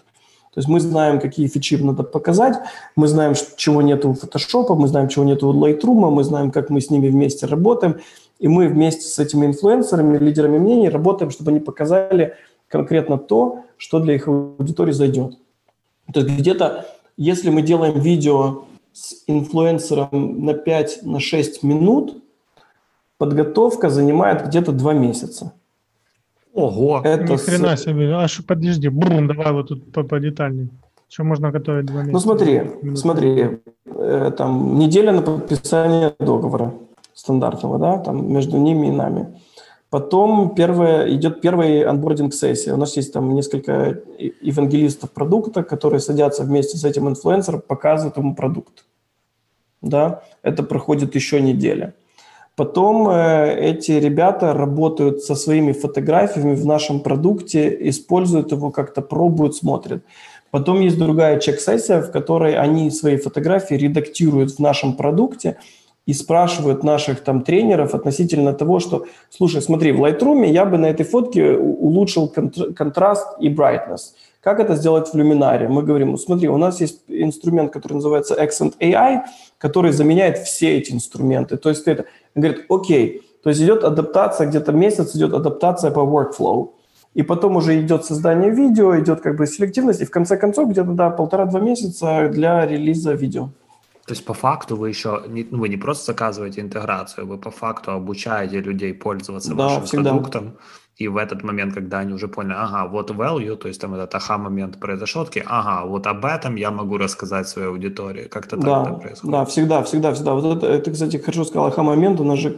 То 0.53 0.59
есть 0.59 0.69
мы 0.69 0.79
знаем, 0.79 1.19
какие 1.19 1.47
фичи 1.47 1.75
надо 1.75 2.01
показать, 2.01 2.57
мы 2.95 3.07
знаем, 3.07 3.35
чего 3.57 3.83
нет 3.83 4.05
у 4.05 4.13
Photoshop, 4.13 4.75
мы 4.75 4.87
знаем, 4.87 5.07
чего 5.07 5.23
нет 5.23 5.43
у 5.43 5.53
Lightroom, 5.53 6.09
мы 6.09 6.23
знаем, 6.23 6.49
как 6.49 6.71
мы 6.71 6.81
с 6.81 6.89
ними 6.89 7.09
вместе 7.09 7.45
работаем, 7.45 7.97
и 8.39 8.47
мы 8.47 8.67
вместе 8.67 9.01
с 9.01 9.19
этими 9.19 9.45
инфлюенсерами, 9.45 10.17
лидерами 10.17 10.57
мнений 10.57 10.89
работаем, 10.89 11.31
чтобы 11.31 11.51
они 11.51 11.59
показали 11.59 12.35
конкретно 12.67 13.17
то, 13.17 13.63
что 13.77 13.99
для 13.99 14.15
их 14.15 14.27
аудитории 14.27 14.91
зайдет. 14.91 15.37
То 16.13 16.21
есть 16.21 16.37
где-то, 16.37 16.85
если 17.17 17.49
мы 17.49 17.61
делаем 17.61 17.99
видео 17.99 18.65
с 18.93 19.23
инфлюенсером 19.27 20.45
на 20.45 20.51
5-6 20.51 21.03
на 21.03 21.17
минут, 21.67 22.23
подготовка 23.17 23.89
занимает 23.89 24.45
где-то 24.47 24.71
2 24.71 24.93
месяца. 24.93 25.53
Ого, 26.53 27.01
это 27.03 27.33
Ни 27.33 27.37
хрена 27.37 27.77
с... 27.77 27.83
себе. 27.83 28.11
Аж 28.13 28.43
подожди, 28.45 28.89
брум, 28.89 29.27
давай 29.27 29.51
вот 29.51 29.67
тут 29.67 29.91
подетальней. 29.91 30.69
Что 31.07 31.23
можно 31.23 31.51
готовить 31.51 31.85
два 31.85 31.99
месяца? 32.01 32.11
Ну 32.11 32.19
смотри, 32.19 32.61
смотри, 32.95 33.59
э, 33.85 34.31
там 34.35 34.77
неделя 34.77 35.13
на 35.13 35.21
подписание 35.21 36.13
договора 36.19 36.73
стандартного, 37.17 37.79
да, 37.79 37.97
там 37.97 38.31
между 38.31 38.57
ними 38.57 38.87
и 38.87 38.91
нами. 38.91 39.39
Потом 39.89 40.53
первое, 40.53 41.09
идет 41.15 41.41
первая 41.41 41.89
анбординг-сессия. 41.89 42.73
У 42.73 42.77
нас 42.77 42.95
есть 42.97 43.11
там 43.13 43.33
несколько 43.33 44.01
евангелистов 44.41 45.11
продукта, 45.11 45.63
которые 45.63 45.99
садятся 45.99 46.43
вместе 46.43 46.77
с 46.77 46.83
этим 46.83 47.07
инфлюенсером, 47.07 47.61
показывают 47.67 48.17
ему 48.17 48.35
продукт. 48.35 48.85
Да, 49.81 50.21
это 50.43 50.61
проходит 50.63 51.15
еще 51.15 51.41
неделя. 51.41 51.93
Потом 52.55 53.07
э, 53.09 53.55
эти 53.59 53.91
ребята 53.93 54.53
работают 54.53 55.21
со 55.21 55.35
своими 55.35 55.71
фотографиями 55.71 56.55
в 56.55 56.65
нашем 56.65 56.99
продукте, 56.99 57.89
используют 57.89 58.51
его 58.51 58.71
как-то, 58.71 59.01
пробуют, 59.01 59.55
смотрят. 59.55 60.03
Потом 60.51 60.81
есть 60.81 60.97
другая 60.97 61.39
чек-сессия, 61.39 62.01
в 62.01 62.11
которой 62.11 62.55
они 62.55 62.91
свои 62.91 63.17
фотографии 63.17 63.75
редактируют 63.75 64.51
в 64.51 64.59
нашем 64.59 64.95
продукте 64.95 65.57
и 66.07 66.13
спрашивают 66.13 66.83
наших 66.83 67.19
там 67.19 67.41
тренеров 67.41 67.93
относительно 67.93 68.53
того, 68.53 68.79
что, 68.79 69.05
слушай, 69.29 69.61
смотри, 69.61 69.91
в 69.91 70.03
Lightroom 70.03 70.47
я 70.47 70.65
бы 70.65 70.77
на 70.77 70.87
этой 70.87 71.05
фотке 71.05 71.51
улучшил 71.57 72.33
контраст 72.75 73.27
и 73.41 73.49
brightness. 73.49 74.13
Как 74.41 74.61
это 74.61 74.75
сделать 74.75 75.09
в 75.09 75.15
Luminary? 75.15 75.67
Мы 75.67 75.83
говорим, 75.83 76.11
ну, 76.11 76.17
смотри, 76.17 76.47
у 76.47 76.57
нас 76.57 76.79
есть 76.79 77.01
инструмент, 77.09 77.73
который 77.73 77.93
называется 77.93 78.41
Accent 78.41 78.75
AI, 78.79 79.23
который 79.57 79.91
заменяет 79.91 80.37
все 80.37 80.77
эти 80.77 80.93
инструменты. 80.93 81.57
То 81.57 81.69
есть 81.69 81.85
это 81.85 82.05
говорит, 82.35 82.65
окей, 82.69 83.21
то 83.43 83.49
есть 83.49 83.61
идет 83.61 83.83
адаптация, 83.83 84.47
где-то 84.47 84.71
месяц 84.71 85.13
идет 85.13 85.33
адаптация 85.33 85.91
по 85.91 85.99
workflow. 85.99 86.69
И 87.15 87.23
потом 87.23 87.57
уже 87.57 87.81
идет 87.81 88.05
создание 88.05 88.51
видео, 88.51 88.97
идет 88.97 89.19
как 89.19 89.35
бы 89.35 89.45
селективность, 89.45 90.01
и 90.01 90.05
в 90.05 90.11
конце 90.11 90.37
концов 90.37 90.69
где-то 90.69 90.91
да, 90.91 91.09
полтора-два 91.09 91.59
месяца 91.59 92.29
для 92.29 92.65
релиза 92.65 93.11
видео. 93.13 93.49
То 94.07 94.13
есть 94.13 94.25
по 94.25 94.33
факту 94.33 94.77
вы 94.77 94.87
еще 94.87 95.21
не, 95.27 95.45
ну, 95.51 95.59
вы 95.59 95.67
не 95.67 95.75
просто 95.75 96.05
заказываете 96.13 96.61
интеграцию, 96.61 97.27
вы 97.27 97.37
по 97.37 97.51
факту 97.51 97.91
обучаете 97.91 98.61
людей 98.61 98.93
пользоваться 98.93 99.53
да, 99.53 99.65
вашим 99.65 99.83
всегда. 99.83 100.11
продуктом. 100.11 100.57
И 100.95 101.09
в 101.09 101.17
этот 101.17 101.43
момент, 101.43 101.73
когда 101.73 101.99
они 101.99 102.13
уже 102.13 102.29
поняли, 102.29 102.55
ага, 102.57 102.87
вот 102.87 103.11
value, 103.11 103.57
то 103.57 103.67
есть 103.67 103.81
там 103.81 103.93
этот 103.93 104.15
аха-момент 104.15 104.79
произошел, 104.79 105.25
такие, 105.25 105.45
ага, 105.45 105.85
вот 105.85 106.07
об 106.07 106.23
этом 106.25 106.55
я 106.55 106.71
могу 106.71 106.97
рассказать 106.97 107.49
своей 107.49 107.67
аудитории. 107.67 108.29
Как-то 108.29 108.55
да, 108.55 108.83
так 108.83 108.93
это 108.93 109.01
происходит. 109.01 109.31
Да, 109.31 109.45
всегда, 109.45 109.83
всегда, 109.83 110.13
всегда. 110.13 110.33
Вот 110.33 110.57
это, 110.57 110.67
это 110.67 110.91
кстати, 110.91 111.17
хорошо 111.17 111.43
сказал, 111.43 111.67
аха-момент, 111.67 112.21
у 112.21 112.23
нас 112.23 112.39
же 112.39 112.49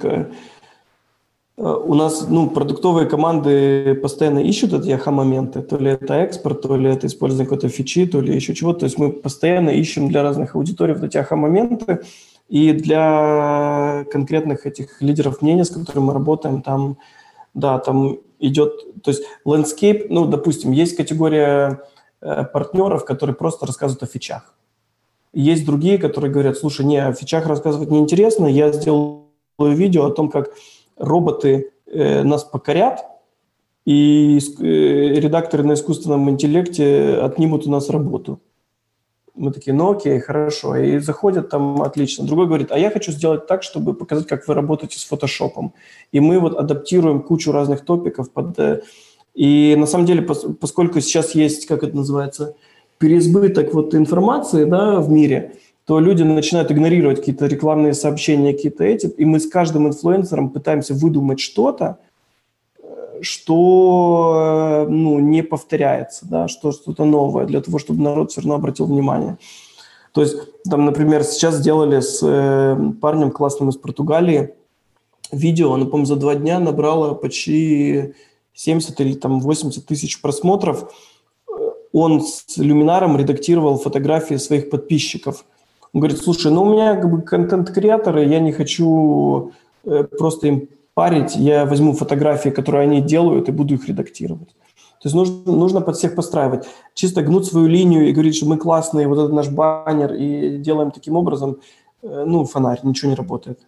у 1.59 1.93
нас 1.93 2.25
ну, 2.29 2.49
продуктовые 2.49 3.05
команды 3.05 3.93
постоянно 3.95 4.39
ищут 4.39 4.71
эти 4.71 4.91
аха-моменты. 4.91 5.61
То 5.61 5.77
ли 5.77 5.91
это 5.91 6.13
экспорт, 6.13 6.61
то 6.61 6.77
ли 6.77 6.89
это 6.89 7.07
использование 7.07 7.45
какой-то 7.45 7.67
фичи, 7.67 8.05
то 8.05 8.21
ли 8.21 8.33
еще 8.33 8.55
чего-то. 8.55 8.79
То 8.79 8.85
есть 8.85 8.97
мы 8.97 9.11
постоянно 9.11 9.69
ищем 9.69 10.07
для 10.07 10.23
разных 10.23 10.55
аудиторий 10.55 10.93
вот 10.93 11.03
эти 11.03 11.17
аха-моменты. 11.17 11.99
И 12.47 12.71
для 12.71 14.05
конкретных 14.09 14.65
этих 14.65 15.01
лидеров 15.01 15.41
мнения, 15.41 15.65
с 15.65 15.69
которыми 15.69 16.05
мы 16.05 16.13
работаем, 16.13 16.61
там, 16.61 16.97
да, 17.53 17.77
там 17.77 18.19
идет, 18.39 19.03
то 19.03 19.11
есть 19.11 19.23
landscape, 19.45 20.07
ну, 20.09 20.25
допустим, 20.25 20.71
есть 20.71 20.95
категория 20.95 21.83
э, 22.21 22.45
партнеров, 22.45 23.03
которые 23.03 23.35
просто 23.35 23.65
рассказывают 23.65 24.03
о 24.03 24.07
фичах. 24.07 24.55
Есть 25.33 25.65
другие, 25.65 25.97
которые 25.97 26.31
говорят, 26.31 26.57
слушай, 26.57 26.85
не, 26.85 26.97
о 27.05 27.11
фичах 27.11 27.45
рассказывать 27.45 27.91
неинтересно, 27.91 28.47
я 28.47 28.71
сделаю 28.71 29.25
видео 29.59 30.05
о 30.05 30.11
том, 30.11 30.29
как 30.29 30.49
роботы 30.99 31.71
э, 31.87 32.23
нас 32.23 32.43
покорят, 32.43 33.05
и 33.85 34.37
э, 34.37 34.63
редакторы 35.19 35.63
на 35.63 35.73
искусственном 35.73 36.29
интеллекте 36.29 37.15
отнимут 37.15 37.65
у 37.65 37.71
нас 37.71 37.89
работу. 37.89 38.39
Мы 39.33 39.51
такие, 39.51 39.73
ну 39.73 39.91
окей, 39.91 40.19
хорошо. 40.19 40.75
И 40.75 40.99
заходят 40.99 41.49
там, 41.49 41.81
отлично. 41.81 42.25
Другой 42.25 42.47
говорит, 42.47 42.71
а 42.71 42.77
я 42.77 42.91
хочу 42.91 43.11
сделать 43.11 43.47
так, 43.47 43.63
чтобы 43.63 43.93
показать, 43.93 44.27
как 44.27 44.47
вы 44.47 44.53
работаете 44.53 44.99
с 44.99 45.05
фотошопом. 45.05 45.73
И 46.11 46.19
мы 46.19 46.39
вот 46.39 46.55
адаптируем 46.55 47.23
кучу 47.23 47.51
разных 47.51 47.85
топиков 47.85 48.31
под... 48.31 48.59
Э, 48.59 48.81
и 49.33 49.75
на 49.77 49.85
самом 49.85 50.05
деле, 50.05 50.21
поскольку 50.21 50.99
сейчас 50.99 51.33
есть, 51.33 51.65
как 51.65 51.83
это 51.83 51.95
называется, 51.95 52.55
переизбыток 52.97 53.73
вот 53.73 53.95
информации 53.95 54.65
да, 54.65 54.99
в 54.99 55.09
мире, 55.09 55.55
то 55.89 55.99
люди 55.99 56.21
начинают 56.21 56.71
игнорировать 56.71 57.17
какие-то 57.17 57.47
рекламные 57.47 57.95
сообщения, 57.95 58.53
какие-то 58.53 58.83
эти, 58.83 59.07
и 59.07 59.25
мы 59.25 59.39
с 59.39 59.49
каждым 59.49 59.87
инфлюенсером 59.87 60.51
пытаемся 60.51 60.93
выдумать 60.93 61.39
что-то, 61.39 61.97
что 63.21 64.85
ну, 64.87 65.17
не 65.17 65.41
повторяется, 65.41 66.27
да, 66.29 66.47
что 66.47 66.73
что-то 66.73 67.05
новое, 67.05 67.47
для 67.47 67.59
того, 67.59 67.79
чтобы 67.79 68.03
народ 68.03 68.29
все 68.29 68.41
равно 68.41 68.53
обратил 68.53 68.85
внимание. 68.85 69.39
То 70.11 70.21
есть, 70.21 70.35
там, 70.69 70.85
например, 70.85 71.23
сейчас 71.23 71.55
сделали 71.55 72.01
с 72.01 72.19
э, 72.21 72.77
парнем 73.01 73.31
классным 73.31 73.69
из 73.69 73.77
Португалии 73.77 74.53
видео, 75.31 75.73
оно, 75.73 75.85
по-моему, 75.85 76.05
за 76.05 76.17
два 76.17 76.35
дня 76.35 76.59
набрало 76.59 77.15
почти 77.15 78.13
70 78.53 79.01
или 79.01 79.13
там 79.13 79.39
80 79.39 79.83
тысяч 79.87 80.21
просмотров. 80.21 80.93
Он 81.91 82.21
с 82.21 82.57
люминаром 82.57 83.17
редактировал 83.17 83.79
фотографии 83.79 84.35
своих 84.35 84.69
подписчиков. 84.69 85.45
Он 85.93 86.01
говорит, 86.01 86.19
слушай, 86.19 86.51
ну 86.51 86.63
у 86.63 86.71
меня 86.71 86.95
как 86.95 87.09
бы 87.09 87.21
контент-креаторы, 87.21 88.25
я 88.25 88.39
не 88.39 88.51
хочу 88.51 89.53
э, 89.85 90.03
просто 90.03 90.47
им 90.47 90.69
парить, 90.93 91.35
я 91.35 91.65
возьму 91.65 91.93
фотографии, 91.93 92.49
которые 92.49 92.83
они 92.83 93.01
делают, 93.01 93.49
и 93.49 93.51
буду 93.51 93.73
их 93.73 93.87
редактировать. 93.87 94.49
То 95.01 95.05
есть 95.05 95.15
нужно, 95.15 95.51
нужно 95.51 95.81
под 95.81 95.95
всех 95.95 96.15
подстраивать. 96.15 96.67
Чисто 96.93 97.21
гнуть 97.21 97.45
свою 97.45 97.67
линию 97.67 98.07
и 98.07 98.11
говорить, 98.11 98.35
что 98.35 98.45
мы 98.45 98.57
классные, 98.57 99.07
вот 99.07 99.17
это 99.17 99.33
наш 99.33 99.47
баннер, 99.47 100.13
и 100.13 100.57
делаем 100.57 100.91
таким 100.91 101.15
образом, 101.15 101.57
э, 102.03 102.23
ну, 102.27 102.43
фонарь, 102.45 102.79
ничего 102.83 103.09
не 103.09 103.15
работает. 103.15 103.59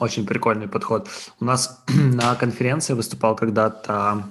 Очень 0.00 0.26
прикольный 0.26 0.68
подход. 0.68 1.08
У 1.40 1.44
нас 1.44 1.82
на 1.88 2.34
конференции 2.34 2.94
выступал 2.94 3.36
когда-то 3.36 4.24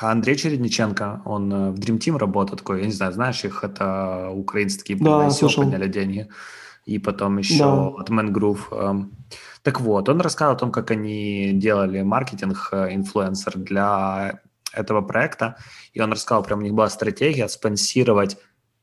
Андрей 0.00 0.36
Чередниченко, 0.36 1.22
он 1.24 1.52
э, 1.52 1.70
в 1.70 1.78
Dream 1.78 1.98
Team 1.98 2.18
работает 2.18 2.60
такой, 2.60 2.80
я 2.80 2.86
не 2.86 2.92
знаю, 2.92 3.12
знаешь 3.12 3.44
их, 3.44 3.64
это 3.64 4.30
украинские 4.30 4.98
да, 4.98 5.30
подняли 5.56 5.88
деньги. 5.88 6.28
И 6.84 6.98
потом 6.98 7.38
еще 7.38 7.58
да. 7.58 7.88
от 7.88 8.08
Man 8.08 8.30
Groove. 8.32 8.60
Эм. 8.72 9.12
Так 9.62 9.80
вот, 9.80 10.08
он 10.08 10.20
рассказал 10.20 10.54
о 10.54 10.58
том, 10.58 10.72
как 10.72 10.90
они 10.90 11.52
делали 11.52 12.02
маркетинг 12.02 12.68
э, 12.72 12.94
инфлюенсер 12.94 13.58
для 13.58 14.40
этого 14.72 15.02
проекта. 15.02 15.56
И 15.92 16.00
он 16.00 16.12
рассказал, 16.12 16.42
прям 16.42 16.60
у 16.60 16.62
них 16.62 16.72
была 16.72 16.88
стратегия 16.88 17.48
спонсировать 17.48 18.38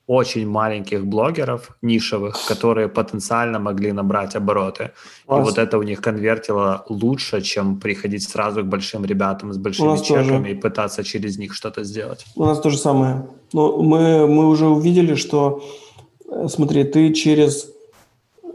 очень 0.07 0.47
маленьких 0.47 1.05
блогеров 1.05 1.77
нишевых, 1.81 2.37
которые 2.47 2.87
потенциально 2.87 3.59
могли 3.59 3.91
набрать 3.91 4.35
обороты. 4.35 4.91
Класс. 5.25 5.39
И 5.39 5.49
вот 5.49 5.57
это 5.57 5.77
у 5.77 5.83
них 5.83 6.01
конвертило 6.01 6.85
лучше, 6.89 7.41
чем 7.41 7.79
приходить 7.79 8.23
сразу 8.23 8.61
к 8.61 8.67
большим 8.67 9.05
ребятам 9.05 9.51
с 9.51 9.57
большими 9.57 9.97
чеками 9.97 10.37
тоже. 10.37 10.51
и 10.51 10.55
пытаться 10.55 11.03
через 11.03 11.37
них 11.37 11.53
что-то 11.53 11.83
сделать. 11.83 12.25
У 12.35 12.45
нас 12.45 12.59
то 12.59 12.69
же 12.69 12.77
самое. 12.77 13.27
Но 13.53 13.81
мы, 13.81 14.27
мы 14.27 14.47
уже 14.47 14.67
увидели, 14.67 15.15
что, 15.15 15.63
э, 16.29 16.47
смотри, 16.49 16.83
ты 16.83 17.11
через 17.13 17.71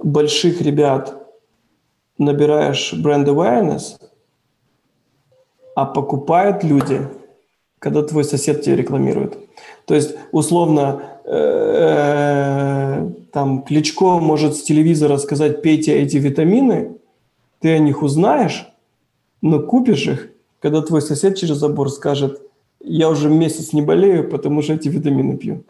больших 0.03 0.61
ребят 0.61 1.17
набираешь 2.19 2.93
бренд 2.93 3.27
awareness, 3.27 3.99
а 5.75 5.85
покупают 5.85 6.63
люди, 6.63 7.09
когда 7.81 8.03
твой 8.03 8.25
сосед 8.25 8.63
тебе 8.63 8.77
рекламирует. 8.77 9.39
То 9.87 9.95
есть, 9.95 10.15
условно, 10.31 11.20
там 13.33 13.63
Кличко 13.63 14.19
может 14.19 14.57
с 14.57 14.63
телевизора 14.63 15.17
сказать, 15.19 15.63
пейте 15.63 16.01
эти 16.01 16.17
витамины, 16.17 16.97
ты 17.61 17.75
о 17.75 17.79
них 17.79 18.03
узнаешь, 18.03 18.67
но 19.43 19.61
купишь 19.61 20.07
их, 20.07 20.31
когда 20.61 20.83
твой 20.83 21.03
сосед 21.03 21.37
через 21.37 21.57
забор 21.57 21.91
скажет, 21.91 22.43
я 22.83 23.09
уже 23.09 23.29
месяц 23.29 23.73
не 23.73 23.83
болею, 23.83 24.29
потому 24.29 24.63
что 24.63 24.73
эти 24.73 24.89
витамины 24.89 25.37
пью. 25.37 25.63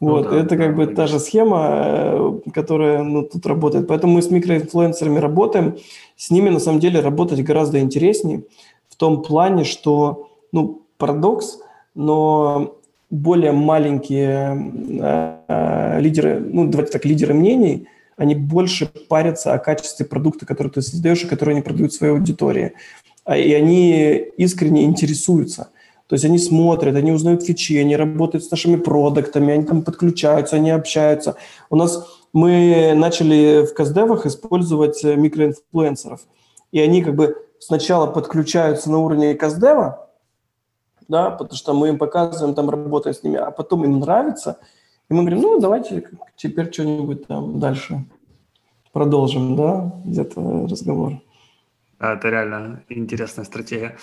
Ну 0.00 0.10
вот, 0.10 0.30
да, 0.30 0.40
это 0.40 0.56
как 0.56 0.76
да, 0.76 0.84
бы 0.84 0.86
та 0.86 1.06
же 1.06 1.18
схема, 1.18 1.82
э, 1.84 2.40
которая 2.52 3.02
ну, 3.02 3.22
тут 3.22 3.46
работает. 3.46 3.88
Поэтому 3.88 4.14
мы 4.14 4.22
с 4.22 4.30
микроинфлюенсерами 4.30 5.18
работаем. 5.18 5.78
С 6.16 6.30
ними, 6.30 6.50
на 6.50 6.58
самом 6.58 6.80
деле, 6.80 7.00
работать 7.00 7.42
гораздо 7.42 7.80
интереснее 7.80 8.42
в 8.88 8.96
том 8.96 9.22
плане, 9.22 9.64
что, 9.64 10.28
ну, 10.52 10.82
парадокс, 10.98 11.60
но 11.94 12.76
более 13.10 13.52
маленькие 13.52 14.70
э, 15.00 15.36
э, 15.48 16.00
лидеры, 16.00 16.40
ну, 16.40 16.66
давайте 16.66 16.92
так, 16.92 17.04
лидеры 17.04 17.34
мнений, 17.34 17.88
они 18.16 18.34
больше 18.34 18.86
парятся 19.08 19.52
о 19.52 19.58
качестве 19.58 20.06
продукта, 20.06 20.46
который 20.46 20.68
ты 20.72 20.82
создаешь 20.82 21.22
и 21.24 21.28
который 21.28 21.50
они 21.50 21.62
продают 21.62 21.92
своей 21.92 22.12
аудитории. 22.14 22.72
А, 23.24 23.36
и 23.36 23.52
они 23.52 24.14
искренне 24.36 24.84
интересуются. 24.84 25.68
То 26.08 26.14
есть 26.14 26.24
они 26.24 26.38
смотрят, 26.38 26.94
они 26.94 27.12
узнают 27.12 27.42
фичи, 27.44 27.76
они 27.76 27.96
работают 27.96 28.44
с 28.44 28.50
нашими 28.50 28.76
продуктами, 28.76 29.52
они 29.52 29.64
там 29.64 29.82
подключаются, 29.82 30.56
они 30.56 30.70
общаются. 30.70 31.36
У 31.68 31.76
нас 31.76 32.06
мы 32.32 32.92
начали 32.94 33.66
в 33.66 33.74
каздевах 33.74 34.26
использовать 34.26 35.04
э, 35.04 35.16
микроинфлюенсеров. 35.16 36.20
И 36.72 36.80
они 36.80 37.02
как 37.02 37.14
бы 37.14 37.36
сначала 37.58 38.06
подключаются 38.06 38.90
на 38.90 38.98
уровне 38.98 39.34
каздева, 39.34 40.05
да, 41.08 41.30
потому 41.30 41.56
что 41.56 41.74
мы 41.74 41.88
им 41.88 41.98
показываем, 41.98 42.54
там 42.54 42.70
работаем 42.70 43.14
с 43.14 43.22
ними, 43.22 43.36
а 43.36 43.50
потом 43.50 43.84
им 43.84 44.00
нравится, 44.00 44.58
и 45.08 45.14
мы 45.14 45.20
говорим, 45.20 45.40
ну, 45.40 45.60
давайте 45.60 46.08
теперь 46.36 46.72
что-нибудь 46.72 47.26
там 47.26 47.60
дальше 47.60 48.04
продолжим, 48.92 49.56
да, 49.56 49.92
где-то 50.04 50.66
разговор. 50.70 51.20
Это 51.98 52.28
реально 52.28 52.82
интересная 52.88 53.44
стратегия. 53.44 53.96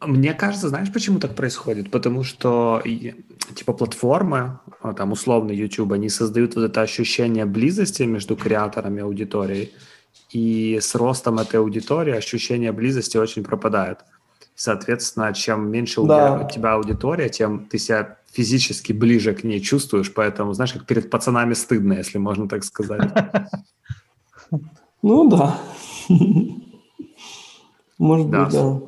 Мне 0.00 0.34
кажется, 0.34 0.68
знаешь, 0.68 0.92
почему 0.92 1.18
так 1.18 1.34
происходит? 1.34 1.90
Потому 1.90 2.22
что, 2.22 2.82
типа, 3.54 3.72
платформы, 3.72 4.58
а, 4.82 4.92
там, 4.92 5.12
условно, 5.12 5.52
YouTube, 5.52 5.92
они 5.92 6.10
создают 6.10 6.54
вот 6.54 6.64
это 6.64 6.82
ощущение 6.82 7.46
близости 7.46 8.02
между 8.02 8.36
креаторами 8.36 8.98
и 8.98 9.02
аудиторией, 9.02 9.72
и 10.30 10.78
с 10.80 10.94
ростом 10.94 11.38
этой 11.38 11.60
аудитории 11.60 12.14
ощущение 12.14 12.72
близости 12.72 13.16
очень 13.16 13.42
пропадает. 13.42 13.98
Соответственно, 14.56 15.34
чем 15.34 15.70
меньше 15.70 16.02
да. 16.02 16.40
у 16.40 16.50
тебя 16.50 16.72
аудитория, 16.72 17.28
тем 17.28 17.66
ты 17.66 17.78
себя 17.78 18.16
физически 18.32 18.92
ближе 18.92 19.34
к 19.34 19.44
ней 19.44 19.60
чувствуешь, 19.60 20.12
поэтому, 20.12 20.54
знаешь, 20.54 20.72
как 20.72 20.86
перед 20.86 21.10
пацанами 21.10 21.54
стыдно, 21.54 21.92
если 21.92 22.18
можно 22.18 22.48
так 22.48 22.64
сказать. 22.64 23.12
Ну 25.02 25.28
да. 25.28 25.60
Может 27.98 28.26
быть, 28.26 28.48
да. 28.48 28.80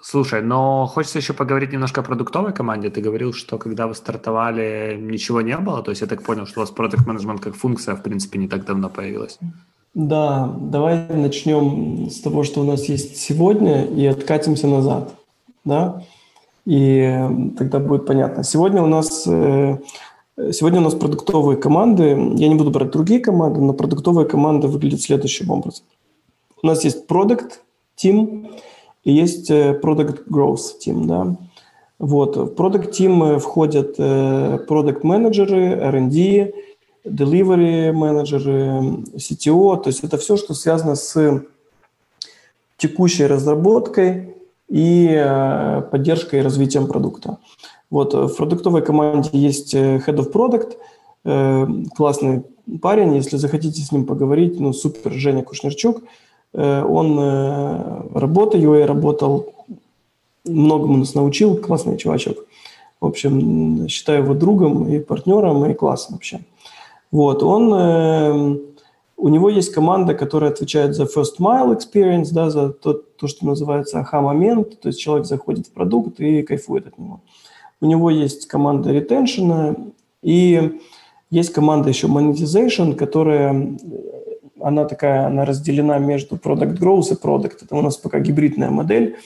Слушай, 0.00 0.40
но 0.40 0.86
хочется 0.86 1.18
еще 1.18 1.34
поговорить 1.34 1.72
немножко 1.72 2.00
о 2.00 2.04
продуктовой 2.04 2.54
команде. 2.54 2.88
Ты 2.90 3.00
говорил, 3.00 3.32
что 3.34 3.58
когда 3.58 3.86
вы 3.86 3.94
стартовали, 3.94 4.96
ничего 4.98 5.40
не 5.40 5.58
было. 5.58 5.82
То 5.82 5.90
есть 5.90 6.00
я 6.00 6.06
так 6.06 6.22
понял, 6.22 6.46
что 6.46 6.60
у 6.60 6.62
вас 6.62 6.70
продукт 6.70 7.06
менеджмент 7.06 7.40
как 7.40 7.56
функция, 7.56 7.94
в 7.96 8.02
принципе, 8.02 8.38
не 8.38 8.48
так 8.48 8.64
давно 8.64 8.88
появилась. 8.88 9.38
Да, 9.96 10.54
давай 10.60 11.08
начнем 11.08 12.10
с 12.10 12.20
того, 12.20 12.42
что 12.42 12.60
у 12.60 12.64
нас 12.64 12.84
есть 12.84 13.16
сегодня, 13.16 13.86
и 13.86 14.04
откатимся 14.04 14.66
назад. 14.66 15.14
Да? 15.64 16.02
И 16.66 17.18
тогда 17.56 17.78
будет 17.78 18.04
понятно. 18.04 18.44
Сегодня 18.44 18.82
у 18.82 18.86
нас 18.86 19.26
э, 19.26 19.78
Сегодня 20.52 20.80
у 20.80 20.82
нас 20.82 20.94
продуктовые 20.94 21.56
команды. 21.56 22.10
Я 22.34 22.48
не 22.48 22.56
буду 22.56 22.70
брать 22.70 22.90
другие 22.90 23.20
команды, 23.20 23.62
но 23.62 23.72
продуктовые 23.72 24.28
команды 24.28 24.68
выглядят 24.68 25.00
следующим 25.00 25.50
образом. 25.50 25.86
У 26.62 26.66
нас 26.66 26.84
есть 26.84 27.06
продукт, 27.06 27.62
team 27.96 28.50
и 29.02 29.12
есть 29.14 29.50
э, 29.50 29.80
product 29.82 30.28
growth 30.28 30.76
team. 30.86 31.06
Да? 31.06 31.36
Вот. 31.98 32.36
В 32.36 32.52
product 32.52 32.90
team 32.90 33.38
входят 33.38 33.94
э, 33.96 34.58
продукт 34.68 35.04
менеджеры 35.04 35.68
R&D, 35.68 36.52
delivery 37.06 37.92
менеджеры, 37.92 39.04
CTO, 39.16 39.82
то 39.82 39.88
есть 39.88 40.04
это 40.04 40.18
все, 40.18 40.36
что 40.36 40.54
связано 40.54 40.96
с 40.96 41.42
текущей 42.76 43.26
разработкой 43.26 44.34
и 44.68 45.08
э, 45.08 45.82
поддержкой 45.90 46.40
и 46.40 46.42
развитием 46.42 46.86
продукта. 46.86 47.38
Вот 47.90 48.14
в 48.14 48.36
продуктовой 48.36 48.82
команде 48.82 49.30
есть 49.32 49.74
э, 49.74 49.98
Head 49.98 50.16
of 50.16 50.32
Product, 50.32 50.76
э, 51.24 51.66
классный 51.96 52.42
парень, 52.82 53.14
если 53.14 53.36
захотите 53.36 53.80
с 53.80 53.92
ним 53.92 54.04
поговорить, 54.04 54.58
ну 54.58 54.72
супер, 54.72 55.12
Женя 55.12 55.42
Кушнерчук, 55.42 56.02
он 56.52 57.18
работа 58.14 58.56
UA 58.56 58.86
работал, 58.86 59.52
многому 60.44 60.96
нас 60.96 61.14
научил, 61.14 61.56
классный 61.56 61.98
чувачок. 61.98 62.38
В 63.00 63.06
общем, 63.06 63.86
считаю 63.88 64.24
его 64.24 64.32
другом 64.32 64.88
и 64.88 64.98
партнером, 64.98 65.66
и 65.66 65.74
классным 65.74 66.16
вообще. 66.16 66.40
Вот, 67.10 67.42
он, 67.42 67.72
э, 67.72 68.58
у 69.16 69.28
него 69.28 69.48
есть 69.48 69.72
команда, 69.72 70.14
которая 70.14 70.50
отвечает 70.50 70.94
за 70.94 71.04
first 71.04 71.38
mile 71.38 71.76
experience, 71.76 72.28
да, 72.32 72.50
за 72.50 72.70
то, 72.70 72.94
то 72.94 73.26
что 73.26 73.46
называется 73.46 74.00
аха-момент, 74.00 74.80
то 74.80 74.88
есть 74.88 75.00
человек 75.00 75.26
заходит 75.26 75.66
в 75.66 75.72
продукт 75.72 76.20
и 76.20 76.42
кайфует 76.42 76.86
от 76.86 76.98
него. 76.98 77.20
У 77.80 77.86
него 77.86 78.10
есть 78.10 78.46
команда 78.48 78.96
retention, 78.96 79.92
и 80.22 80.80
есть 81.30 81.52
команда 81.52 81.88
еще 81.88 82.08
monetization, 82.08 82.94
которая, 82.94 83.76
она 84.60 84.84
такая, 84.84 85.26
она 85.26 85.44
разделена 85.44 85.98
между 85.98 86.36
product 86.36 86.78
growth 86.78 87.12
и 87.12 87.14
product. 87.14 87.58
Это 87.62 87.76
у 87.76 87.82
нас 87.82 87.96
пока 87.96 88.20
гибридная 88.20 88.70
модель, 88.70 89.16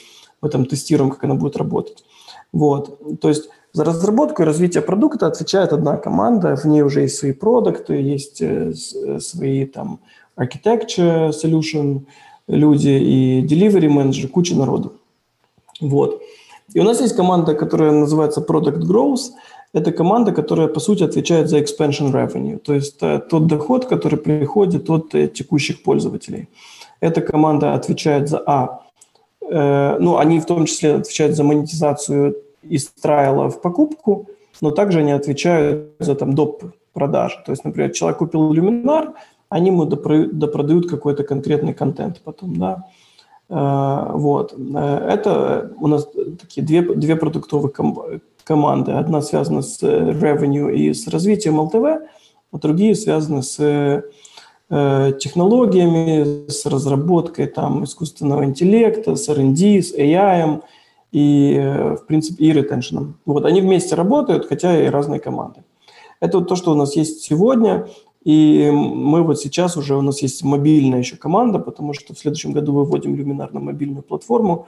мы 0.41 0.49
там 0.49 0.65
тестируем, 0.65 1.11
как 1.11 1.23
она 1.23 1.35
будет 1.35 1.57
работать. 1.57 2.03
Вот, 2.51 3.19
то 3.19 3.29
есть 3.29 3.49
за 3.73 3.83
разработку 3.83 4.41
и 4.41 4.45
развитие 4.45 4.81
продукта 4.81 5.27
отвечает 5.27 5.73
одна 5.73 5.97
команда, 5.97 6.55
в 6.55 6.65
ней 6.65 6.81
уже 6.81 7.01
есть 7.01 7.17
свои 7.17 7.31
продукты, 7.31 7.93
есть 7.93 8.41
э, 8.41 8.73
э, 8.73 9.19
свои 9.19 9.65
там 9.65 9.99
architecture 10.37 11.29
solution 11.29 12.01
люди 12.47 12.89
и 12.89 13.45
delivery 13.45 13.87
менеджер, 13.87 14.27
куча 14.29 14.55
народу. 14.55 14.93
Вот. 15.79 16.21
И 16.73 16.79
у 16.79 16.83
нас 16.83 17.01
есть 17.01 17.15
команда, 17.15 17.53
которая 17.53 17.91
называется 17.91 18.41
Product 18.41 18.79
Growth. 18.79 19.31
Это 19.73 19.91
команда, 19.93 20.33
которая, 20.33 20.67
по 20.67 20.79
сути, 20.81 21.03
отвечает 21.03 21.49
за 21.49 21.59
expansion 21.59 22.11
revenue, 22.11 22.57
то 22.57 22.73
есть 22.73 22.97
э, 23.01 23.19
тот 23.29 23.47
доход, 23.47 23.85
который 23.85 24.19
приходит 24.19 24.89
от 24.89 25.11
текущих 25.33 25.81
пользователей. 25.83 26.49
Эта 26.99 27.21
команда 27.21 27.73
отвечает 27.73 28.27
за 28.27 28.43
А. 28.45 28.81
Э, 29.49 29.97
ну, 29.99 30.17
они 30.17 30.41
в 30.41 30.45
том 30.45 30.65
числе 30.65 30.95
отвечают 30.95 31.37
за 31.37 31.43
монетизацию 31.43 32.35
из 32.61 32.87
трайла 32.87 33.49
в 33.49 33.61
покупку, 33.61 34.27
но 34.61 34.71
также 34.71 34.99
они 34.99 35.11
отвечают 35.11 35.93
за 35.99 36.15
там 36.15 36.33
доп. 36.33 36.63
продажи. 36.93 37.37
То 37.45 37.51
есть, 37.51 37.63
например, 37.63 37.91
человек 37.91 38.19
купил 38.19 38.51
люминар, 38.51 39.13
они 39.49 39.67
ему 39.67 39.85
допродают 39.85 40.89
какой-то 40.89 41.23
конкретный 41.23 41.73
контент 41.73 42.21
потом, 42.23 42.55
да. 42.55 42.85
Э, 43.49 44.11
вот. 44.13 44.53
Э, 44.53 45.09
это 45.09 45.71
у 45.79 45.87
нас 45.87 46.07
такие 46.39 46.65
две, 46.65 46.81
две 46.81 47.15
продуктовые 47.15 47.71
ком- 47.71 48.21
команды. 48.43 48.93
Одна 48.93 49.21
связана 49.21 49.61
с 49.61 49.83
revenue 49.83 50.73
и 50.73 50.93
с 50.93 51.07
развитием 51.07 51.59
LTV, 51.59 51.99
а 52.51 52.57
другие 52.57 52.95
связаны 52.95 53.43
с 53.43 53.59
э, 53.59 54.03
технологиями, 55.19 56.49
с 56.49 56.65
разработкой 56.65 57.47
там, 57.47 57.83
искусственного 57.83 58.45
интеллекта, 58.45 59.17
с 59.17 59.27
R&D, 59.27 59.81
с 59.81 59.93
AI 59.93 60.61
и, 61.11 61.55
э, 61.55 61.95
в 61.95 62.05
принципе, 62.05 62.45
и 62.45 62.53
ретеншеном. 62.53 63.19
Вот, 63.25 63.45
они 63.45 63.61
вместе 63.61 63.95
работают, 63.95 64.45
хотя 64.47 64.81
и 64.81 64.87
разные 64.87 65.19
команды. 65.19 65.63
Это 66.19 66.39
вот 66.39 66.47
то, 66.47 66.55
что 66.55 66.71
у 66.71 66.75
нас 66.75 66.95
есть 66.95 67.21
сегодня, 67.21 67.87
и 68.23 68.69
мы 68.71 69.23
вот 69.23 69.39
сейчас 69.39 69.77
уже, 69.77 69.95
у 69.95 70.01
нас 70.01 70.21
есть 70.21 70.43
мобильная 70.43 70.99
еще 70.99 71.17
команда, 71.17 71.59
потому 71.59 71.93
что 71.93 72.13
в 72.13 72.19
следующем 72.19 72.51
году 72.51 72.73
выводим 72.73 73.15
Luminar 73.15 73.49
на 73.51 73.59
мобильную 73.59 74.03
платформу. 74.03 74.67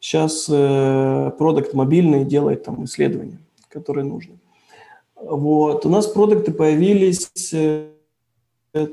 Сейчас 0.00 0.46
э, 0.50 1.30
продукт 1.38 1.74
мобильный 1.74 2.24
делает 2.24 2.64
там 2.64 2.84
исследования, 2.84 3.38
которые 3.68 4.04
нужны. 4.04 4.38
Вот. 5.14 5.86
У 5.86 5.88
нас 5.88 6.06
продукты 6.06 6.52
появились 6.52 7.30
э, 7.52 7.90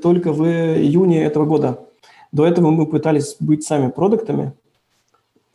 только 0.02 0.32
в 0.32 0.44
июне 0.44 1.24
этого 1.24 1.44
года. 1.44 1.80
До 2.32 2.46
этого 2.46 2.70
мы 2.70 2.86
пытались 2.86 3.36
быть 3.40 3.64
сами 3.64 3.90
продуктами. 3.90 4.52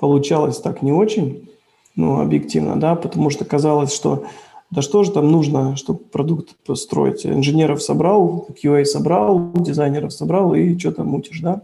Получалось 0.02 0.58
так 0.58 0.82
не 0.82 0.92
очень, 0.92 1.48
ну, 1.96 2.20
объективно, 2.20 2.76
да, 2.80 2.96
потому 2.96 3.30
что 3.30 3.46
казалось, 3.46 3.94
что 3.94 4.26
да 4.72 4.82
что 4.82 5.04
же 5.04 5.12
там 5.12 5.32
нужно, 5.32 5.76
чтобы 5.76 6.00
продукт 6.00 6.56
построить? 6.66 7.24
Инженеров 7.24 7.84
собрал, 7.84 8.48
QA 8.64 8.84
собрал, 8.84 9.52
дизайнеров 9.54 10.12
собрал 10.12 10.56
и 10.56 10.76
что 10.80 10.92
там 10.92 11.10
мутишь, 11.10 11.42
да? 11.42 11.62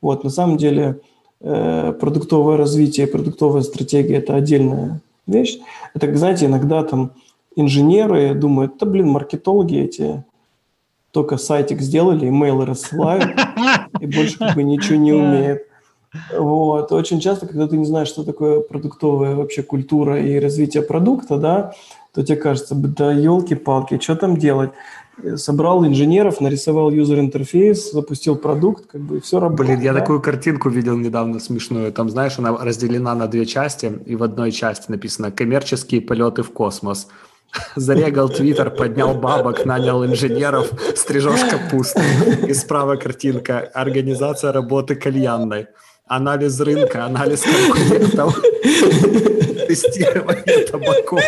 Вот, 0.00 0.24
на 0.24 0.30
самом 0.30 0.56
деле 0.56 1.00
э, 1.40 1.92
продуктовое 2.00 2.56
развитие, 2.56 3.06
продуктовая 3.06 3.62
стратегия– 3.62 4.16
это 4.16 4.34
отдельная 4.34 5.00
вещь. 5.28 5.60
Это, 5.94 6.12
знаете, 6.16 6.46
иногда 6.46 6.82
там 6.82 7.12
инженеры 7.54 8.34
думают, 8.34 8.72
да, 8.80 8.86
блин, 8.86 9.10
маркетологи 9.10 9.78
эти 9.78 10.24
только 11.12 11.36
сайтик 11.36 11.80
сделали, 11.80 12.28
имейлы 12.28 12.66
рассылают, 12.66 13.30
и 14.00 14.06
больше 14.06 14.36
как 14.36 14.56
бы 14.56 14.64
ничего 14.64 14.96
не 14.96 15.12
умеют. 15.12 15.67
Вот. 16.36 16.92
Очень 16.92 17.20
часто, 17.20 17.46
когда 17.46 17.66
ты 17.66 17.76
не 17.76 17.84
знаешь, 17.84 18.08
что 18.08 18.24
такое 18.24 18.60
продуктовая 18.60 19.34
вообще 19.34 19.62
культура 19.62 20.20
и 20.20 20.38
развитие 20.38 20.82
продукта, 20.82 21.36
да, 21.36 21.72
то 22.14 22.22
тебе 22.22 22.36
кажется, 22.36 22.74
да 22.74 23.12
елки-палки, 23.12 23.98
что 24.00 24.16
там 24.16 24.36
делать? 24.36 24.70
Собрал 25.34 25.84
инженеров, 25.84 26.40
нарисовал 26.40 26.90
юзер-интерфейс, 26.90 27.92
запустил 27.92 28.36
продукт, 28.36 28.86
как 28.86 29.00
бы 29.00 29.20
все 29.20 29.40
работает. 29.40 29.68
Блин, 29.68 29.80
я 29.80 29.92
да? 29.92 30.00
такую 30.00 30.20
картинку 30.20 30.68
видел 30.68 30.96
недавно 30.96 31.40
смешную. 31.40 31.92
Там, 31.92 32.08
знаешь, 32.08 32.38
она 32.38 32.56
разделена 32.56 33.14
на 33.14 33.26
две 33.26 33.44
части, 33.44 33.92
и 34.06 34.14
в 34.14 34.22
одной 34.22 34.52
части 34.52 34.90
написано 34.90 35.32
«Коммерческие 35.32 36.00
полеты 36.00 36.42
в 36.42 36.52
космос». 36.52 37.08
Зарегал 37.76 38.28
твиттер, 38.28 38.70
поднял 38.70 39.14
бабок, 39.14 39.64
нанял 39.64 40.04
инженеров, 40.04 40.70
стрижешь 40.94 41.44
капусту. 41.44 42.00
И 42.46 42.54
справа 42.54 42.96
картинка 42.96 43.60
«Организация 43.60 44.52
работы 44.52 44.94
кальянной». 44.94 45.66
Анализ 46.08 46.58
рынка, 46.60 47.04
анализ 47.04 47.42
конкурентов, 47.42 48.40
тестирование 49.68 50.66
табаков. 50.66 51.20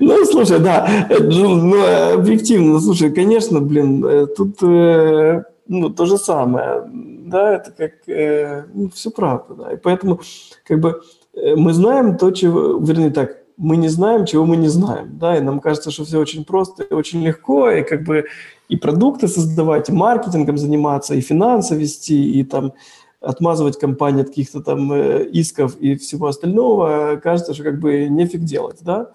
Ну, 0.00 0.24
слушай, 0.24 0.58
да, 0.58 1.06
ну, 1.20 2.14
объективно, 2.14 2.80
слушай, 2.80 3.10
конечно, 3.12 3.60
блин, 3.60 4.04
э, 4.04 4.26
тут 4.26 4.62
э, 4.62 5.42
ну, 5.68 5.90
то 5.90 6.06
же 6.06 6.18
самое, 6.18 6.82
да, 6.86 7.54
это 7.54 7.70
как, 7.72 7.92
э, 8.08 8.64
ну, 8.72 8.90
все 8.90 9.10
правда, 9.10 9.54
да, 9.54 9.72
и 9.72 9.76
поэтому, 9.76 10.20
как 10.66 10.80
бы, 10.80 11.02
мы 11.34 11.72
знаем 11.72 12.18
то, 12.18 12.30
чего, 12.30 12.78
вернее 12.78 13.10
так, 13.10 13.41
мы 13.62 13.76
не 13.76 13.88
знаем, 13.88 14.26
чего 14.26 14.44
мы 14.44 14.56
не 14.56 14.66
знаем, 14.66 15.16
да, 15.18 15.36
и 15.36 15.40
нам 15.40 15.60
кажется, 15.60 15.92
что 15.92 16.04
все 16.04 16.18
очень 16.18 16.44
просто 16.44 16.82
и 16.82 16.92
очень 16.92 17.22
легко, 17.22 17.70
и 17.70 17.84
как 17.84 18.02
бы 18.02 18.26
и 18.68 18.76
продукты 18.76 19.28
создавать, 19.28 19.88
и 19.88 19.92
маркетингом 19.92 20.58
заниматься, 20.58 21.14
и 21.14 21.20
финансы 21.20 21.76
вести, 21.76 22.40
и 22.40 22.42
там 22.42 22.72
отмазывать 23.20 23.78
компании 23.78 24.22
от 24.22 24.30
каких-то 24.30 24.62
там 24.62 24.92
э, 24.92 25.24
исков 25.26 25.76
и 25.76 25.94
всего 25.94 26.26
остального, 26.26 27.20
кажется, 27.22 27.54
что 27.54 27.62
как 27.62 27.78
бы 27.78 28.08
нефиг 28.08 28.40
делать, 28.40 28.78
да. 28.80 29.12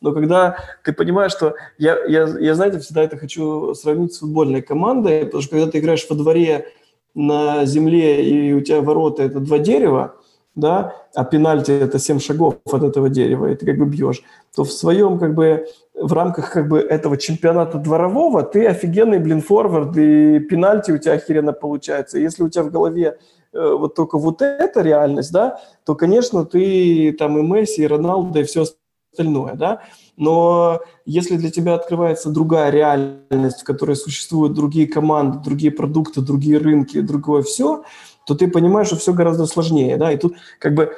Но 0.00 0.12
когда 0.12 0.56
ты 0.84 0.92
понимаешь, 0.92 1.32
что 1.32 1.56
я, 1.76 1.98
я, 2.04 2.28
я, 2.38 2.54
знаете, 2.54 2.78
всегда 2.78 3.02
это 3.02 3.16
хочу 3.16 3.74
сравнить 3.74 4.14
с 4.14 4.20
футбольной 4.20 4.62
командой, 4.62 5.24
потому 5.24 5.42
что 5.42 5.56
когда 5.56 5.68
ты 5.68 5.78
играешь 5.80 6.06
во 6.08 6.14
дворе 6.14 6.68
на 7.16 7.64
земле, 7.64 8.24
и 8.24 8.52
у 8.52 8.60
тебя 8.60 8.80
ворота– 8.80 9.22
это 9.24 9.40
два 9.40 9.58
дерева, 9.58 10.14
да, 10.54 10.94
а 11.14 11.24
пенальти– 11.24 11.70
это 11.72 11.98
семь 11.98 12.18
шагов 12.18 12.56
от 12.70 12.82
этого 12.82 13.08
дерева, 13.08 13.46
и 13.46 13.54
ты 13.54 13.66
как 13.66 13.78
бы 13.78 13.86
бьешь, 13.86 14.22
то 14.54 14.64
в 14.64 14.72
своем 14.72 15.18
как 15.18 15.34
бы 15.34 15.66
в 15.94 16.12
рамках 16.12 16.52
как 16.52 16.68
бы 16.68 16.78
этого 16.78 17.16
чемпионата 17.16 17.78
дворового 17.78 18.42
ты 18.42 18.66
офигенный, 18.66 19.18
блин, 19.18 19.40
форвард, 19.40 19.96
и 19.96 20.38
пенальти 20.40 20.92
у 20.92 20.98
тебя 20.98 21.14
охеренно 21.14 21.52
получается. 21.52 22.18
Если 22.18 22.42
у 22.42 22.48
тебя 22.48 22.64
в 22.64 22.70
голове 22.70 23.18
э, 23.52 23.74
вот 23.78 23.94
только 23.94 24.18
вот 24.18 24.42
эта 24.42 24.80
реальность, 24.82 25.32
да, 25.32 25.60
то, 25.84 25.94
конечно, 25.94 26.44
ты 26.44 27.12
там 27.12 27.38
и 27.38 27.42
Месси, 27.42 27.82
и 27.82 27.86
Роналдо, 27.86 28.40
и 28.40 28.44
все 28.44 28.64
остальное, 29.12 29.54
да. 29.54 29.82
Но 30.16 30.80
если 31.04 31.36
для 31.36 31.50
тебя 31.50 31.74
открывается 31.74 32.30
другая 32.30 32.70
реальность, 32.70 33.60
в 33.60 33.64
которой 33.64 33.96
существуют 33.96 34.54
другие 34.54 34.86
команды, 34.86 35.38
другие 35.38 35.72
продукты, 35.72 36.20
другие 36.20 36.58
рынки, 36.58 37.00
другое 37.00 37.42
все, 37.42 37.84
то 38.28 38.34
ты 38.34 38.46
понимаешь, 38.48 38.88
что 38.88 38.96
все 38.96 39.12
гораздо 39.12 39.46
сложнее, 39.46 39.96
да, 39.96 40.12
и 40.12 40.16
тут 40.16 40.36
как 40.60 40.74
бы 40.74 40.92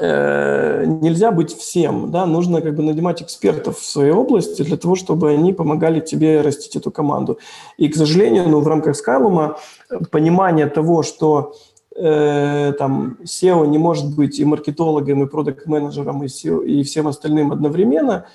Э, 0.00 0.84
нельзя 0.86 1.30
быть 1.30 1.56
всем, 1.56 2.10
да, 2.10 2.26
нужно 2.26 2.60
как 2.60 2.74
бы 2.74 2.82
нанимать 2.82 3.22
экспертов 3.22 3.78
в 3.78 3.84
своей 3.84 4.12
области 4.12 4.62
для 4.62 4.76
того, 4.76 4.94
чтобы 4.94 5.30
они 5.30 5.52
помогали 5.52 6.00
тебе 6.00 6.40
растить 6.40 6.76
эту 6.76 6.90
команду. 6.90 7.38
И, 7.76 7.88
к 7.88 7.94
сожалению, 7.94 8.48
ну, 8.48 8.60
в 8.60 8.68
рамках 8.68 8.96
Скайлума 8.96 9.56
понимание 10.10 10.66
того, 10.66 11.02
что 11.02 11.54
э, 11.96 12.72
там 12.78 13.18
SEO 13.22 13.66
не 13.66 13.78
может 13.78 14.14
быть 14.14 14.38
и 14.40 14.44
маркетологом, 14.44 15.22
и 15.22 15.28
продукт-менеджером, 15.28 16.24
и, 16.24 16.26
SEO, 16.26 16.64
и 16.64 16.82
всем 16.82 17.06
остальным 17.06 17.52
одновременно, 17.52 18.26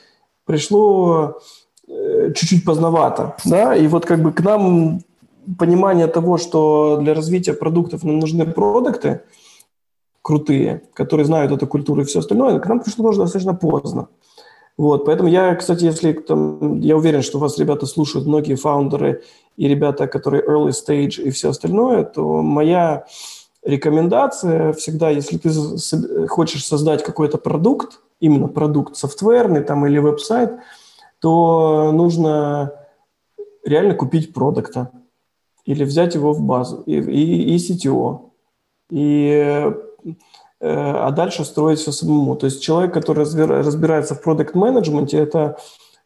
пришло 0.46 1.40
э, 1.88 2.32
чуть-чуть 2.36 2.64
поздновато, 2.64 3.36
да, 3.46 3.76
и 3.76 3.88
вот 3.88 4.06
как 4.06 4.22
бы 4.22 4.32
к 4.32 4.42
нам 4.42 5.02
понимание 5.58 6.08
того, 6.08 6.38
что 6.38 6.98
для 7.02 7.14
развития 7.14 7.54
продуктов 7.54 8.04
нам 8.04 8.20
нужны 8.20 8.46
продукты, 8.46 9.22
крутые, 10.22 10.84
которые 10.94 11.26
знают 11.26 11.52
эту 11.52 11.68
культуру 11.68 12.02
и 12.02 12.06
все 12.06 12.20
остальное, 12.20 12.60
к 12.60 12.68
нам 12.68 12.80
пришло 12.80 13.06
тоже 13.06 13.22
достаточно 13.22 13.56
поздно. 13.56 14.10
Вот, 14.78 15.06
поэтому 15.06 15.28
я, 15.28 15.56
кстати, 15.56 15.84
если 15.84 16.14
там, 16.14 16.80
я 16.80 16.96
уверен, 16.96 17.22
что 17.22 17.40
вас 17.40 17.58
ребята 17.58 17.86
слушают, 17.86 18.28
многие 18.28 18.56
фаундеры 18.56 19.24
и 19.58 19.68
ребята, 19.68 20.08
которые 20.08 20.46
early 20.46 20.70
stage 20.70 21.22
и 21.22 21.32
все 21.32 21.50
остальное, 21.50 22.06
то 22.06 22.42
моя 22.42 23.06
рекомендация 23.64 24.72
всегда, 24.74 25.10
если 25.10 25.38
ты 25.38 25.50
хочешь 26.28 26.66
создать 26.66 27.04
какой-то 27.04 27.38
продукт, 27.38 28.00
именно 28.22 28.48
продукт 28.48 28.96
софтверный 28.96 29.64
там 29.64 29.86
или 29.86 29.98
веб-сайт, 29.98 30.52
то 31.20 31.92
нужно 31.92 32.72
реально 33.66 33.96
купить 33.96 34.34
продукта 34.34 34.92
или 35.66 35.84
взять 35.84 36.16
его 36.16 36.34
в 36.34 36.42
базу 36.42 36.84
и, 36.86 36.96
и, 36.96 37.56
и 37.56 37.58
CTO. 37.58 38.32
И 38.92 39.72
Э, 40.62 40.92
а 41.08 41.12
дальше 41.12 41.46
строить 41.46 41.80
все 41.80 41.92
самому. 41.92 42.36
То 42.36 42.46
есть 42.46 42.62
человек, 42.62 42.94
который 42.94 43.24
разбирается 43.24 44.16
в 44.16 44.22
продукт-менеджменте, 44.22 45.18
это 45.18 45.58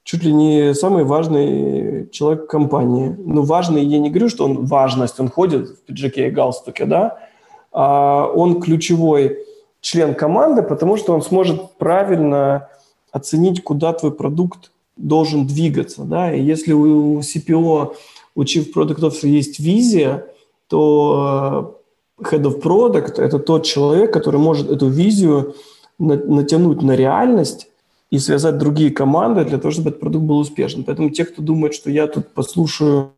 чуть 0.04 0.24
ли 0.24 0.32
не 0.32 0.76
самый 0.76 1.06
важный 1.06 2.08
человек 2.12 2.44
в 2.44 2.48
компании. 2.48 3.16
Ну, 3.18 3.42
важный, 3.44 3.84
я 3.84 4.00
не 4.00 4.10
говорю, 4.10 4.30
что 4.30 4.46
он 4.46 4.66
важность, 4.66 5.20
он 5.20 5.30
ходит 5.30 5.70
в 5.70 5.86
пиджаке 5.86 6.28
и 6.28 6.32
галстуке, 6.32 6.86
да, 6.86 7.18
а 7.72 8.28
он 8.28 8.62
ключевой 8.62 9.40
член 9.82 10.14
команды, 10.14 10.62
потому 10.62 10.98
что 10.98 11.14
он 11.14 11.22
сможет 11.24 11.78
правильно 11.78 12.70
оценить, 13.12 13.64
куда 13.64 13.94
твой 13.94 14.12
продукт 14.12 14.72
должен 14.98 15.48
двигаться, 15.48 16.04
да, 16.04 16.32
и 16.32 16.42
если 16.42 16.74
у 16.74 17.20
CPO, 17.20 17.96
у 18.36 18.44
Chief 18.44 18.66
Product 18.74 19.00
Officer 19.00 19.28
есть 19.28 19.60
визия, 19.60 20.28
то 20.68 21.80
head 22.20 22.44
of 22.44 22.62
product– 22.62 23.16
это 23.18 23.40
тот 23.40 23.64
человек, 23.64 24.14
который 24.14 24.40
может 24.40 24.70
эту 24.70 24.88
визию 24.88 25.56
натянуть 26.00 26.82
на 26.82 26.96
реальность 26.96 27.68
и 28.10 28.20
связать 28.20 28.58
другие 28.58 28.92
команды 28.92 29.46
для 29.46 29.58
того, 29.58 29.72
чтобы 29.72 29.90
этот 29.90 30.00
продукт 30.00 30.26
был 30.26 30.38
успешным. 30.38 30.84
Поэтому 30.84 31.10
те, 31.10 31.26
кто 31.26 31.42
думает, 31.42 31.74
что 31.74 31.90
я 31.90 32.08
тут 32.08 32.34
послушаю 32.34 33.14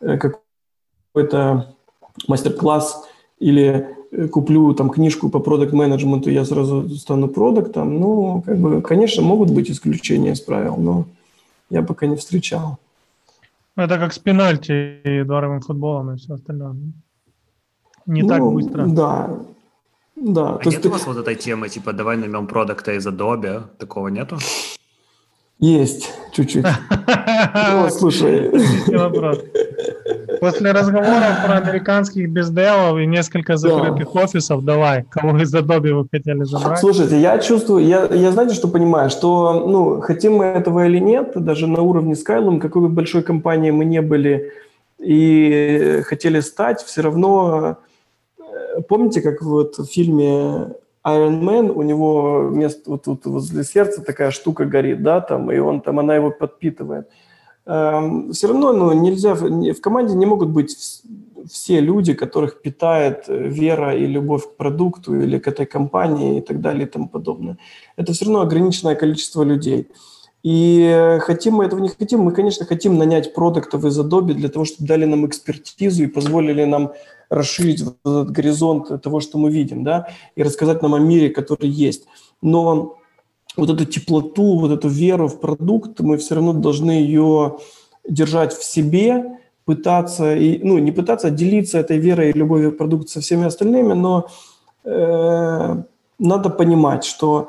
э, 0.00 0.18
какой-то 0.18 1.74
мастер-класс 2.26 3.04
или 3.38 3.88
э, 4.10 4.28
куплю 4.28 4.74
там 4.74 4.90
книжку 4.90 5.28
по 5.28 5.38
продукт 5.38 5.72
менеджменту 5.72 6.30
я 6.30 6.44
сразу 6.44 6.88
стану 6.90 7.28
продуктом, 7.28 8.00
ну, 8.00 8.42
как 8.44 8.58
бы, 8.58 8.82
конечно, 8.82 9.22
могут 9.22 9.50
быть 9.50 9.70
исключения 9.70 10.32
из 10.32 10.40
правил, 10.40 10.76
но 10.76 11.04
я 11.70 11.82
пока 11.82 12.06
не 12.06 12.16
встречал. 12.16 12.78
Это 13.76 13.98
как 13.98 14.12
с 14.12 14.18
пенальти 14.18 15.00
и 15.04 15.22
дворовым 15.22 15.60
футболом 15.60 16.14
и 16.14 16.16
все 16.16 16.34
остальное 16.34 16.76
не 18.06 18.22
ну, 18.22 18.28
так 18.28 18.40
быстро. 18.40 18.86
Да, 18.86 19.30
да. 20.16 20.54
А 20.54 20.58
то 20.58 20.70
нет 20.70 20.82
ты... 20.82 20.88
у 20.88 20.92
вас 20.92 21.06
вот 21.06 21.16
этой 21.18 21.34
темы, 21.34 21.68
типа, 21.68 21.92
давай 21.92 22.16
наймем 22.16 22.46
продукта 22.46 22.92
из 22.92 23.06
Adobe? 23.06 23.64
Такого 23.78 24.08
нету? 24.08 24.38
Есть, 25.58 26.12
чуть-чуть. 26.32 26.66
Ну, 27.72 27.88
слушай. 27.90 28.50
После 30.40 30.72
разговоров 30.72 31.44
про 31.44 31.56
американских 31.56 32.30
безделов 32.30 32.98
и 32.98 33.06
несколько 33.06 33.56
закрытых 33.56 34.12
да. 34.12 34.20
офисов, 34.20 34.64
давай, 34.64 35.04
кого 35.04 35.36
из 35.38 35.54
Adobe 35.54 35.92
вы 35.92 36.06
хотели 36.10 36.44
забрать? 36.44 36.78
Слушайте, 36.78 37.20
я 37.20 37.38
чувствую, 37.38 37.84
я, 37.84 38.06
я 38.06 38.32
знаете, 38.32 38.54
что 38.54 38.68
понимаю, 38.68 39.10
что, 39.10 39.64
ну, 39.66 40.00
хотим 40.00 40.36
мы 40.36 40.44
этого 40.44 40.86
или 40.86 40.98
нет, 40.98 41.32
даже 41.36 41.66
на 41.66 41.82
уровне 41.82 42.14
Skylum, 42.14 42.58
какой 42.58 42.82
бы 42.82 42.88
большой 42.88 43.22
компании 43.22 43.70
мы 43.70 43.84
не 43.84 44.02
были 44.02 44.52
и 44.98 46.02
хотели 46.04 46.40
стать, 46.40 46.82
все 46.82 47.02
равно, 47.02 47.76
э, 48.38 48.80
помните, 48.88 49.20
как 49.20 49.42
вот 49.42 49.78
в 49.78 49.84
фильме 49.86 50.74
Iron 51.06 51.40
Man, 51.40 51.70
у 51.70 51.82
него 51.82 52.48
место 52.52 52.90
вот 52.90 53.04
тут 53.04 53.26
возле 53.26 53.62
сердца 53.62 54.02
такая 54.02 54.30
штука 54.30 54.64
горит, 54.64 55.02
да, 55.02 55.20
там, 55.20 55.52
и 55.52 55.58
он 55.58 55.80
там, 55.80 55.98
она 55.98 56.16
его 56.16 56.30
подпитывает. 56.30 57.08
Эм, 57.66 58.32
все 58.32 58.48
равно, 58.48 58.72
ну, 58.72 58.92
нельзя, 58.92 59.34
в 59.34 59.80
команде 59.80 60.14
не 60.14 60.26
могут 60.26 60.50
быть 60.50 60.76
все 61.50 61.80
люди, 61.80 62.14
которых 62.14 62.62
питает 62.62 63.24
вера 63.28 63.96
и 63.96 64.06
любовь 64.06 64.44
к 64.44 64.56
продукту 64.56 65.20
или 65.20 65.38
к 65.38 65.48
этой 65.48 65.66
компании 65.66 66.38
и 66.38 66.40
так 66.40 66.60
далее 66.60 66.86
и 66.86 66.90
тому 66.90 67.08
подобное. 67.08 67.58
Это 67.96 68.12
все 68.12 68.24
равно 68.24 68.40
ограниченное 68.40 68.94
количество 68.94 69.42
людей. 69.42 69.88
И 70.42 71.18
хотим 71.22 71.54
мы 71.54 71.64
этого 71.64 71.80
не 71.80 71.88
хотим, 71.88 72.20
мы, 72.20 72.32
конечно, 72.32 72.66
хотим 72.66 72.98
нанять 72.98 73.34
продуктов 73.34 73.84
из 73.84 73.98
Adobe 73.98 74.32
для 74.32 74.48
того, 74.48 74.64
чтобы 74.64 74.86
дали 74.86 75.04
нам 75.04 75.26
экспертизу 75.26 76.04
и 76.04 76.06
позволили 76.06 76.64
нам 76.64 76.92
расширить 77.28 77.82
этот 77.82 78.30
горизонт 78.30 79.02
того, 79.02 79.18
что 79.18 79.38
мы 79.38 79.50
видим, 79.50 79.82
да, 79.82 80.08
и 80.36 80.44
рассказать 80.44 80.82
нам 80.82 80.94
о 80.94 81.00
мире, 81.00 81.30
который 81.30 81.68
есть. 81.68 82.06
Но 82.42 82.98
вот 83.56 83.70
эту 83.70 83.84
теплоту, 83.84 84.58
вот 84.58 84.70
эту 84.70 84.88
веру 84.88 85.28
в 85.28 85.40
продукт, 85.40 86.00
мы 86.00 86.16
все 86.16 86.34
равно 86.34 86.52
должны 86.52 86.90
ее 86.90 87.58
держать 88.08 88.52
в 88.52 88.62
себе, 88.64 89.38
пытаться, 89.64 90.36
и, 90.36 90.60
ну, 90.62 90.78
не 90.78 90.92
пытаться, 90.92 91.26
а 91.26 91.30
делиться 91.30 91.78
этой 91.78 91.98
верой 91.98 92.30
и 92.30 92.38
любовью 92.38 92.72
к 92.72 92.78
продукту 92.78 93.08
со 93.08 93.20
всеми 93.20 93.46
остальными, 93.46 93.94
но 93.94 94.28
э, 94.84 95.82
надо 96.18 96.50
понимать, 96.50 97.04
что 97.04 97.48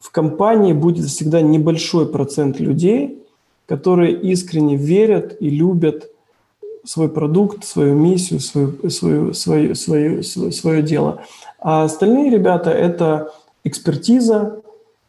в 0.00 0.10
компании 0.10 0.72
будет 0.72 1.06
всегда 1.06 1.40
небольшой 1.40 2.06
процент 2.06 2.58
людей, 2.58 3.22
которые 3.66 4.12
искренне 4.12 4.76
верят 4.76 5.36
и 5.40 5.48
любят 5.48 6.10
свой 6.84 7.08
продукт, 7.08 7.64
свою 7.64 7.94
миссию, 7.94 8.40
свою, 8.40 8.90
свою, 8.90 9.34
свою, 9.34 9.74
свою, 9.74 10.22
свое, 10.22 10.52
свое 10.52 10.82
дело. 10.82 11.22
А 11.60 11.84
остальные 11.84 12.30
ребята– 12.30 12.70
это 12.72 13.32
экспертиза, 13.64 14.62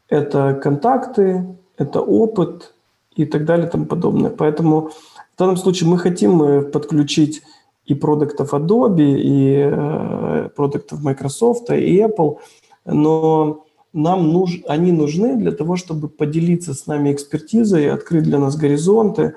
это 0.10 0.54
контакты, 0.54 1.46
это 1.78 2.02
опыт 2.02 2.74
и 3.16 3.26
так 3.26 3.46
далее 3.46 3.68
и 3.68 3.70
тому 3.70 3.86
подобное. 3.86 4.30
Поэтому 4.30 4.90
в 5.36 5.38
данном 5.38 5.58
случае 5.58 5.90
мы 5.90 5.98
хотим 5.98 6.42
э, 6.42 6.62
подключить 6.64 7.44
и 7.86 7.94
продуктов 7.96 8.54
Adobe, 8.54 9.18
и 9.18 9.70
э, 9.72 10.50
продуктов 10.56 11.02
Microsoft, 11.02 11.70
и 11.70 12.00
Apple, 12.00 12.38
но 12.86 13.66
нам 13.94 14.32
нуж, 14.32 14.62
они 14.68 14.92
нужны 14.92 15.36
для 15.36 15.52
того, 15.52 15.76
чтобы 15.76 16.10
поделиться 16.10 16.74
с 16.74 16.88
нами 16.88 17.12
экспертизой, 17.12 17.92
открыть 17.92 18.24
для 18.24 18.40
нас 18.40 18.56
горизонты, 18.56 19.36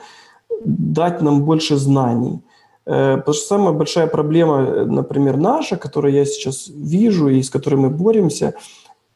дать 0.65 1.23
нам 1.23 1.45
больше 1.45 1.77
знаний. 1.77 2.41
Э, 2.87 3.17
потому 3.19 3.35
что 3.35 3.47
самая 3.47 3.73
большая 3.73 4.07
проблема, 4.07 4.85
например, 4.85 5.37
наша, 5.37 5.77
которую 5.77 6.13
я 6.13 6.25
сейчас 6.25 6.71
вижу 6.75 7.29
и 7.29 7.43
с 7.43 7.51
которой 7.51 7.77
мы 7.77 7.91
боремся, 7.91 8.55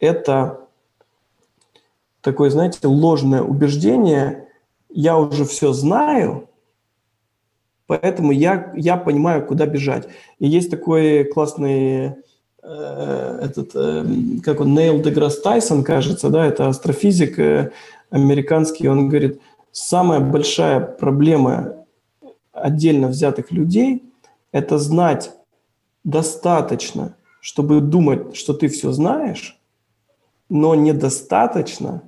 это 0.00 0.63
такое, 2.25 2.51
знаете, 2.51 2.79
ложное 2.89 3.43
убеждение, 3.43 4.49
я 4.89 5.16
уже 5.16 5.45
все 5.45 5.72
знаю, 5.72 6.49
поэтому 7.87 8.33
я, 8.33 8.72
я 8.75 8.97
понимаю, 8.97 9.47
куда 9.47 9.66
бежать. 9.66 10.09
И 10.39 10.49
есть 10.49 10.70
такой 10.70 11.25
классный 11.25 12.14
э, 12.62 13.39
этот, 13.43 13.70
э, 13.75 14.05
как 14.43 14.61
он, 14.61 14.75
Нейл 14.75 15.01
Деграсс 15.01 15.41
Тайсон, 15.41 15.85
кажется, 15.85 16.31
да, 16.31 16.47
это 16.47 16.66
астрофизик 16.66 17.39
э, 17.39 17.70
американский, 18.11 18.89
он 18.89 19.09
говорит, 19.09 19.41
самая 19.70 20.20
большая 20.20 20.81
проблема 20.81 21.85
отдельно 22.53 23.09
взятых 23.09 23.53
людей– 23.53 24.03
это 24.55 24.79
знать 24.79 25.33
достаточно, 26.05 27.16
чтобы 27.41 27.81
думать, 27.81 28.37
что 28.37 28.55
ты 28.55 28.68
все 28.68 28.93
знаешь, 28.93 29.61
но 30.49 30.77
недостаточно, 30.77 32.03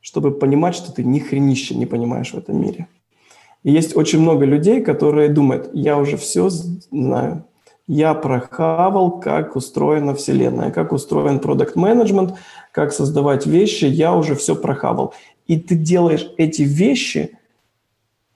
чтобы 0.00 0.32
понимать, 0.32 0.74
что 0.74 0.92
ты 0.92 1.04
ни 1.04 1.18
хренища 1.18 1.76
не 1.76 1.86
понимаешь 1.86 2.32
в 2.32 2.38
этом 2.38 2.60
мире. 2.60 2.86
И 3.62 3.70
есть 3.72 3.96
очень 3.96 4.20
много 4.20 4.44
людей, 4.44 4.80
которые 4.80 5.28
думают, 5.28 5.70
я 5.74 5.98
уже 5.98 6.16
все 6.16 6.48
знаю, 6.48 7.44
я 7.86 8.14
прохавал, 8.14 9.20
как 9.20 9.56
устроена 9.56 10.14
Вселенная, 10.14 10.70
как 10.70 10.92
устроен 10.92 11.40
продукт 11.40 11.74
менеджмент 11.74 12.34
как 12.72 12.92
создавать 12.92 13.46
вещи, 13.46 13.84
я 13.84 14.14
уже 14.14 14.36
все 14.36 14.54
прохавал. 14.54 15.12
И 15.48 15.58
ты 15.58 15.74
делаешь 15.74 16.30
эти 16.36 16.62
вещи, 16.62 17.36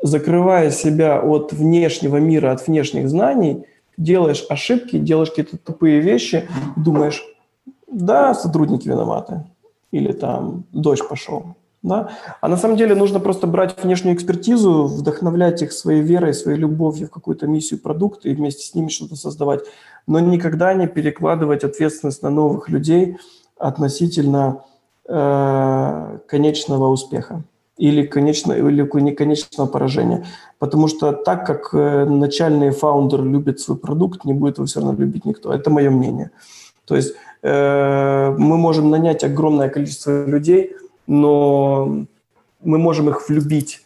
закрывая 0.03 0.71
себя 0.71 1.21
от 1.21 1.53
внешнего 1.53 2.17
мира, 2.17 2.51
от 2.51 2.67
внешних 2.67 3.09
знаний, 3.09 3.65
делаешь 3.97 4.45
ошибки, 4.49 4.99
делаешь 4.99 5.31
какие-то 5.31 5.57
тупые 5.57 6.01
вещи, 6.01 6.49
думаешь, 6.77 7.25
да, 7.87 8.35
сотрудники 8.35 8.89
виноваты, 8.89 9.45
или 9.95 10.13
там 10.13 10.65
дождь 10.73 11.09
пошел. 11.09 11.55
Да? 11.83 12.09
А 12.41 12.49
на 12.49 12.57
самом 12.57 12.77
деле 12.77 12.95
нужно 12.95 13.21
просто 13.21 13.47
брать 13.47 13.83
внешнюю 13.83 14.17
экспертизу, 14.17 14.85
вдохновлять 14.85 15.63
их 15.63 15.73
своей 15.73 16.03
верой, 16.03 16.35
своей 16.35 16.59
любовью 16.59 17.07
в 17.07 17.11
какую-то 17.11 17.47
миссию 17.47 17.79
продукта 17.81 18.29
и 18.29 18.35
вместе 18.35 18.67
с 18.67 18.75
ними 18.75 18.89
что-то 18.89 19.17
создавать. 19.17 19.61
Но 20.07 20.19
никогда 20.19 20.75
не 20.75 20.89
перекладывать 20.89 21.63
ответственность 21.63 22.23
на 22.23 22.31
новых 22.31 22.69
людей 22.71 23.19
относительно 23.57 24.65
э, 25.07 26.19
конечного 26.27 26.89
успеха 26.89 27.45
или, 27.77 28.07
конечно, 28.07 28.53
или 28.53 29.15
конечного 29.15 29.69
поражения. 29.69 30.27
Потому 30.59 30.89
что 30.89 31.13
так 31.13 31.47
как 31.47 31.75
э, 31.75 32.05
начальный 32.05 32.71
фаундер 32.71 33.23
любит 33.23 33.61
свой 33.61 33.77
продукт, 33.77 34.25
не 34.25 34.33
будет 34.33 34.57
его 34.57 34.67
все 34.67 34.81
равно 34.81 34.99
любить 34.99 35.25
никто. 35.25 35.53
Это 35.53 35.71
мое 35.71 35.91
мнение. 35.91 36.31
То 36.87 36.97
есть 36.97 37.15
э, 37.43 38.35
мы 38.39 38.57
можем 38.57 38.91
нанять 38.91 39.25
огромное 39.25 39.69
количество 39.69 40.27
людей, 40.27 40.77
но 41.07 42.07
мы 42.63 42.79
можем 42.79 43.09
их 43.09 43.29
влюбить 43.29 43.83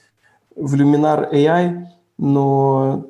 в 0.57 0.75
Luminar 0.75 1.33
AI, 1.33 1.87
но 2.19 3.07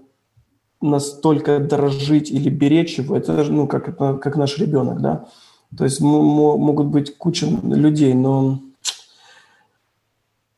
настолько 0.80 1.59
дорожить 1.59 2.30
или 2.30 2.51
беречь 2.51 2.99
его, 2.99 3.16
это 3.16 3.45
ну, 3.45 3.66
как, 3.66 3.97
как 3.97 4.36
наш 4.36 4.59
ребенок, 4.59 5.01
да. 5.01 5.26
То 5.76 5.84
есть 5.84 6.01
могут 6.01 6.86
быть 6.86 7.16
куча 7.18 7.47
людей, 7.47 8.14
но 8.14 8.61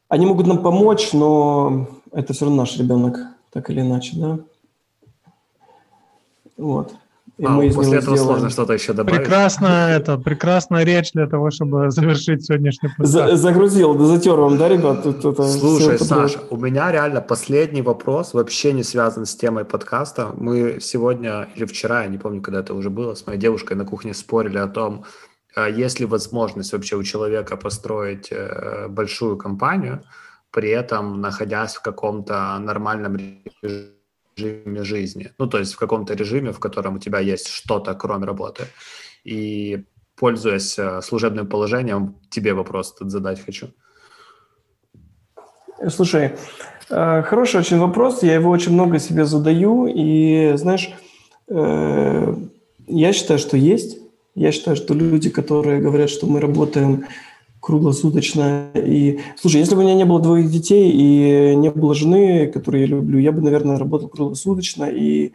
они 0.09 0.27
могут 0.27 0.47
нам 0.47 0.63
помочь, 0.63 1.13
но 1.13 1.89
это 2.13 2.33
все 2.33 2.45
равно 2.45 2.63
наш 2.63 2.77
ребенок, 2.77 3.19
так 3.51 3.71
или 3.71 3.81
иначе, 3.81 4.17
да. 4.17 4.39
Вот. 6.57 6.95
И 7.41 7.45
а, 7.47 7.49
мы 7.49 7.73
после 7.73 7.99
этого 7.99 8.17
сделаем. 8.17 8.35
сложно 8.35 8.51
что-то 8.51 8.75
еще 8.75 8.93
добавить. 8.93 9.23
Прекрасная, 9.23 9.97
это, 9.97 10.19
прекрасная 10.19 10.85
речь 10.85 11.13
для 11.13 11.27
того, 11.27 11.51
чтобы 11.51 11.91
завершить 11.91 12.45
сегодняшний 12.45 12.91
подкаст. 12.91 13.13
За, 13.13 13.37
загрузил, 13.37 13.95
да 13.95 14.05
затер 14.05 14.35
вам, 14.35 14.59
да, 14.59 14.69
ребят? 14.69 15.03
Тут, 15.03 15.25
это, 15.25 15.49
Слушай, 15.49 15.99
Саша, 15.99 16.41
у 16.51 16.59
меня 16.59 16.93
реально 16.93 17.23
последний 17.23 17.81
вопрос, 17.81 18.35
вообще 18.35 18.75
не 18.75 18.83
связан 18.83 19.25
с 19.25 19.35
темой 19.35 19.65
подкаста. 19.65 20.33
Мы 20.37 20.81
сегодня 20.83 21.49
или 21.57 21.65
вчера, 21.65 22.03
я 22.03 22.09
не 22.09 22.19
помню, 22.19 22.43
когда 22.43 22.61
это 22.61 22.75
уже 22.75 22.91
было, 22.91 23.15
с 23.15 23.27
моей 23.27 23.39
девушкой 23.39 23.73
на 23.73 23.87
кухне 23.87 24.13
спорили 24.13 24.59
о 24.59 24.67
том, 24.67 25.07
а 25.57 25.67
есть 25.67 25.99
ли 25.99 26.05
возможность 26.05 26.75
вообще 26.75 26.97
у 26.97 27.03
человека 27.03 27.57
построить 27.57 28.29
э, 28.31 28.87
большую 28.89 29.39
компанию, 29.39 30.03
при 30.51 30.69
этом 30.69 31.23
находясь 31.23 31.75
в 31.75 31.81
каком-то 31.81 32.59
нормальном 32.59 33.17
режиме 33.63 34.00
режиме 34.41 34.85
жизни. 34.85 35.31
Ну, 35.39 35.47
то 35.47 35.59
есть 35.59 35.75
в 35.75 35.79
каком-то 35.79 36.15
режиме, 36.15 36.53
в 36.53 36.59
котором 36.59 36.97
у 36.97 36.99
тебя 36.99 37.21
есть 37.21 37.49
что-то, 37.49 37.95
кроме 37.95 38.27
работы. 38.27 38.65
И 39.25 39.85
пользуясь 40.17 40.79
э, 40.79 41.01
служебным 41.03 41.47
положением, 41.47 42.15
тебе 42.31 42.53
вопрос 42.53 42.95
тут 42.95 43.11
задать 43.11 43.45
хочу. 43.45 43.69
Слушай, 45.89 46.33
э, 46.91 47.23
хороший 47.23 47.61
очень 47.61 47.79
вопрос. 47.79 48.23
Я 48.23 48.35
его 48.35 48.51
очень 48.51 48.73
много 48.73 48.99
себе 48.99 49.25
задаю. 49.25 49.87
И, 49.87 50.53
знаешь, 50.57 50.91
э, 51.49 52.35
я 52.87 53.13
считаю, 53.13 53.39
что 53.39 53.57
есть. 53.57 53.99
Я 54.35 54.53
считаю, 54.53 54.77
что 54.77 54.95
люди, 54.95 55.31
которые 55.31 55.81
говорят, 55.81 56.11
что 56.11 56.27
мы 56.27 56.41
работаем 56.41 57.07
круглосуточно. 57.61 58.71
И, 58.75 59.21
слушай, 59.37 59.61
если 59.61 59.75
бы 59.75 59.83
у 59.83 59.85
меня 59.85 59.95
не 59.95 60.05
было 60.05 60.21
двоих 60.21 60.51
детей 60.51 60.91
и 60.91 61.55
не 61.57 61.71
было 61.71 61.95
жены, 61.95 62.49
которую 62.49 62.81
я 62.83 62.87
люблю, 62.87 63.19
я 63.19 63.33
бы, 63.33 63.41
наверное, 63.41 63.79
работал 63.79 64.09
круглосуточно 64.09 64.85
и 64.85 65.33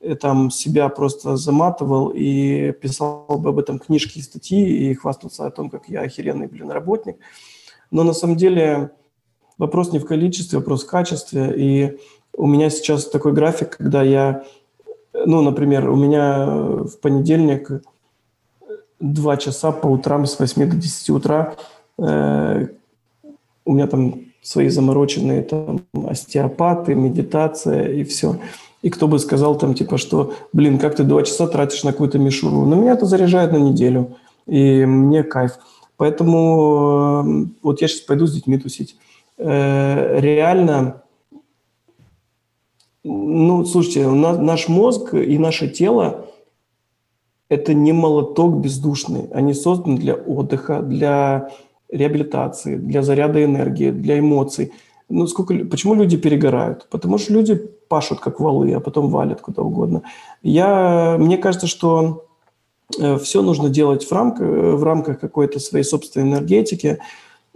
э, 0.00 0.14
там 0.14 0.50
себя 0.50 0.88
просто 0.88 1.36
заматывал 1.36 2.12
и 2.14 2.72
писал 2.72 3.26
бы 3.28 3.50
об 3.50 3.58
этом 3.58 3.78
книжки 3.78 4.18
и 4.18 4.22
статьи 4.22 4.90
и 4.90 4.94
хвастался 4.94 5.46
о 5.46 5.50
том, 5.50 5.70
как 5.70 5.88
я 5.88 6.02
охеренный, 6.02 6.46
блин, 6.46 6.70
работник. 6.70 7.16
Но 7.90 8.02
на 8.02 8.12
самом 8.12 8.36
деле 8.36 8.90
Вопрос 9.58 9.92
не 9.92 9.98
в 9.98 10.06
количестве, 10.06 10.58
вопрос 10.58 10.84
в 10.84 10.88
качестве. 10.88 11.54
И 11.56 11.98
у 12.36 12.46
меня 12.46 12.70
сейчас 12.70 13.06
такой 13.08 13.32
график, 13.32 13.76
когда 13.76 14.02
я, 14.02 14.44
ну, 15.12 15.42
например, 15.42 15.88
у 15.88 15.96
меня 15.96 16.46
в 16.46 16.98
понедельник 17.00 17.70
два 19.12 19.36
часа 19.36 19.70
по 19.70 19.86
утрам 19.86 20.24
с 20.26 20.38
8 20.38 20.70
до 20.70 20.76
10 20.76 21.10
утра 21.10 21.54
э, 21.98 22.66
у 23.66 23.72
меня 23.72 23.86
там 23.86 24.22
свои 24.42 24.68
замороченные 24.68 25.42
там 25.42 25.80
остеопаты, 26.06 26.94
медитация 26.94 27.88
и 27.88 28.04
все. 28.04 28.36
И 28.82 28.90
кто 28.90 29.06
бы 29.06 29.18
сказал 29.18 29.56
там 29.56 29.74
типа, 29.74 29.98
что, 29.98 30.34
блин, 30.52 30.78
как 30.78 30.96
ты 30.96 31.04
два 31.04 31.22
часа 31.22 31.46
тратишь 31.46 31.84
на 31.84 31.92
какую-то 31.92 32.18
мишуру? 32.18 32.64
Но 32.64 32.76
меня 32.76 32.92
это 32.92 33.06
заряжает 33.06 33.52
на 33.52 33.58
неделю, 33.58 34.16
и 34.46 34.84
мне 34.86 35.22
кайф. 35.22 35.52
Поэтому 35.96 37.24
э, 37.24 37.58
вот 37.62 37.82
я 37.82 37.88
сейчас 37.88 38.00
пойду 38.00 38.26
с 38.26 38.32
детьми 38.32 38.58
тусить. 38.58 38.96
Э, 39.36 40.18
реально, 40.18 41.02
ну, 43.02 43.66
слушайте, 43.66 44.08
наш 44.08 44.68
мозг 44.68 45.12
и 45.12 45.36
наше 45.36 45.68
тело– 45.68 46.26
это 47.48 47.74
не 47.74 47.92
молоток 47.92 48.56
бездушный. 48.56 49.28
Они 49.32 49.54
созданы 49.54 49.98
для 49.98 50.14
отдыха, 50.14 50.80
для 50.80 51.50
реабилитации, 51.90 52.76
для 52.76 53.02
заряда 53.02 53.44
энергии, 53.44 53.90
для 53.90 54.18
эмоций. 54.18 54.72
Ну, 55.08 55.26
сколько, 55.26 55.54
почему 55.66 55.94
люди 55.94 56.16
перегорают? 56.16 56.88
Потому 56.90 57.18
что 57.18 57.32
люди 57.32 57.54
пашут 57.88 58.20
как 58.20 58.40
валы, 58.40 58.72
а 58.72 58.80
потом 58.80 59.08
валят 59.10 59.40
куда 59.40 59.62
угодно. 59.62 60.02
Я, 60.42 61.16
мне 61.18 61.36
кажется, 61.36 61.66
что 61.66 62.24
э, 62.98 63.18
все 63.18 63.42
нужно 63.42 63.68
делать 63.68 64.04
в 64.04 64.12
рамках, 64.12 64.48
в 64.48 64.82
рамках 64.82 65.20
какой-то 65.20 65.60
своей 65.60 65.84
собственной 65.84 66.28
энергетики, 66.28 66.98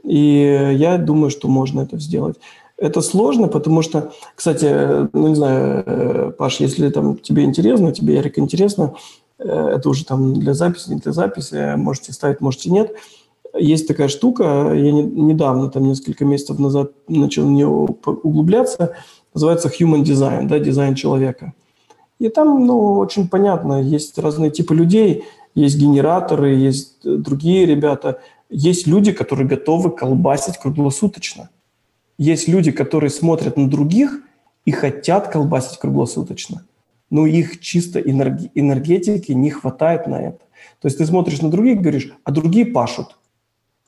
и 0.05 0.75
я 0.77 0.99
думаю, 0.99 1.31
что 1.31 1.49
можно 1.49 1.81
это 1.81 1.99
сделать. 1.99 2.37
Это 2.77 3.01
сложно, 3.01 3.49
потому 3.49 3.83
что, 3.83 4.13
кстати, 4.37 5.09
ну 5.13 5.29
не 5.29 5.35
знаю, 5.35 5.83
э, 5.85 6.33
Паш, 6.39 6.61
если 6.61 6.91
там 6.91 7.17
тебе 7.17 7.43
интересно, 7.43 7.93
тебе, 7.93 8.15
Ярик, 8.15 8.39
интересно, 8.39 8.95
это 9.39 9.89
уже 9.89 10.05
там 10.05 10.35
для 10.35 10.55
записи, 10.55 10.91
не 10.91 10.97
для 10.97 11.13
записи, 11.13 11.77
можете 11.77 12.13
ставить, 12.13 12.41
можете 12.41 12.71
нет– 12.71 12.93
есть 13.55 13.89
такая 13.89 14.09
штука, 14.09 14.73
я 14.75 14.93
не, 14.93 15.03
недавно, 15.03 15.71
там 15.71 15.85
несколько 15.85 16.25
месяцев 16.25 16.59
назад 16.59 16.93
начал 17.09 17.45
в 17.45 17.51
нее 17.51 17.67
углубляться, 17.67 18.95
называется 19.35 19.69
human 19.69 20.03
design, 20.03 20.47
да, 20.47 20.59
дизайн 20.59 20.95
человека. 20.95 21.55
И 22.19 22.29
там, 22.29 22.67
ну, 22.67 22.99
очень 22.99 23.29
понятно, 23.29 23.81
есть 23.81 24.19
разные 24.19 24.51
типы 24.51 24.75
людей, 24.75 25.25
есть 25.55 25.79
генераторы, 25.79 26.55
есть 26.55 26.99
другие 27.03 27.67
ребята, 27.67 28.21
есть 28.51 28.87
люди, 28.87 29.13
которые 29.13 29.47
готовы 29.47 29.91
колбасить 29.91 30.59
круглосуточно. 30.59 31.51
Есть 32.19 32.49
люди, 32.49 32.73
которые 32.73 33.11
смотрят 33.11 33.57
на 33.57 33.69
других 33.69 34.21
и 34.65 34.73
хотят 34.73 35.29
колбасить 35.29 35.79
круглосуточно. 35.79 36.65
Но 37.11 37.27
их 37.27 37.61
чисто 37.61 38.01
энергетики 38.01 39.33
не 39.33 39.51
хватает 39.51 40.07
на 40.07 40.21
это. 40.21 40.41
То 40.81 40.87
есть 40.87 40.99
ты 40.99 41.07
смотришь 41.07 41.41
на 41.41 41.51
других 41.51 41.81
говоришь, 41.81 42.13
а 42.25 42.31
другие 42.31 42.67
пашут. 42.67 43.17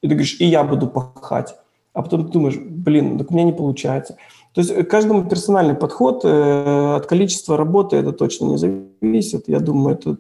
И 0.03 0.09
ты 0.09 0.15
говоришь, 0.15 0.41
и 0.41 0.47
я 0.47 0.65
буду 0.65 0.87
пахать. 0.89 1.55
А 1.93 2.03
потом 2.03 2.27
ты 2.27 2.33
думаешь, 2.33 2.57
блин, 2.57 3.19
так 3.19 3.31
у 3.31 3.35
меня 3.35 3.45
не 3.45 3.53
получается. 3.53 4.17
То 4.55 4.61
есть 4.61 4.89
каждому 4.89 5.25
персональный 5.25 5.75
подход 5.75 6.25
э, 6.25 6.95
от 6.97 7.07
количества 7.07 7.57
работы 7.57 7.97
это 7.97 8.13
точно 8.13 8.47
не 8.47 8.57
зависит. 8.57 9.49
Я 9.49 9.61
думаю, 9.61 9.97
это 9.97 10.17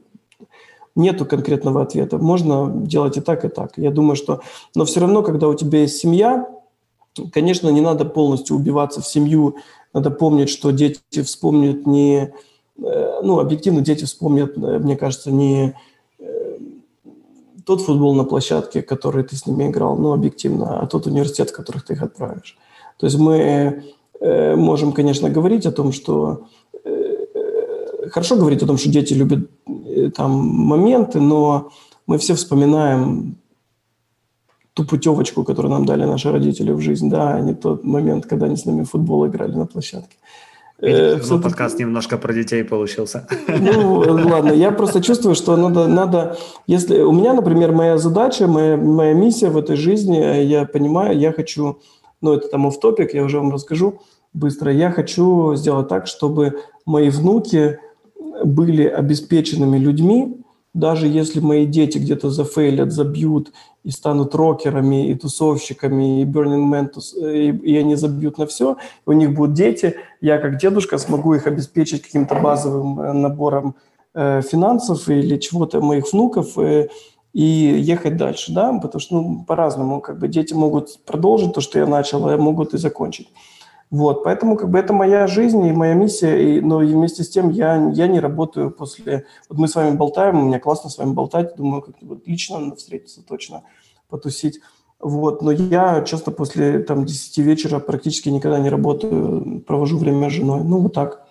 нету 0.94 1.26
конкретного 1.26 1.82
ответа. 1.82 2.18
Можно 2.18 2.70
делать 2.70 3.16
и 3.16 3.20
так, 3.20 3.44
и 3.44 3.48
так. 3.48 3.72
Я 3.76 3.90
думаю, 3.90 4.16
что... 4.16 4.40
Но 4.74 4.84
все 4.84 5.00
равно, 5.00 5.22
когда 5.22 5.48
у 5.48 5.54
тебя 5.54 5.80
есть 5.80 5.96
семья, 5.96 6.48
конечно, 7.32 7.68
не 7.68 7.80
надо 7.80 8.04
полностью 8.04 8.56
убиваться 8.56 9.00
в 9.00 9.06
семью. 9.06 9.56
Надо 9.92 10.10
помнить, 10.10 10.50
что 10.50 10.70
дети 10.70 11.22
вспомнят 11.22 11.86
не... 11.86 12.32
Э, 12.82 13.20
ну, 13.22 13.38
объективно 13.38 13.80
дети 13.80 14.04
вспомнят, 14.04 14.56
э, 14.56 14.78
мне 14.78 14.96
кажется, 14.96 15.30
не 15.30 15.74
тот 17.70 17.82
футбол 17.82 18.14
на 18.14 18.24
площадке, 18.24 18.82
который 18.82 19.22
ты 19.22 19.36
с 19.36 19.46
ними 19.46 19.68
играл, 19.68 19.96
ну, 19.96 20.12
объективно, 20.12 20.80
а 20.80 20.86
тот 20.86 21.06
университет, 21.06 21.50
в 21.50 21.56
который 21.56 21.80
ты 21.80 21.92
их 21.92 22.02
отправишь. 22.02 22.58
То 22.98 23.06
есть 23.06 23.16
мы 23.16 23.84
э, 24.20 24.56
можем, 24.56 24.92
конечно, 24.92 25.30
говорить 25.30 25.66
о 25.66 25.72
том, 25.72 25.92
что 25.92 26.46
э, 26.84 26.90
э, 27.34 28.08
хорошо 28.08 28.36
говорить 28.36 28.62
о 28.62 28.66
том, 28.66 28.76
что 28.76 28.90
дети 28.90 29.14
любят 29.14 29.48
э, 29.66 30.10
там 30.10 30.32
моменты, 30.32 31.20
но 31.20 31.70
мы 32.06 32.18
все 32.18 32.34
вспоминаем 32.34 33.36
ту 34.74 34.84
путевочку, 34.84 35.44
которую 35.44 35.72
нам 35.72 35.84
дали 35.84 36.04
наши 36.04 36.32
родители 36.32 36.72
в 36.72 36.80
жизнь, 36.80 37.08
да, 37.08 37.34
а 37.34 37.40
не 37.40 37.54
тот 37.54 37.84
момент, 37.84 38.26
когда 38.26 38.46
они 38.46 38.56
с 38.56 38.64
нами 38.64 38.82
в 38.82 38.90
футбол 38.90 39.26
играли 39.26 39.52
на 39.52 39.66
площадке. 39.66 40.16
Э, 40.82 41.20
ну, 41.28 41.40
подкаст 41.40 41.78
немножко 41.78 42.16
про 42.16 42.32
детей 42.32 42.64
получился. 42.64 43.26
Ну, 43.48 43.98
ладно, 43.98 44.52
я 44.52 44.70
просто 44.70 45.02
чувствую, 45.02 45.34
что 45.34 45.56
надо, 45.56 45.86
надо, 45.86 46.36
если 46.66 47.00
у 47.02 47.12
меня, 47.12 47.34
например, 47.34 47.72
моя 47.72 47.98
задача, 47.98 48.46
моя, 48.46 48.76
моя 48.76 49.12
миссия 49.12 49.50
в 49.50 49.58
этой 49.58 49.76
жизни, 49.76 50.16
я 50.42 50.64
понимаю, 50.64 51.18
я 51.18 51.32
хочу, 51.32 51.78
ну, 52.20 52.34
это 52.34 52.48
там 52.48 52.70
в 52.70 52.80
топик 52.80 53.14
я 53.14 53.24
уже 53.24 53.38
вам 53.38 53.52
расскажу 53.52 54.00
быстро, 54.32 54.72
я 54.72 54.90
хочу 54.90 55.54
сделать 55.54 55.88
так, 55.88 56.06
чтобы 56.06 56.60
мои 56.86 57.10
внуки 57.10 57.78
были 58.44 58.84
обеспеченными 58.84 59.78
людьми, 59.78 60.40
даже 60.74 61.08
если 61.08 61.40
мои 61.40 61.66
дети 61.66 61.98
где-то 61.98 62.30
зафейлят, 62.30 62.92
забьют 62.92 63.52
и 63.82 63.90
станут 63.90 64.34
рокерами, 64.34 65.10
и 65.10 65.14
тусовщиками, 65.14 66.22
и 66.22 66.24
Burning 66.24 66.70
Man, 66.70 66.90
и, 67.32 67.48
и 67.50 67.76
они 67.76 67.96
забьют 67.96 68.38
на 68.38 68.46
все, 68.46 68.76
у 69.06 69.12
них 69.12 69.34
будут 69.34 69.54
дети, 69.54 69.96
я 70.20 70.38
как 70.38 70.58
дедушка 70.58 70.98
смогу 70.98 71.34
их 71.34 71.46
обеспечить 71.46 72.02
каким-то 72.02 72.34
базовым 72.36 73.00
э, 73.00 73.12
набором 73.12 73.74
э, 74.14 74.42
финансов 74.42 75.08
или 75.08 75.38
чего-то 75.38 75.80
моих 75.80 76.12
внуков 76.12 76.56
э, 76.58 76.88
и 77.32 77.42
ехать 77.42 78.16
дальше, 78.16 78.52
да, 78.52 78.72
потому 78.72 79.00
что, 79.00 79.14
ну, 79.14 79.44
по-разному, 79.44 80.00
как 80.00 80.18
бы 80.18 80.28
дети 80.28 80.52
могут 80.52 81.04
продолжить 81.04 81.54
то, 81.54 81.60
что 81.60 81.78
я 81.78 81.86
начал, 81.86 82.28
а 82.28 82.36
могут 82.36 82.74
и 82.74 82.78
закончить. 82.78 83.28
Вот, 83.90 84.22
поэтому 84.22 84.56
как 84.56 84.70
бы 84.70 84.78
это 84.78 84.92
моя 84.92 85.26
жизнь 85.26 85.66
и 85.66 85.72
моя 85.72 85.94
миссия, 85.94 86.58
и, 86.58 86.60
но 86.60 86.80
и 86.80 86.94
вместе 86.94 87.24
с 87.24 87.28
тем 87.28 87.50
я, 87.50 87.90
я 87.90 88.06
не 88.06 88.20
работаю 88.20 88.70
после... 88.70 89.26
Вот 89.48 89.58
мы 89.58 89.66
с 89.66 89.74
вами 89.74 89.96
болтаем, 89.96 90.38
у 90.38 90.46
меня 90.46 90.60
классно 90.60 90.90
с 90.90 90.98
вами 90.98 91.12
болтать, 91.12 91.56
думаю, 91.56 91.82
как 91.82 91.96
вот 92.02 92.24
лично 92.24 92.60
надо 92.60 92.76
встретиться 92.76 93.20
точно, 93.26 93.64
потусить. 94.08 94.60
Вот, 95.00 95.42
но 95.42 95.50
я 95.50 96.02
часто 96.02 96.30
после 96.30 96.78
там 96.80 97.04
10 97.04 97.38
вечера 97.38 97.80
практически 97.80 98.28
никогда 98.28 98.60
не 98.60 98.68
работаю, 98.68 99.60
провожу 99.66 99.98
время 99.98 100.30
с 100.30 100.34
женой. 100.34 100.62
Ну, 100.62 100.78
вот 100.78 100.94
так. 100.94 101.26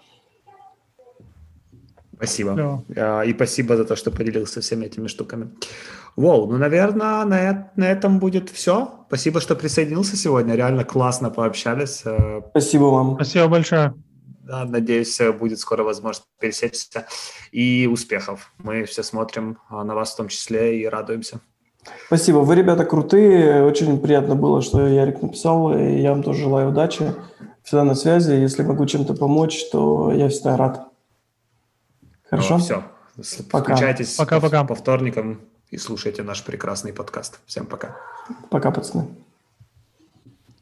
Спасибо. 2.16 2.84
Да. 2.89 3.24
И 3.24 3.34
спасибо 3.34 3.78
за 3.78 3.86
то, 3.86 3.95
что 3.95 4.12
поделился 4.12 4.60
всеми 4.60 4.86
этими 4.88 5.07
штуками. 5.07 5.51
Воу, 6.18 6.47
ну, 6.47 6.57
наверное, 6.57 7.24
на, 7.24 7.72
на 7.76 7.89
этом 7.89 8.20
будет 8.20 8.49
все. 8.49 8.99
Спасибо, 9.10 9.41
что 9.41 9.55
присоединился 9.55 10.16
сегодня. 10.16 10.53
Реально 10.53 10.84
классно 10.84 11.32
пообщались. 11.32 12.03
Э, 12.05 12.41
спасибо 12.51 12.84
вам. 12.84 13.16
Спасибо 13.16 13.47
большое. 13.47 13.95
Да, 14.43 14.66
надеюсь, 14.66 15.20
э, 15.20 15.32
будет 15.32 15.57
скоро 15.57 15.82
возможность 15.84 16.28
пересечься. 16.39 17.07
И 17.51 17.89
успехов. 17.91 18.53
Мы 18.60 18.84
все 18.84 19.01
смотрим 19.01 19.57
а, 19.68 19.84
на 19.84 19.95
вас 19.95 20.14
в 20.14 20.18
том 20.18 20.28
числе 20.28 20.80
и 20.80 20.86
радуемся. 20.86 21.39
Спасибо. 22.05 22.38
Вы, 22.38 22.53
ребята, 22.53 22.86
крутые. 22.86 23.64
Очень 23.64 23.99
приятно 23.99 24.36
было, 24.36 24.62
что 24.62 24.88
Ярик 24.88 25.24
написал. 25.24 25.76
И 25.76 26.01
я 26.01 26.12
вам 26.12 26.22
тоже 26.22 26.41
желаю 26.41 26.70
удачи. 26.70 27.12
Всегда 27.64 27.86
на 27.86 27.95
связи. 27.95 28.34
Если 28.34 28.62
могу 28.62 28.86
чем-то 28.86 29.16
помочь, 29.16 29.72
то 29.72 30.12
я 30.12 30.30
всегда 30.30 30.55
рад. 30.55 30.88
Хорошо? 32.30 32.60
Ну, 32.60 32.64
все. 32.64 32.84
Пока. 33.49 33.74
Включайтесь 33.74 34.16
пока, 34.18 34.39
пока. 34.39 34.64
по 34.64 34.76
вторникам 34.76 35.39
и 35.70 35.78
слушайте 35.78 36.24
наш 36.24 36.44
прекрасный 36.44 36.94
подкаст. 36.94 37.40
Всем 37.46 37.66
пока. 37.66 37.96
Пока, 38.50 38.72
пацаны. 38.72 39.08